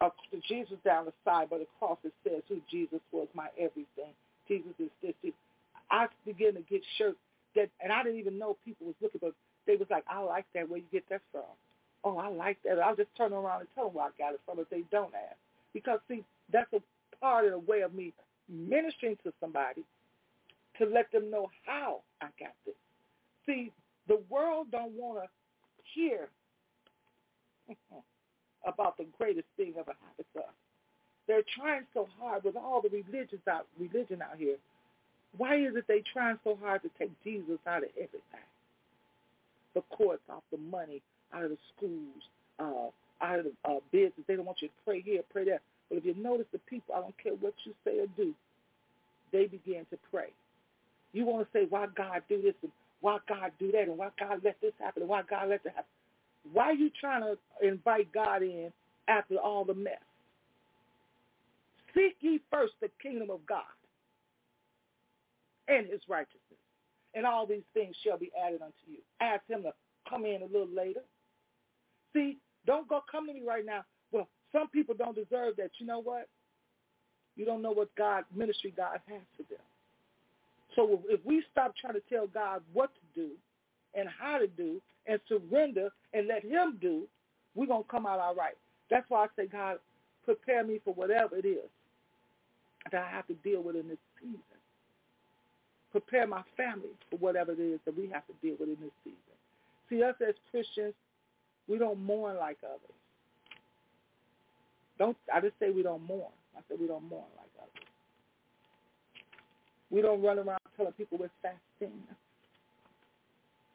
uh, 0.00 0.10
Jesus 0.48 0.76
down 0.84 1.06
the 1.06 1.12
side, 1.24 1.48
but 1.50 1.60
across 1.62 1.98
it 2.04 2.12
says 2.24 2.42
who 2.48 2.60
Jesus 2.70 3.00
was, 3.12 3.28
my 3.34 3.48
everything. 3.58 4.12
Jesus 4.48 4.72
is 4.78 4.90
this. 5.02 5.14
this. 5.22 5.32
I 5.90 6.06
began 6.26 6.54
to 6.54 6.62
get 6.62 6.82
shirts 6.98 7.18
that, 7.54 7.68
and 7.82 7.92
I 7.92 8.02
didn't 8.02 8.18
even 8.18 8.38
know 8.38 8.56
people 8.64 8.86
was 8.86 8.96
looking, 9.00 9.20
but 9.22 9.32
they 9.66 9.76
was 9.76 9.88
like, 9.90 10.04
I 10.08 10.20
like 10.20 10.46
that. 10.54 10.68
Where 10.68 10.78
you 10.78 10.86
get 10.92 11.04
that 11.10 11.20
from? 11.30 11.42
Oh, 12.04 12.18
I 12.18 12.28
like 12.28 12.58
that. 12.64 12.80
I'll 12.80 12.96
just 12.96 13.14
turn 13.16 13.32
around 13.32 13.60
and 13.60 13.68
tell 13.74 13.86
them 13.86 13.94
where 13.94 14.06
I 14.06 14.10
got 14.18 14.34
it 14.34 14.40
from 14.44 14.58
if 14.58 14.68
they 14.70 14.82
don't 14.90 15.14
ask. 15.14 15.36
Because 15.72 16.00
see, 16.08 16.24
that's 16.52 16.72
a 16.72 16.80
part 17.20 17.44
of 17.44 17.52
the 17.52 17.58
way 17.58 17.82
of 17.82 17.94
me 17.94 18.12
ministering 18.48 19.16
to 19.24 19.32
somebody 19.40 19.84
to 20.78 20.86
let 20.86 21.10
them 21.12 21.30
know 21.30 21.48
how 21.66 22.00
I 22.20 22.26
got 22.38 22.54
this. 22.66 22.74
See, 23.46 23.72
the 24.08 24.20
world 24.28 24.68
don't 24.70 24.92
want 24.92 25.22
to 25.24 25.28
hear 25.94 26.28
about 28.66 28.96
the 28.96 29.06
greatest 29.18 29.46
thing 29.56 29.74
ever 29.78 29.92
happened 30.00 30.26
to 30.34 30.40
us. 30.40 30.54
They're 31.28 31.42
trying 31.56 31.82
so 31.94 32.08
hard 32.18 32.44
with 32.44 32.56
all 32.56 32.82
the 32.82 32.88
religions 32.88 33.42
out, 33.48 33.66
religion 33.78 34.22
out 34.22 34.38
here. 34.38 34.56
Why 35.36 35.56
is 35.56 35.76
it 35.76 35.84
they 35.88 36.02
trying 36.12 36.38
so 36.44 36.58
hard 36.60 36.82
to 36.82 36.90
take 36.98 37.10
Jesus 37.24 37.58
out 37.66 37.84
of 37.84 37.90
everything? 37.96 38.20
The 39.74 39.82
courts, 39.96 40.22
off 40.28 40.42
the 40.50 40.58
money, 40.58 41.00
out 41.34 41.44
of 41.44 41.50
the 41.50 41.58
schools, 41.76 42.22
uh, 42.58 43.24
out 43.24 43.38
of 43.40 43.46
the 43.46 43.52
uh, 43.68 43.80
business. 43.90 44.24
They 44.26 44.36
don't 44.36 44.44
want 44.44 44.62
you 44.62 44.68
to 44.68 44.74
pray 44.84 45.00
here, 45.00 45.22
pray 45.30 45.44
there. 45.44 45.60
But 45.88 45.98
if 45.98 46.04
you 46.04 46.14
notice 46.16 46.46
the 46.52 46.58
people, 46.60 46.94
I 46.94 47.00
don't 47.00 47.14
care 47.22 47.34
what 47.34 47.54
you 47.64 47.74
say 47.84 48.00
or 48.00 48.06
do, 48.16 48.34
they 49.32 49.46
begin 49.46 49.86
to 49.90 49.98
pray. 50.10 50.28
You 51.12 51.26
want 51.26 51.46
to 51.46 51.58
say, 51.58 51.66
why 51.68 51.86
God 51.94 52.22
do 52.28 52.40
this 52.40 52.54
and 52.62 52.72
why 53.00 53.18
God 53.28 53.52
do 53.58 53.72
that 53.72 53.88
and 53.88 53.98
why 53.98 54.08
God 54.18 54.40
let 54.44 54.56
this 54.60 54.72
happen 54.78 55.02
and 55.02 55.08
why 55.08 55.22
God 55.28 55.48
let 55.48 55.62
that 55.64 55.74
happen. 55.74 55.90
Why 56.52 56.64
are 56.66 56.74
you 56.74 56.90
trying 57.00 57.22
to 57.22 57.36
invite 57.66 58.12
God 58.12 58.42
in 58.42 58.72
after 59.08 59.36
all 59.36 59.64
the 59.64 59.74
mess? 59.74 60.00
Seek 61.94 62.16
ye 62.20 62.40
first 62.50 62.72
the 62.80 62.88
kingdom 63.02 63.30
of 63.30 63.44
God 63.46 63.62
and 65.68 65.86
his 65.86 66.00
righteousness, 66.08 66.40
and 67.14 67.26
all 67.26 67.46
these 67.46 67.62
things 67.74 67.94
shall 68.04 68.18
be 68.18 68.30
added 68.46 68.62
unto 68.62 68.74
you. 68.90 68.98
Ask 69.20 69.42
him 69.48 69.62
to 69.62 69.72
come 70.08 70.24
in 70.24 70.42
a 70.42 70.46
little 70.46 70.74
later. 70.74 71.02
See, 72.14 72.38
don't 72.66 72.88
go 72.88 73.02
come 73.10 73.26
to 73.26 73.32
me 73.32 73.42
right 73.46 73.64
now. 73.64 73.84
Well, 74.12 74.28
some 74.52 74.68
people 74.68 74.94
don't 74.94 75.16
deserve 75.16 75.56
that. 75.56 75.70
You 75.78 75.86
know 75.86 76.00
what? 76.00 76.28
You 77.36 77.44
don't 77.44 77.62
know 77.62 77.72
what 77.72 77.94
God 77.94 78.24
ministry 78.34 78.72
God 78.76 79.00
has 79.08 79.20
for 79.36 79.42
them. 79.44 79.62
So 80.76 81.02
if 81.08 81.20
we 81.24 81.42
stop 81.50 81.74
trying 81.80 81.94
to 81.94 82.02
tell 82.10 82.26
God 82.26 82.62
what 82.72 82.90
to 82.94 83.20
do 83.20 83.30
and 83.94 84.08
how 84.08 84.38
to 84.38 84.46
do 84.46 84.80
and 85.06 85.20
surrender 85.28 85.90
and 86.12 86.28
let 86.28 86.44
him 86.44 86.78
do, 86.80 87.06
we're 87.54 87.66
going 87.66 87.82
to 87.82 87.88
come 87.88 88.06
out 88.06 88.20
all 88.20 88.34
right. 88.34 88.54
That's 88.90 89.08
why 89.08 89.24
I 89.24 89.26
say, 89.36 89.46
God, 89.46 89.78
prepare 90.24 90.64
me 90.64 90.80
for 90.84 90.94
whatever 90.94 91.36
it 91.36 91.44
is 91.46 91.68
that 92.90 93.02
I 93.02 93.08
have 93.08 93.26
to 93.28 93.34
deal 93.34 93.62
with 93.62 93.76
in 93.76 93.88
this 93.88 93.98
season. 94.20 94.40
Prepare 95.90 96.26
my 96.26 96.42
family 96.56 96.88
for 97.10 97.16
whatever 97.16 97.52
it 97.52 97.60
is 97.60 97.80
that 97.84 97.96
we 97.96 98.08
have 98.08 98.26
to 98.26 98.32
deal 98.42 98.56
with 98.58 98.68
in 98.68 98.76
this 98.80 98.92
season. 99.04 99.18
See, 99.90 100.02
us 100.02 100.14
as 100.26 100.34
Christians, 100.50 100.94
we 101.68 101.78
don't 101.78 102.02
mourn 102.02 102.36
like 102.36 102.58
others. 102.64 102.96
Don't 104.98 105.16
I 105.32 105.40
just 105.40 105.54
say 105.58 105.70
we 105.70 105.82
don't 105.82 106.06
mourn. 106.06 106.32
I 106.56 106.60
said 106.68 106.78
we 106.80 106.86
don't 106.86 107.08
mourn 107.08 107.24
like 107.36 107.50
others. 107.58 107.88
We 109.90 110.02
don't 110.02 110.22
run 110.22 110.38
around 110.38 110.60
telling 110.76 110.92
people 110.92 111.18
we're 111.18 111.30
fasting. 111.42 111.92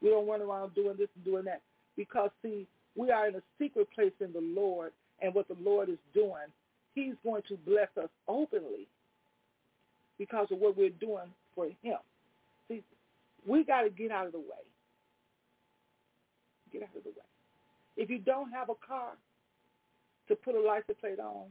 We 0.01 0.09
don't 0.09 0.27
run 0.27 0.41
around 0.41 0.75
doing 0.75 0.95
this 0.97 1.09
and 1.15 1.25
doing 1.25 1.45
that. 1.45 1.61
Because 1.95 2.29
see, 2.41 2.67
we 2.95 3.11
are 3.11 3.27
in 3.27 3.35
a 3.35 3.41
secret 3.59 3.87
place 3.93 4.13
in 4.19 4.31
the 4.33 4.41
Lord 4.41 4.91
and 5.21 5.33
what 5.33 5.47
the 5.47 5.57
Lord 5.61 5.89
is 5.89 5.97
doing, 6.13 6.47
he's 6.93 7.13
going 7.23 7.41
to 7.47 7.57
bless 7.65 7.89
us 8.01 8.09
openly 8.27 8.87
because 10.17 10.47
of 10.51 10.59
what 10.59 10.77
we're 10.77 10.89
doing 10.89 11.29
for 11.55 11.65
him. 11.81 11.97
See, 12.67 12.83
we 13.47 13.63
got 13.63 13.81
to 13.81 13.89
get 13.89 14.11
out 14.11 14.27
of 14.27 14.31
the 14.31 14.39
way. 14.39 14.65
Get 16.71 16.83
out 16.83 16.95
of 16.95 17.03
the 17.03 17.09
way. 17.09 17.15
If 17.97 18.09
you 18.09 18.19
don't 18.19 18.51
have 18.51 18.69
a 18.69 18.75
car 18.75 19.13
to 20.27 20.35
put 20.35 20.55
a 20.55 20.61
license 20.61 20.97
plate 21.01 21.19
on, 21.19 21.47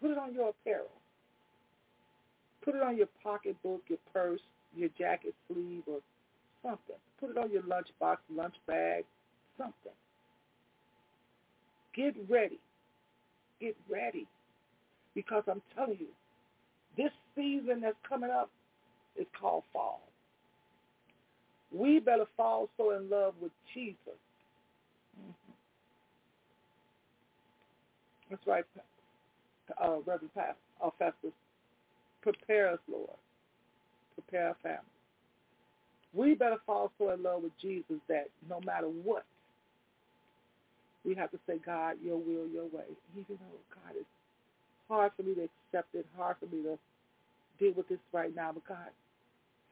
put 0.00 0.10
it 0.10 0.18
on 0.18 0.34
your 0.34 0.50
apparel. 0.50 0.90
Put 2.64 2.74
it 2.74 2.82
on 2.82 2.96
your 2.96 3.08
pocketbook, 3.22 3.82
your 3.88 3.98
purse, 4.12 4.40
your 4.76 4.90
jacket 4.98 5.34
sleeve, 5.46 5.84
or 5.86 6.00
something. 6.62 6.96
Put 7.18 7.30
it 7.30 7.38
on 7.38 7.50
your 7.50 7.62
lunchbox, 7.62 8.16
lunch 8.34 8.54
bag, 8.66 9.04
something. 9.56 9.92
Get 11.94 12.14
ready. 12.28 12.58
Get 13.60 13.76
ready. 13.88 14.26
Because 15.14 15.44
I'm 15.48 15.62
telling 15.74 15.98
you, 15.98 16.08
this 16.96 17.12
season 17.34 17.80
that's 17.82 17.96
coming 18.08 18.30
up 18.30 18.50
is 19.16 19.26
called 19.38 19.64
fall. 19.72 20.02
We 21.72 22.00
better 22.00 22.26
fall 22.36 22.68
so 22.76 22.90
in 22.96 23.08
love 23.08 23.34
with 23.40 23.52
Jesus. 23.74 24.18
That's 28.30 28.46
right, 28.46 28.64
uh, 29.82 29.98
Reverend 30.06 30.34
Pastor, 30.34 30.54
uh, 30.84 30.90
Festus. 30.98 31.32
Prepare 32.22 32.70
us, 32.70 32.78
Lord. 32.90 33.10
Prepare 34.14 34.48
our 34.48 34.56
family. 34.62 34.78
We 36.14 36.34
better 36.34 36.58
fall 36.66 36.92
so 36.98 37.10
in 37.10 37.22
love 37.22 37.42
with 37.42 37.52
Jesus 37.60 37.96
that 38.08 38.28
no 38.48 38.60
matter 38.64 38.86
what, 38.88 39.24
we 41.04 41.14
have 41.14 41.30
to 41.32 41.38
say, 41.46 41.56
God, 41.64 41.96
your 42.04 42.18
will, 42.18 42.48
your 42.52 42.64
way. 42.64 42.86
Even 43.14 43.38
though, 43.40 43.60
God, 43.74 43.94
it's 43.96 44.06
hard 44.88 45.12
for 45.16 45.22
me 45.22 45.34
to 45.34 45.48
accept 45.48 45.94
it, 45.94 46.06
hard 46.16 46.36
for 46.40 46.46
me 46.54 46.62
to 46.62 46.78
deal 47.58 47.72
with 47.76 47.88
this 47.88 47.98
right 48.12 48.34
now. 48.34 48.52
But 48.52 48.66
God, 48.66 48.90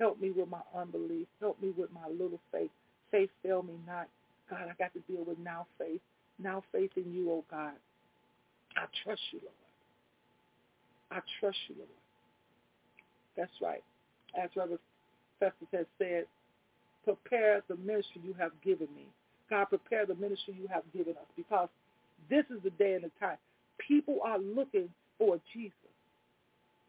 help 0.01 0.21
me 0.21 0.31
with 0.31 0.49
my 0.51 0.61
unbelief. 0.77 1.27
Help 1.41 1.61
me 1.63 1.73
with 1.77 1.91
my 1.93 2.09
little 2.11 2.41
faith. 2.53 2.71
Faith 3.11 3.31
fail 3.43 3.63
me 3.63 3.75
not. 3.87 4.09
God, 4.51 4.69
I 4.71 4.75
got 4.79 4.93
to 4.95 5.01
deal 5.13 5.25
with 5.25 5.39
now 5.39 5.67
faith. 5.79 6.01
Now 6.39 6.63
faith 6.73 6.93
in 6.97 7.13
you, 7.15 7.31
oh 7.31 7.45
God. 7.51 7.73
I 8.77 8.85
trust 9.05 9.23
you, 9.33 9.41
Lord. 9.43 9.55
I 11.11 11.21
trust 11.41 11.59
you, 11.69 11.77
Lord. 11.79 11.89
That's 13.37 13.53
right. 13.63 13.83
As 14.41 14.51
Reverend 14.57 14.81
Festus 15.41 15.69
has 15.73 15.87
said, 15.99 16.25
prepare 17.05 17.63
the 17.69 17.77
ministry 17.77 18.21
you 18.25 18.35
have 18.39 18.53
given 18.65 18.89
me. 18.95 19.07
God, 19.49 19.67
prepare 19.67 20.05
the 20.05 20.15
ministry 20.15 20.57
you 20.61 20.69
have 20.69 20.83
given 20.93 21.15
us 21.15 21.27
because 21.37 21.69
this 22.29 22.45
is 22.51 22.63
the 22.63 22.71
day 22.71 22.95
and 22.95 23.05
the 23.05 23.11
time. 23.19 23.39
People 23.79 24.19
are 24.25 24.39
looking 24.39 24.89
for 25.19 25.41
Jesus. 25.55 25.73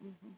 Mm-hmm. 0.04 0.34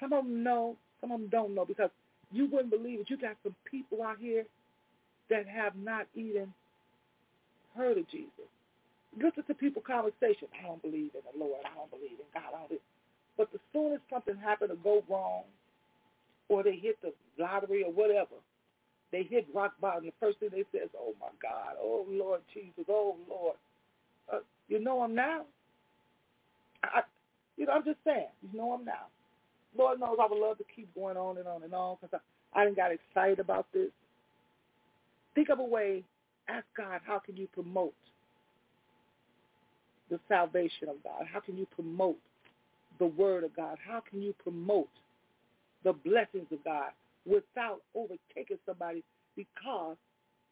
Some 0.00 0.12
of 0.12 0.24
them 0.24 0.42
know, 0.42 0.76
some 1.00 1.12
of 1.12 1.20
them 1.20 1.28
don't 1.28 1.54
know 1.54 1.64
because 1.64 1.90
you 2.32 2.46
wouldn't 2.46 2.70
believe 2.70 3.00
it. 3.00 3.10
You 3.10 3.16
got 3.16 3.36
some 3.42 3.54
people 3.70 4.02
out 4.02 4.16
here 4.18 4.44
that 5.30 5.46
have 5.46 5.76
not 5.76 6.06
even 6.14 6.52
heard 7.76 7.98
of 7.98 8.08
Jesus. 8.10 8.30
Listen 9.16 9.44
to 9.48 9.54
people 9.54 9.82
conversation. 9.82 10.48
I 10.58 10.66
don't 10.66 10.82
believe 10.82 11.12
in 11.14 11.22
the 11.26 11.38
Lord. 11.38 11.60
I 11.66 11.74
don't 11.76 11.90
believe 11.90 12.18
in 12.20 12.28
God. 12.34 12.54
I 12.54 12.68
don't. 12.68 12.82
But 13.38 13.48
as 13.54 13.60
soon 13.72 13.94
as 13.94 14.00
something 14.10 14.36
happened 14.36 14.70
to 14.70 14.76
go 14.76 15.04
wrong, 15.08 15.44
or 16.48 16.62
they 16.64 16.76
hit 16.76 16.98
the 17.02 17.12
lottery 17.38 17.84
or 17.84 17.92
whatever, 17.92 18.36
they 19.12 19.24
hit 19.24 19.46
rock 19.54 19.74
bottom. 19.80 20.06
The 20.06 20.12
first 20.20 20.40
thing 20.40 20.50
they 20.52 20.64
say 20.72 20.84
is, 20.84 20.90
"Oh 20.98 21.14
my 21.20 21.28
God, 21.42 21.76
oh 21.80 22.06
Lord 22.08 22.42
Jesus, 22.54 22.84
oh 22.88 23.16
Lord." 23.28 23.56
Uh, 24.32 24.40
you 24.68 24.80
know 24.80 25.04
him 25.04 25.14
now. 25.14 25.42
I, 26.84 27.02
you 27.56 27.66
know, 27.66 27.72
I'm 27.74 27.84
just 27.84 27.98
saying, 28.04 28.28
you 28.42 28.58
know 28.58 28.74
him 28.76 28.84
now. 28.84 29.08
Lord 29.76 30.00
knows 30.00 30.18
I 30.20 30.26
would 30.28 30.40
love 30.40 30.58
to 30.58 30.64
keep 30.74 30.94
going 30.94 31.16
on 31.16 31.38
and 31.38 31.48
on 31.48 31.62
and 31.62 31.74
on 31.74 31.96
because 32.00 32.20
I, 32.54 32.60
I 32.60 32.64
didn't 32.64 32.76
got 32.76 32.92
excited 32.92 33.40
about 33.40 33.66
this. 33.74 33.90
Think 35.34 35.50
of 35.50 35.60
a 35.60 35.64
way. 35.64 36.04
Ask 36.48 36.66
God, 36.76 37.00
how 37.06 37.18
can 37.20 37.36
you 37.36 37.48
promote 37.54 37.94
the 40.10 40.20
salvation 40.28 40.88
of 40.88 41.02
God? 41.02 41.26
How 41.32 41.40
can 41.40 41.56
you 41.56 41.66
promote 41.74 42.18
the 42.98 43.06
word 43.06 43.44
of 43.44 43.54
God? 43.54 43.76
How 43.86 44.02
can 44.08 44.22
you 44.22 44.34
promote 44.42 44.88
the 45.84 45.92
blessings 45.92 46.46
of 46.52 46.62
God 46.64 46.90
without 47.24 47.80
overtaking 47.94 48.58
somebody 48.66 49.02
because 49.36 49.96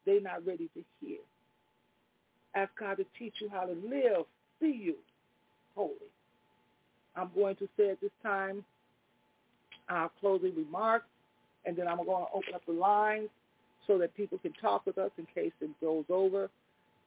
they're 0.05 0.21
not 0.21 0.45
ready 0.45 0.69
to 0.75 0.83
hear? 1.01 1.19
Ask 2.55 2.71
God 2.79 2.97
to 2.97 3.05
teach 3.17 3.33
you 3.41 3.49
how 3.49 3.65
to 3.65 3.73
live, 3.73 4.25
see 4.61 4.79
you 4.81 4.95
holy. 5.75 5.91
I'm 7.15 7.29
going 7.35 7.55
to 7.57 7.67
say 7.77 7.89
at 7.91 8.01
this 8.01 8.11
time 8.23 8.63
our 9.89 10.09
closing 10.19 10.55
remarks, 10.55 11.05
and 11.65 11.75
then 11.75 11.87
I'm 11.87 11.97
going 11.97 12.25
to 12.25 12.31
open 12.33 12.53
up 12.53 12.65
the 12.65 12.73
lines 12.73 13.29
so 13.87 13.97
that 13.99 14.15
people 14.15 14.37
can 14.39 14.53
talk 14.53 14.85
with 14.85 14.97
us 14.97 15.11
in 15.17 15.25
case 15.33 15.51
it 15.61 15.69
goes 15.79 16.05
over. 16.09 16.49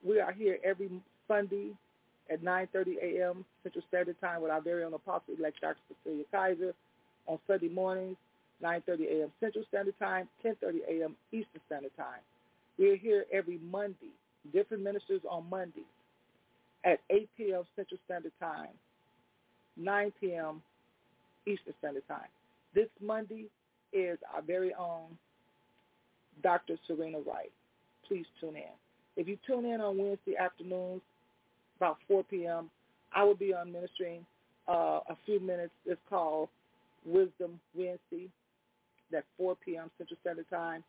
We 0.04 0.20
are 0.20 0.32
here 0.32 0.58
every 0.64 0.90
Sunday 1.26 1.72
at 2.30 2.42
9.30 2.42 2.96
a.m. 3.02 3.44
Central 3.62 3.84
Standard 3.88 4.20
Time 4.20 4.42
with 4.42 4.50
our 4.50 4.60
very 4.60 4.84
own 4.84 4.94
Apostle-elect 4.94 5.60
Dr. 5.60 5.76
Cecilia 5.88 6.24
Kaiser 6.32 6.74
on 7.26 7.38
Sunday 7.46 7.68
mornings, 7.68 8.16
9.30 8.62 9.20
a.m. 9.20 9.32
Central 9.40 9.64
Standard 9.68 9.98
Time, 9.98 10.28
10.30 10.44 10.78
a.m. 10.88 11.16
Eastern 11.32 11.60
Standard 11.66 11.92
Time. 11.96 12.20
We're 12.78 12.96
here 12.96 13.24
every 13.32 13.58
Monday, 13.70 14.12
different 14.52 14.82
ministers 14.82 15.22
on 15.28 15.48
Monday 15.50 15.84
at 16.84 17.00
8 17.10 17.28
p.m. 17.36 17.62
Central 17.76 17.98
Standard 18.04 18.32
Time, 18.40 18.68
9 19.76 20.12
p.m. 20.20 20.62
Eastern 21.46 21.74
Standard 21.78 22.06
Time. 22.08 22.28
This 22.74 22.88
Monday 23.00 23.46
is 23.92 24.18
our 24.34 24.42
very 24.42 24.74
own 24.74 25.16
Dr. 26.42 26.76
Serena 26.86 27.18
Wright. 27.18 27.50
Please 28.06 28.26
tune 28.40 28.56
in. 28.56 28.74
If 29.16 29.26
you 29.26 29.36
tune 29.46 29.64
in 29.64 29.80
on 29.80 29.98
Wednesday 29.98 30.36
afternoons, 30.36 31.00
about 31.78 31.98
4 32.08 32.24
p.m., 32.24 32.70
I 33.14 33.24
will 33.24 33.34
be 33.34 33.54
on 33.54 33.72
ministering 33.72 34.26
uh, 34.68 35.00
a 35.08 35.16
few 35.24 35.40
minutes. 35.40 35.72
It's 35.86 36.00
called 36.08 36.48
Wisdom 37.06 37.58
Wednesday. 37.74 38.28
That's 39.10 39.26
4 39.38 39.56
p.m. 39.64 39.90
Central 39.96 40.18
Standard 40.20 40.50
Time, 40.50 40.84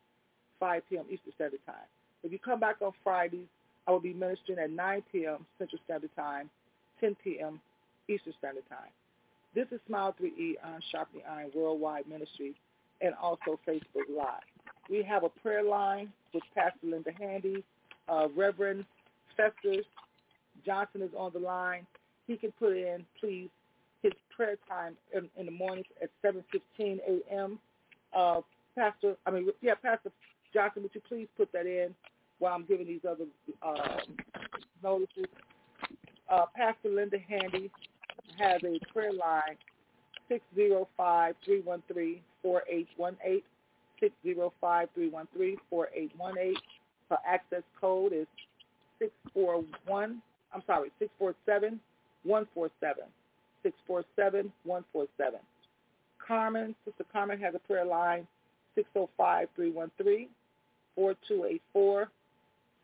5 0.60 0.82
p.m. 0.90 1.06
Eastern 1.10 1.34
Standard 1.36 1.62
Time. 1.66 1.88
If 2.24 2.32
you 2.34 2.40
come 2.40 2.60
back 2.60 2.78
on 2.82 2.92
Fridays, 3.04 3.48
I 3.88 3.92
will 3.92 4.02
be 4.02 4.14
ministering 4.14 4.60
at 4.60 4.72
9 4.72 5.04
p.m. 5.12 5.46
Central 5.58 5.82
Standard 5.86 6.10
Time, 6.16 6.50
10 7.00 7.16
p.m. 7.24 7.62
Eastern 8.10 8.34
Standard 8.40 8.68
Time. 8.68 8.92
This 9.56 9.68
is 9.72 9.80
Smile 9.88 10.14
3E 10.22 10.56
on 10.64 10.82
Sharpening 10.92 11.24
Iron 11.30 11.50
Worldwide 11.56 12.08
Ministry 12.08 12.54
and 13.02 13.14
also 13.22 13.60
Facebook 13.68 14.10
Live. 14.16 14.44
We 14.90 15.02
have 15.04 15.24
a 15.24 15.30
prayer 15.30 15.64
line 15.64 16.12
with 16.34 16.44
Pastor 16.54 16.78
Linda 16.84 17.12
Handy. 17.18 17.64
Uh, 18.08 18.28
Reverend 18.36 18.86
Festus 19.38 19.86
Johnson 20.66 21.02
is 21.02 21.12
on 21.18 21.32
the 21.34 21.40
line. 21.40 21.86
He 22.28 22.38
can 22.38 22.52
put 22.54 22.76
in, 22.76 23.06
please, 23.20 23.50
his 24.02 24.14
prayer 24.36 24.56
time 24.68 24.96
in, 25.14 25.30
in 25.38 25.46
the 25.46 25.52
morning 25.52 25.84
at 26.02 26.10
7.15 26.24 27.00
a.m. 27.08 27.60
Uh, 28.16 28.42
Pastor, 28.76 29.16
I 29.26 29.32
mean, 29.32 29.50
yeah, 29.62 29.76
Pastor 29.76 30.12
Johnson, 30.54 30.84
would 30.84 30.94
you 30.94 31.02
please 31.08 31.28
put 31.36 31.52
that 31.52 31.66
in 31.66 31.96
while 32.40 32.54
I'm 32.54 32.66
giving 32.66 32.88
these 32.88 33.02
other 33.10 33.26
uh, 33.62 33.98
notices? 34.82 35.26
Uh, 36.30 36.46
Pastor 36.56 36.90
Linda 36.90 37.18
Handy 37.28 37.70
has 38.38 38.62
a 38.64 38.80
prayer 38.94 39.12
line, 39.14 39.58
605-313-4818, 40.30 42.22
605-313-4818. 44.02 46.54
Her 47.10 47.18
access 47.28 47.64
code 47.80 48.14
is 48.14 48.28
641, 49.00 50.22
I'm 50.54 50.64
sorry, 50.66 50.92
647 51.00 51.80
147. 52.24 53.04
647-147. 53.66 54.52
Carmen, 56.26 56.74
Sister 56.86 57.04
Carmen 57.12 57.38
has 57.40 57.54
a 57.56 57.60
prayer 57.60 57.86
line, 57.86 58.26
605-313-4284, 59.58 62.08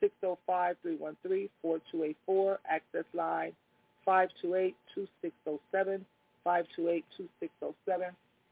605-313-4284, 0.03 2.57
access 2.69 3.05
line 3.13 3.53
528-2607, 4.07 4.73
528-2607. 6.45 7.03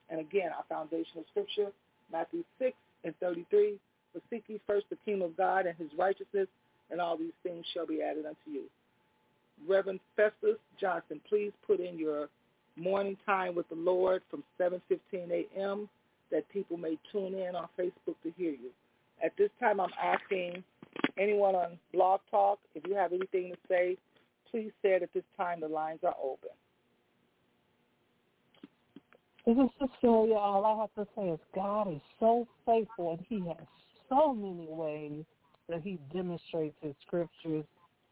And 0.10 0.20
again, 0.20 0.52
our 0.56 0.64
foundational 0.70 1.24
scripture, 1.32 1.72
Matthew 2.12 2.44
6 2.60 2.76
and 3.04 3.16
33, 3.20 3.80
but 4.14 4.24
seek 4.30 4.44
ye 4.48 4.60
first 4.68 4.86
the 4.90 4.98
kingdom 5.06 5.30
of 5.30 5.38
God 5.38 5.66
and 5.66 5.76
his 5.78 5.90
righteousness, 5.98 6.48
and 6.92 7.02
all 7.02 7.18
these 7.18 7.34
things 7.42 7.66
shall 7.74 7.88
be 7.88 8.02
added 8.02 8.26
unto 8.26 8.52
you. 8.52 8.64
Reverend 9.68 10.00
Festus 10.16 10.58
Johnson, 10.80 11.22
please 11.28 11.52
put 11.66 11.80
in 11.80 11.98
your 11.98 12.30
morning 12.76 13.18
time 13.26 13.56
with 13.56 13.68
the 13.70 13.76
Lord 13.76 14.22
from 14.30 14.44
7:15 14.60 15.32
a.m. 15.32 15.90
that 16.32 16.48
people 16.50 16.78
may 16.78 16.98
tune 17.12 17.36
in 17.36 17.56
on 17.56 17.68
Facebook 17.78 18.16
to 18.24 18.32
hear 18.38 18.52
you. 18.52 18.72
At 19.24 19.36
this 19.38 19.50
time, 19.60 19.80
I'm 19.80 19.94
asking 20.02 20.64
anyone 21.18 21.56
on 21.56 21.78
Blog 21.94 22.22
Talk 22.32 22.60
if 22.76 22.86
you 22.88 22.96
have 22.96 23.14
anything 23.14 23.52
to 23.52 23.58
say. 23.68 23.98
Please 24.50 24.72
say 24.82 24.90
it 24.90 25.04
at 25.04 25.14
this 25.14 25.24
time. 25.36 25.62
The 25.62 25.68
lines 25.68 26.00
are 26.04 26.16
open. 26.22 26.50
This 29.46 29.58
is 29.58 29.70
Cecilia. 29.80 30.36
All 30.36 30.66
I 30.66 30.82
have 30.82 30.94
to 31.06 31.12
say 31.16 31.30
is 31.30 31.40
God 31.54 31.92
is 31.94 32.02
so 32.20 32.48
faithful, 32.66 33.12
and 33.12 33.26
He 33.28 33.48
has 33.50 33.68
so 34.10 34.34
many 34.34 34.68
ways 34.70 35.26
that 35.70 35.82
He 35.82 36.00
demonstrates 36.14 36.76
His 36.82 36.94
scriptures 37.06 37.66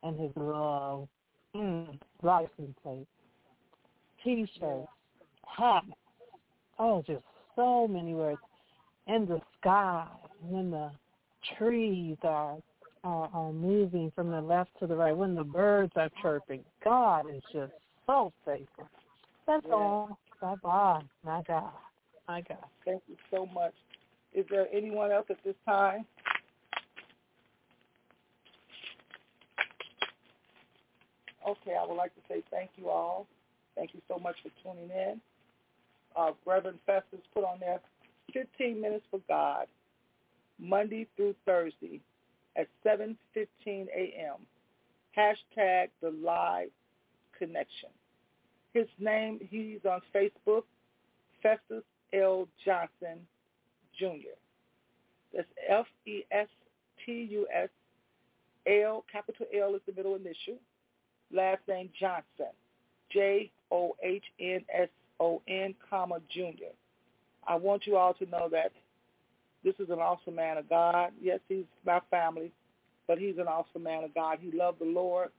and 0.03 0.19
His 0.19 0.31
love 0.35 1.07
Mm, 1.55 1.99
license 2.23 2.75
plate, 2.81 3.07
T-shirts, 4.23 4.87
hats. 5.45 5.85
Oh, 6.79 7.03
just 7.05 7.23
so 7.55 7.87
many 7.87 8.13
words. 8.13 8.39
In 9.07 9.25
the 9.25 9.41
sky, 9.59 10.07
when 10.41 10.71
the 10.71 10.91
trees 11.57 12.17
are, 12.23 12.57
are 13.03 13.29
are 13.33 13.51
moving 13.51 14.11
from 14.15 14.29
the 14.29 14.41
left 14.41 14.69
to 14.79 14.87
the 14.87 14.95
right, 14.95 15.15
when 15.15 15.35
the 15.35 15.43
birds 15.43 15.91
are 15.95 16.09
chirping, 16.21 16.63
God 16.83 17.25
is 17.29 17.41
just 17.51 17.73
so 18.07 18.31
faithful. 18.45 18.87
That's 19.45 19.65
all. 19.71 20.17
Bye 20.41 20.55
bye. 20.63 21.01
My 21.25 21.41
God. 21.47 21.71
My 22.27 22.41
God. 22.41 22.57
Thank 22.85 23.03
you 23.07 23.17
so 23.29 23.45
much. 23.47 23.73
Is 24.33 24.45
there 24.49 24.67
anyone 24.73 25.11
else 25.11 25.25
at 25.29 25.43
this 25.43 25.55
time? 25.65 26.05
Okay, 31.47 31.75
I 31.79 31.85
would 31.85 31.97
like 31.97 32.13
to 32.15 32.21
say 32.27 32.43
thank 32.51 32.71
you 32.77 32.89
all. 32.89 33.27
Thank 33.75 33.93
you 33.93 34.01
so 34.07 34.19
much 34.19 34.35
for 34.43 34.49
tuning 34.61 34.89
in. 34.89 35.21
Uh, 36.15 36.31
Reverend 36.45 36.79
Festus 36.85 37.19
put 37.33 37.43
on 37.43 37.59
there 37.59 37.79
15 38.33 38.81
minutes 38.81 39.05
for 39.09 39.21
God, 39.27 39.67
Monday 40.59 41.07
through 41.15 41.35
Thursday 41.45 42.01
at 42.57 42.67
7.15 42.85 43.15
a.m. 43.65 44.35
Hashtag 45.17 45.89
the 46.01 46.11
live 46.23 46.69
connection. 47.37 47.89
His 48.73 48.87
name, 48.99 49.39
he's 49.49 49.79
on 49.89 50.01
Facebook, 50.13 50.63
Festus 51.41 51.83
L. 52.13 52.47
Johnson 52.63 53.25
Jr. 53.97 54.35
That's 55.33 55.47
F-E-S-T-U-S 55.69 57.69
L, 58.67 59.05
capital 59.11 59.45
L 59.59 59.75
is 59.75 59.81
the 59.87 59.93
middle 59.93 60.15
initial, 60.15 60.59
last 61.33 61.61
name 61.67 61.89
Johnson, 61.99 62.53
J-O-H-N-S-O-N, 63.11 63.45
comma, 65.89 66.19
Junior. 66.33 66.71
I 67.47 67.55
want 67.55 67.87
you 67.87 67.97
all 67.97 68.13
to 68.15 68.25
know 68.27 68.49
that 68.51 68.71
this 69.63 69.75
is 69.79 69.89
an 69.89 69.99
awesome 69.99 70.35
man 70.35 70.57
of 70.57 70.69
God. 70.69 71.11
Yes, 71.21 71.39
he's 71.47 71.65
my 71.85 71.99
family, 72.09 72.51
but 73.07 73.17
he's 73.17 73.37
an 73.37 73.47
awesome 73.47 73.83
man 73.83 74.03
of 74.03 74.13
God. 74.13 74.39
He 74.41 74.51
loved 74.51 74.79
the 74.79 74.85
Lord 74.85 75.29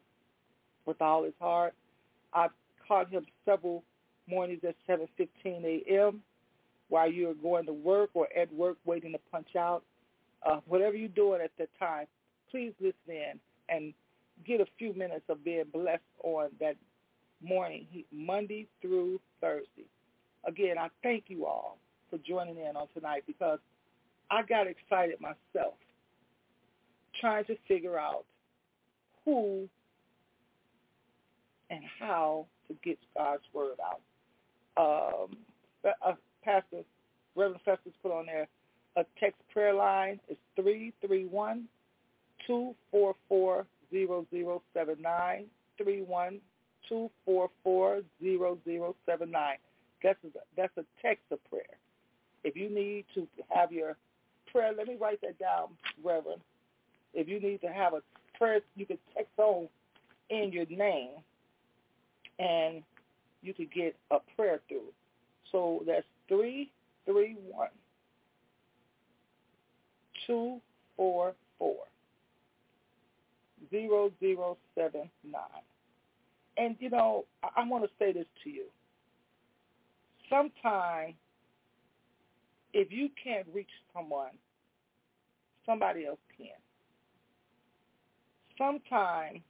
with 0.84 1.00
all 1.00 1.24
his 1.24 1.34
heart. 1.40 1.74
I've 2.32 2.50
caught 2.86 3.10
him 3.10 3.26
several 3.44 3.82
mornings 4.28 4.62
at 4.66 4.76
7.15 4.88 5.64
a.m. 5.64 6.22
while 6.88 7.10
you're 7.10 7.34
going 7.34 7.66
to 7.66 7.72
work 7.72 8.10
or 8.14 8.28
at 8.36 8.52
work 8.52 8.76
waiting 8.84 9.12
to 9.12 9.18
punch 9.30 9.56
out. 9.56 9.82
Uh, 10.44 10.60
whatever 10.66 10.96
you're 10.96 11.08
doing 11.08 11.40
at 11.40 11.52
that 11.58 11.68
time, 11.78 12.06
please 12.50 12.72
listen 12.80 12.94
in 13.08 13.38
and 13.68 13.94
get 14.46 14.60
a 14.60 14.66
few 14.78 14.92
minutes 14.94 15.24
of 15.28 15.44
being 15.44 15.64
blessed 15.72 16.02
on 16.22 16.48
that 16.60 16.76
morning, 17.42 17.86
Monday 18.12 18.66
through 18.80 19.20
Thursday. 19.40 19.86
Again, 20.46 20.78
I 20.78 20.88
thank 21.02 21.24
you 21.28 21.46
all 21.46 21.78
for 22.10 22.18
joining 22.18 22.56
in 22.58 22.76
on 22.76 22.88
tonight 22.94 23.24
because 23.26 23.58
I 24.30 24.42
got 24.42 24.66
excited 24.66 25.16
myself 25.20 25.74
trying 27.20 27.44
to 27.44 27.56
figure 27.68 27.98
out 27.98 28.24
who 29.24 29.68
and 31.70 31.80
how 31.98 32.46
to 32.68 32.74
get 32.84 32.98
God's 33.16 33.42
word 33.52 33.76
out. 33.84 34.00
Um, 34.76 35.36
uh, 35.84 36.10
uh, 36.10 36.14
Pastor 36.44 36.82
Reverend 37.36 37.60
Festus 37.64 37.92
put 38.02 38.12
on 38.12 38.26
there 38.26 38.48
a 38.96 39.04
text 39.18 39.40
prayer 39.52 39.74
line 39.74 40.20
is 40.28 40.36
331 40.56 41.64
244 42.46 43.66
zero 43.92 44.26
zero 44.30 44.62
seven 44.74 44.96
nine 45.00 45.44
three 45.78 46.02
one 46.02 46.40
two 46.88 47.08
four 47.24 47.50
four 47.62 48.00
zero 48.20 48.58
zero 48.64 48.96
seven 49.06 49.30
nine. 49.30 49.58
That's 50.02 50.18
a, 50.24 50.38
that's 50.56 50.76
a 50.76 50.84
text 51.00 51.22
of 51.30 51.38
prayer. 51.48 51.62
If 52.42 52.56
you 52.56 52.68
need 52.68 53.04
to 53.14 53.28
have 53.50 53.70
your 53.70 53.96
prayer, 54.50 54.72
let 54.76 54.88
me 54.88 54.96
write 55.00 55.20
that 55.20 55.38
down, 55.38 55.68
Reverend. 56.02 56.42
If 57.14 57.28
you 57.28 57.40
need 57.40 57.60
to 57.60 57.68
have 57.68 57.92
a 57.92 58.00
prayer, 58.36 58.60
you 58.74 58.86
can 58.86 58.98
text 59.14 59.30
on 59.38 59.68
in 60.30 60.50
your 60.50 60.66
name, 60.66 61.10
and 62.38 62.82
you 63.42 63.54
could 63.54 63.72
get 63.72 63.94
a 64.10 64.18
prayer 64.34 64.60
through. 64.68 64.90
So 65.52 65.84
that's 65.86 66.06
three 66.28 66.70
three 67.04 67.36
one 67.48 67.68
two 70.26 70.60
four 70.96 71.34
four 71.58 71.76
0079. 73.72 75.42
And, 76.58 76.76
you 76.78 76.90
know, 76.90 77.24
I, 77.42 77.62
I 77.62 77.66
want 77.66 77.84
to 77.84 77.90
say 77.98 78.12
this 78.12 78.26
to 78.44 78.50
you. 78.50 78.66
Sometimes, 80.28 81.14
if 82.72 82.92
you 82.92 83.08
can't 83.22 83.46
reach 83.52 83.70
someone, 83.94 84.30
somebody 85.66 86.06
else 86.06 86.18
can. 86.36 86.48
Sometimes 88.58 89.40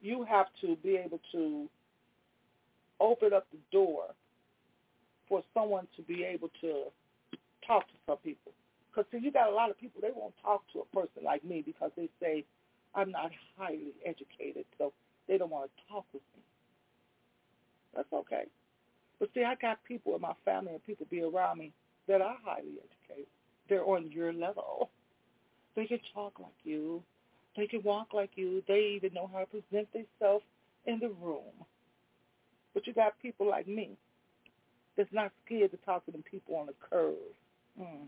you 0.00 0.24
have 0.24 0.46
to 0.60 0.76
be 0.76 0.96
able 0.96 1.20
to 1.32 1.68
open 3.00 3.32
up 3.32 3.46
the 3.52 3.58
door 3.72 4.04
for 5.28 5.42
someone 5.52 5.86
to 5.96 6.02
be 6.02 6.24
able 6.24 6.50
to 6.60 6.84
talk 7.66 7.86
to 7.86 7.94
some 8.06 8.18
people. 8.18 8.52
Because 8.90 9.10
see, 9.10 9.18
you 9.22 9.30
got 9.30 9.50
a 9.50 9.54
lot 9.54 9.70
of 9.70 9.78
people 9.78 10.00
they 10.00 10.10
won't 10.14 10.34
talk 10.42 10.62
to 10.72 10.80
a 10.80 10.96
person 10.96 11.24
like 11.24 11.44
me 11.44 11.62
because 11.64 11.90
they 11.96 12.08
say 12.20 12.44
I'm 12.96 13.12
not 13.12 13.30
highly 13.58 13.92
educated, 14.04 14.64
so 14.78 14.92
they 15.28 15.36
don't 15.36 15.50
want 15.50 15.70
to 15.70 15.92
talk 15.92 16.06
with 16.12 16.22
me. 16.34 16.42
That's 17.94 18.12
okay. 18.12 18.44
But 19.20 19.28
see, 19.34 19.44
I 19.44 19.54
got 19.54 19.84
people 19.84 20.14
in 20.14 20.20
my 20.22 20.32
family 20.44 20.72
and 20.72 20.84
people 20.84 21.06
be 21.10 21.22
around 21.22 21.58
me 21.58 21.72
that 22.08 22.20
are 22.20 22.36
highly 22.42 22.78
educated. 22.78 23.28
They're 23.68 23.84
on 23.84 24.10
your 24.10 24.32
level. 24.32 24.90
They 25.74 25.86
can 25.86 26.00
talk 26.14 26.38
like 26.40 26.52
you. 26.64 27.02
They 27.56 27.66
can 27.66 27.82
walk 27.82 28.14
like 28.14 28.30
you. 28.36 28.62
They 28.66 28.94
even 28.96 29.12
know 29.14 29.30
how 29.32 29.40
to 29.40 29.46
present 29.46 29.88
themselves 29.92 30.44
in 30.86 30.98
the 30.98 31.08
room. 31.08 31.52
But 32.74 32.86
you 32.86 32.92
got 32.92 33.18
people 33.20 33.48
like 33.48 33.66
me 33.66 33.90
that's 34.96 35.12
not 35.12 35.32
scared 35.44 35.70
to 35.72 35.76
talk 35.78 36.04
to 36.06 36.12
them 36.12 36.24
people 36.30 36.56
on 36.56 36.66
the 36.66 36.74
curve. 36.90 37.14
Mm. 37.80 38.06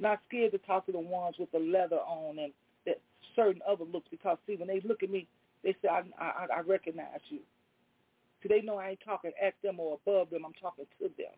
Not 0.00 0.20
scared 0.28 0.52
to 0.52 0.58
talk 0.58 0.86
to 0.86 0.92
the 0.92 0.98
ones 0.98 1.36
with 1.38 1.50
the 1.52 1.58
leather 1.58 1.96
on 1.96 2.38
and 2.38 2.52
certain 3.38 3.62
other 3.68 3.84
looks 3.84 4.08
because 4.10 4.36
see 4.46 4.56
when 4.56 4.68
they 4.68 4.80
look 4.84 5.02
at 5.02 5.10
me, 5.10 5.26
they 5.62 5.74
say 5.80 5.88
I 5.88 6.02
I, 6.20 6.46
I 6.56 6.60
recognize 6.66 7.20
you. 7.28 7.40
So 8.42 8.48
they 8.48 8.60
know 8.60 8.76
I 8.76 8.90
ain't 8.90 9.00
talking 9.04 9.32
at 9.42 9.54
them 9.62 9.80
or 9.80 9.98
above 10.04 10.30
them. 10.30 10.44
I'm 10.44 10.52
talking 10.60 10.86
to 11.00 11.08
them. 11.16 11.32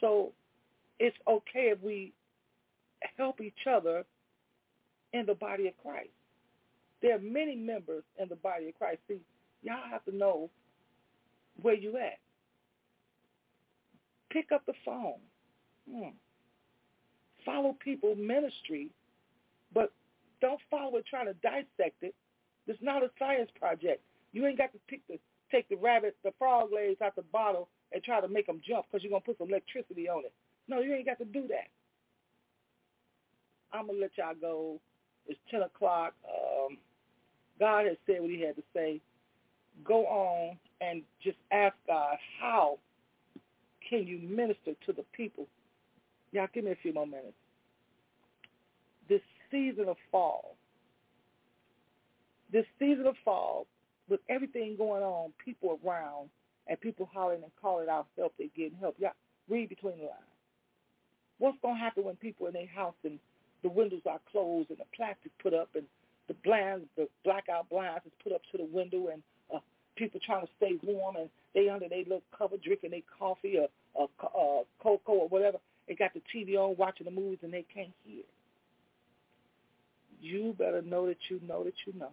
So 0.00 0.32
it's 0.98 1.16
okay 1.28 1.72
if 1.72 1.82
we 1.82 2.12
help 3.16 3.40
each 3.40 3.66
other 3.70 4.04
in 5.12 5.26
the 5.26 5.34
body 5.34 5.68
of 5.68 5.74
Christ. 5.82 6.10
There 7.02 7.14
are 7.14 7.20
many 7.20 7.54
members 7.54 8.02
in 8.20 8.28
the 8.28 8.36
body 8.36 8.68
of 8.68 8.74
Christ. 8.74 8.98
See, 9.08 9.20
y'all 9.62 9.76
have 9.90 10.04
to 10.04 10.16
know 10.16 10.50
where 11.62 11.74
you 11.74 11.96
at. 11.96 12.18
Pick 14.30 14.52
up 14.52 14.66
the 14.66 14.74
phone. 14.84 15.20
Hmm. 15.90 16.10
Follow 17.44 17.76
people 17.82 18.14
ministry, 18.14 18.90
but 19.72 19.92
don't 20.40 20.60
follow 20.70 20.96
it 20.96 21.04
trying 21.08 21.26
to 21.26 21.34
dissect 21.34 22.02
it. 22.02 22.14
It's 22.66 22.82
not 22.82 23.02
a 23.02 23.10
science 23.18 23.50
project. 23.58 24.02
You 24.32 24.46
ain't 24.46 24.58
got 24.58 24.72
to 24.72 24.78
pick 24.88 25.00
the 25.08 25.18
take 25.50 25.68
the 25.68 25.76
rabbit, 25.76 26.16
the 26.24 26.32
frog 26.38 26.70
legs 26.72 27.00
out 27.02 27.16
the 27.16 27.22
bottle 27.32 27.68
and 27.92 28.02
try 28.02 28.20
to 28.20 28.28
make 28.28 28.46
them 28.46 28.60
jump 28.66 28.86
because 28.86 29.02
you're 29.02 29.10
going 29.10 29.22
to 29.22 29.26
put 29.26 29.38
some 29.38 29.48
electricity 29.48 30.08
on 30.08 30.24
it. 30.24 30.32
No, 30.68 30.80
you 30.80 30.94
ain't 30.94 31.06
got 31.06 31.18
to 31.18 31.24
do 31.24 31.48
that. 31.48 31.68
I'm 33.72 33.86
going 33.86 33.96
to 33.96 34.02
let 34.02 34.10
y'all 34.18 34.34
go. 34.38 34.80
It's 35.26 35.38
10 35.50 35.62
o'clock. 35.62 36.14
Um, 36.24 36.76
God 37.58 37.86
has 37.86 37.96
said 38.06 38.20
what 38.20 38.30
he 38.30 38.40
had 38.40 38.56
to 38.56 38.62
say. 38.74 39.00
Go 39.84 40.06
on 40.06 40.58
and 40.80 41.02
just 41.22 41.38
ask 41.50 41.74
God, 41.86 42.16
how 42.40 42.78
can 43.88 44.06
you 44.06 44.18
minister 44.18 44.72
to 44.86 44.92
the 44.92 45.04
people? 45.12 45.46
Y'all 46.32 46.48
give 46.52 46.64
me 46.64 46.72
a 46.72 46.76
few 46.82 46.92
more 46.92 47.06
minutes. 47.06 47.34
Season 49.50 49.88
of 49.88 49.96
fall, 50.10 50.56
this 52.52 52.66
season 52.78 53.06
of 53.06 53.14
fall, 53.24 53.66
with 54.08 54.20
everything 54.28 54.76
going 54.76 55.02
on, 55.02 55.32
people 55.44 55.78
around, 55.84 56.28
and 56.66 56.80
people 56.80 57.08
hollering 57.12 57.42
and 57.42 57.52
calling 57.60 57.88
out 57.88 58.06
help, 58.16 58.32
they 58.38 58.50
getting 58.56 58.78
help. 58.78 58.96
Y'all 58.98 59.12
read 59.48 59.68
between 59.68 59.98
the 59.98 60.04
lines. 60.04 60.36
What's 61.38 61.58
going 61.62 61.76
to 61.76 61.80
happen 61.80 62.04
when 62.04 62.16
people 62.16 62.46
in 62.46 62.52
their 62.52 62.66
house 62.66 62.94
and 63.04 63.18
the 63.62 63.68
windows 63.68 64.02
are 64.06 64.20
closed 64.30 64.70
and 64.70 64.78
the 64.78 64.84
plastic 64.94 65.32
put 65.42 65.54
up 65.54 65.68
and 65.74 65.84
the 66.28 66.34
blinds, 66.44 66.86
the 66.96 67.08
blackout 67.24 67.68
blinds 67.70 68.04
is 68.06 68.12
put 68.22 68.32
up 68.32 68.42
to 68.52 68.58
the 68.58 68.64
window 68.64 69.08
and 69.08 69.22
uh, 69.54 69.60
people 69.96 70.20
trying 70.24 70.44
to 70.44 70.52
stay 70.56 70.78
warm 70.82 71.16
and 71.16 71.30
they 71.54 71.68
under 71.68 71.88
their 71.88 71.98
little 71.98 72.22
cover 72.36 72.56
drinking 72.62 72.90
their 72.90 73.00
coffee 73.18 73.56
or, 73.58 73.68
or 73.94 74.08
uh, 74.22 74.64
cocoa 74.82 75.12
or 75.12 75.28
whatever. 75.28 75.58
They 75.86 75.94
got 75.94 76.12
the 76.12 76.22
TV 76.34 76.56
on 76.56 76.76
watching 76.76 77.06
the 77.06 77.10
movies 77.10 77.38
and 77.42 77.52
they 77.52 77.64
can't 77.72 77.92
hear. 78.04 78.24
You 80.20 80.54
better 80.58 80.82
know 80.82 81.06
that 81.06 81.18
you 81.28 81.40
know 81.46 81.64
that 81.64 81.74
you 81.86 81.92
know. 81.98 82.10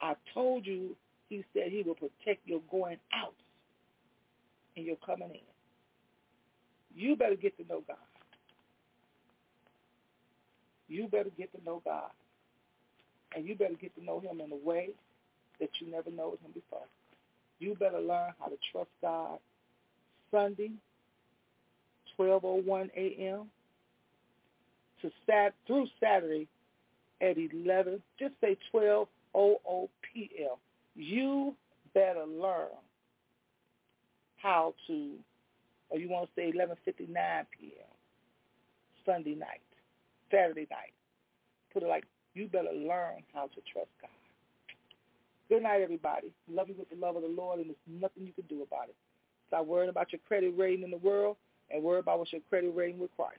I 0.00 0.14
told 0.34 0.66
you, 0.66 0.96
he 1.28 1.44
said 1.54 1.70
he 1.70 1.82
will 1.82 1.94
protect 1.94 2.46
your 2.46 2.60
going 2.70 2.98
out 3.14 3.34
and 4.76 4.84
your 4.84 4.96
coming 5.06 5.30
in. 5.30 5.40
You 6.94 7.16
better 7.16 7.36
get 7.36 7.56
to 7.58 7.66
know 7.68 7.82
God. 7.86 7.96
You 10.88 11.06
better 11.08 11.30
get 11.38 11.52
to 11.52 11.64
know 11.64 11.80
God. 11.84 12.10
And 13.34 13.46
you 13.46 13.54
better 13.54 13.74
get 13.80 13.94
to 13.96 14.04
know 14.04 14.20
him 14.20 14.40
in 14.40 14.52
a 14.52 14.56
way 14.56 14.90
that 15.60 15.70
you 15.80 15.90
never 15.90 16.10
know 16.10 16.32
him 16.32 16.50
before. 16.52 16.86
You 17.60 17.74
better 17.76 18.00
learn 18.00 18.32
how 18.38 18.46
to 18.46 18.56
trust 18.72 18.90
God. 19.00 19.38
Sunday, 20.30 20.72
12.01 22.18 22.90
a.m. 22.96 23.46
to 25.02 25.10
sat 25.26 25.54
through 25.66 25.86
Saturday 26.00 26.48
at 27.20 27.36
11, 27.38 28.02
just 28.18 28.34
say 28.40 28.56
12 28.70 29.06
O-O 29.34 29.90
p.m. 30.02 30.56
You 30.94 31.54
better 31.94 32.24
learn 32.26 32.68
how 34.36 34.74
to, 34.86 35.12
or 35.88 35.98
you 35.98 36.08
want 36.08 36.28
to 36.28 36.40
say 36.40 36.52
11.59 36.52 37.06
p.m. 37.06 37.86
Sunday 39.06 39.34
night, 39.34 39.60
Saturday 40.30 40.66
night. 40.70 40.92
Put 41.72 41.82
it 41.82 41.88
like, 41.88 42.04
you 42.34 42.48
better 42.48 42.72
learn 42.72 43.22
how 43.32 43.46
to 43.46 43.60
trust 43.72 43.90
God. 44.00 44.10
Good 45.48 45.62
night, 45.62 45.82
everybody. 45.82 46.32
Love 46.50 46.68
you 46.68 46.74
with 46.78 46.88
the 46.90 46.96
love 46.96 47.16
of 47.16 47.22
the 47.22 47.28
Lord, 47.28 47.58
and 47.58 47.68
there's 47.68 48.00
nothing 48.00 48.26
you 48.26 48.32
can 48.32 48.44
do 48.48 48.62
about 48.62 48.88
it. 48.88 48.96
Stop 49.48 49.66
worrying 49.66 49.90
about 49.90 50.12
your 50.12 50.20
credit 50.26 50.54
rating 50.56 50.84
in 50.84 50.90
the 50.90 50.96
world 50.96 51.36
and 51.70 51.82
worry 51.82 51.98
about 51.98 52.18
what's 52.18 52.32
your 52.32 52.40
credit 52.48 52.72
rating 52.74 52.98
with 52.98 53.10
Christ. 53.16 53.38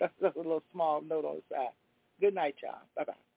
That's 0.00 0.14
just 0.20 0.36
a 0.36 0.40
little 0.40 0.62
small 0.72 1.02
note 1.02 1.24
on 1.24 1.36
the 1.36 1.56
side. 1.56 1.68
Good 2.20 2.34
night, 2.34 2.56
y'all. 2.62 2.80
Bye-bye. 2.96 3.31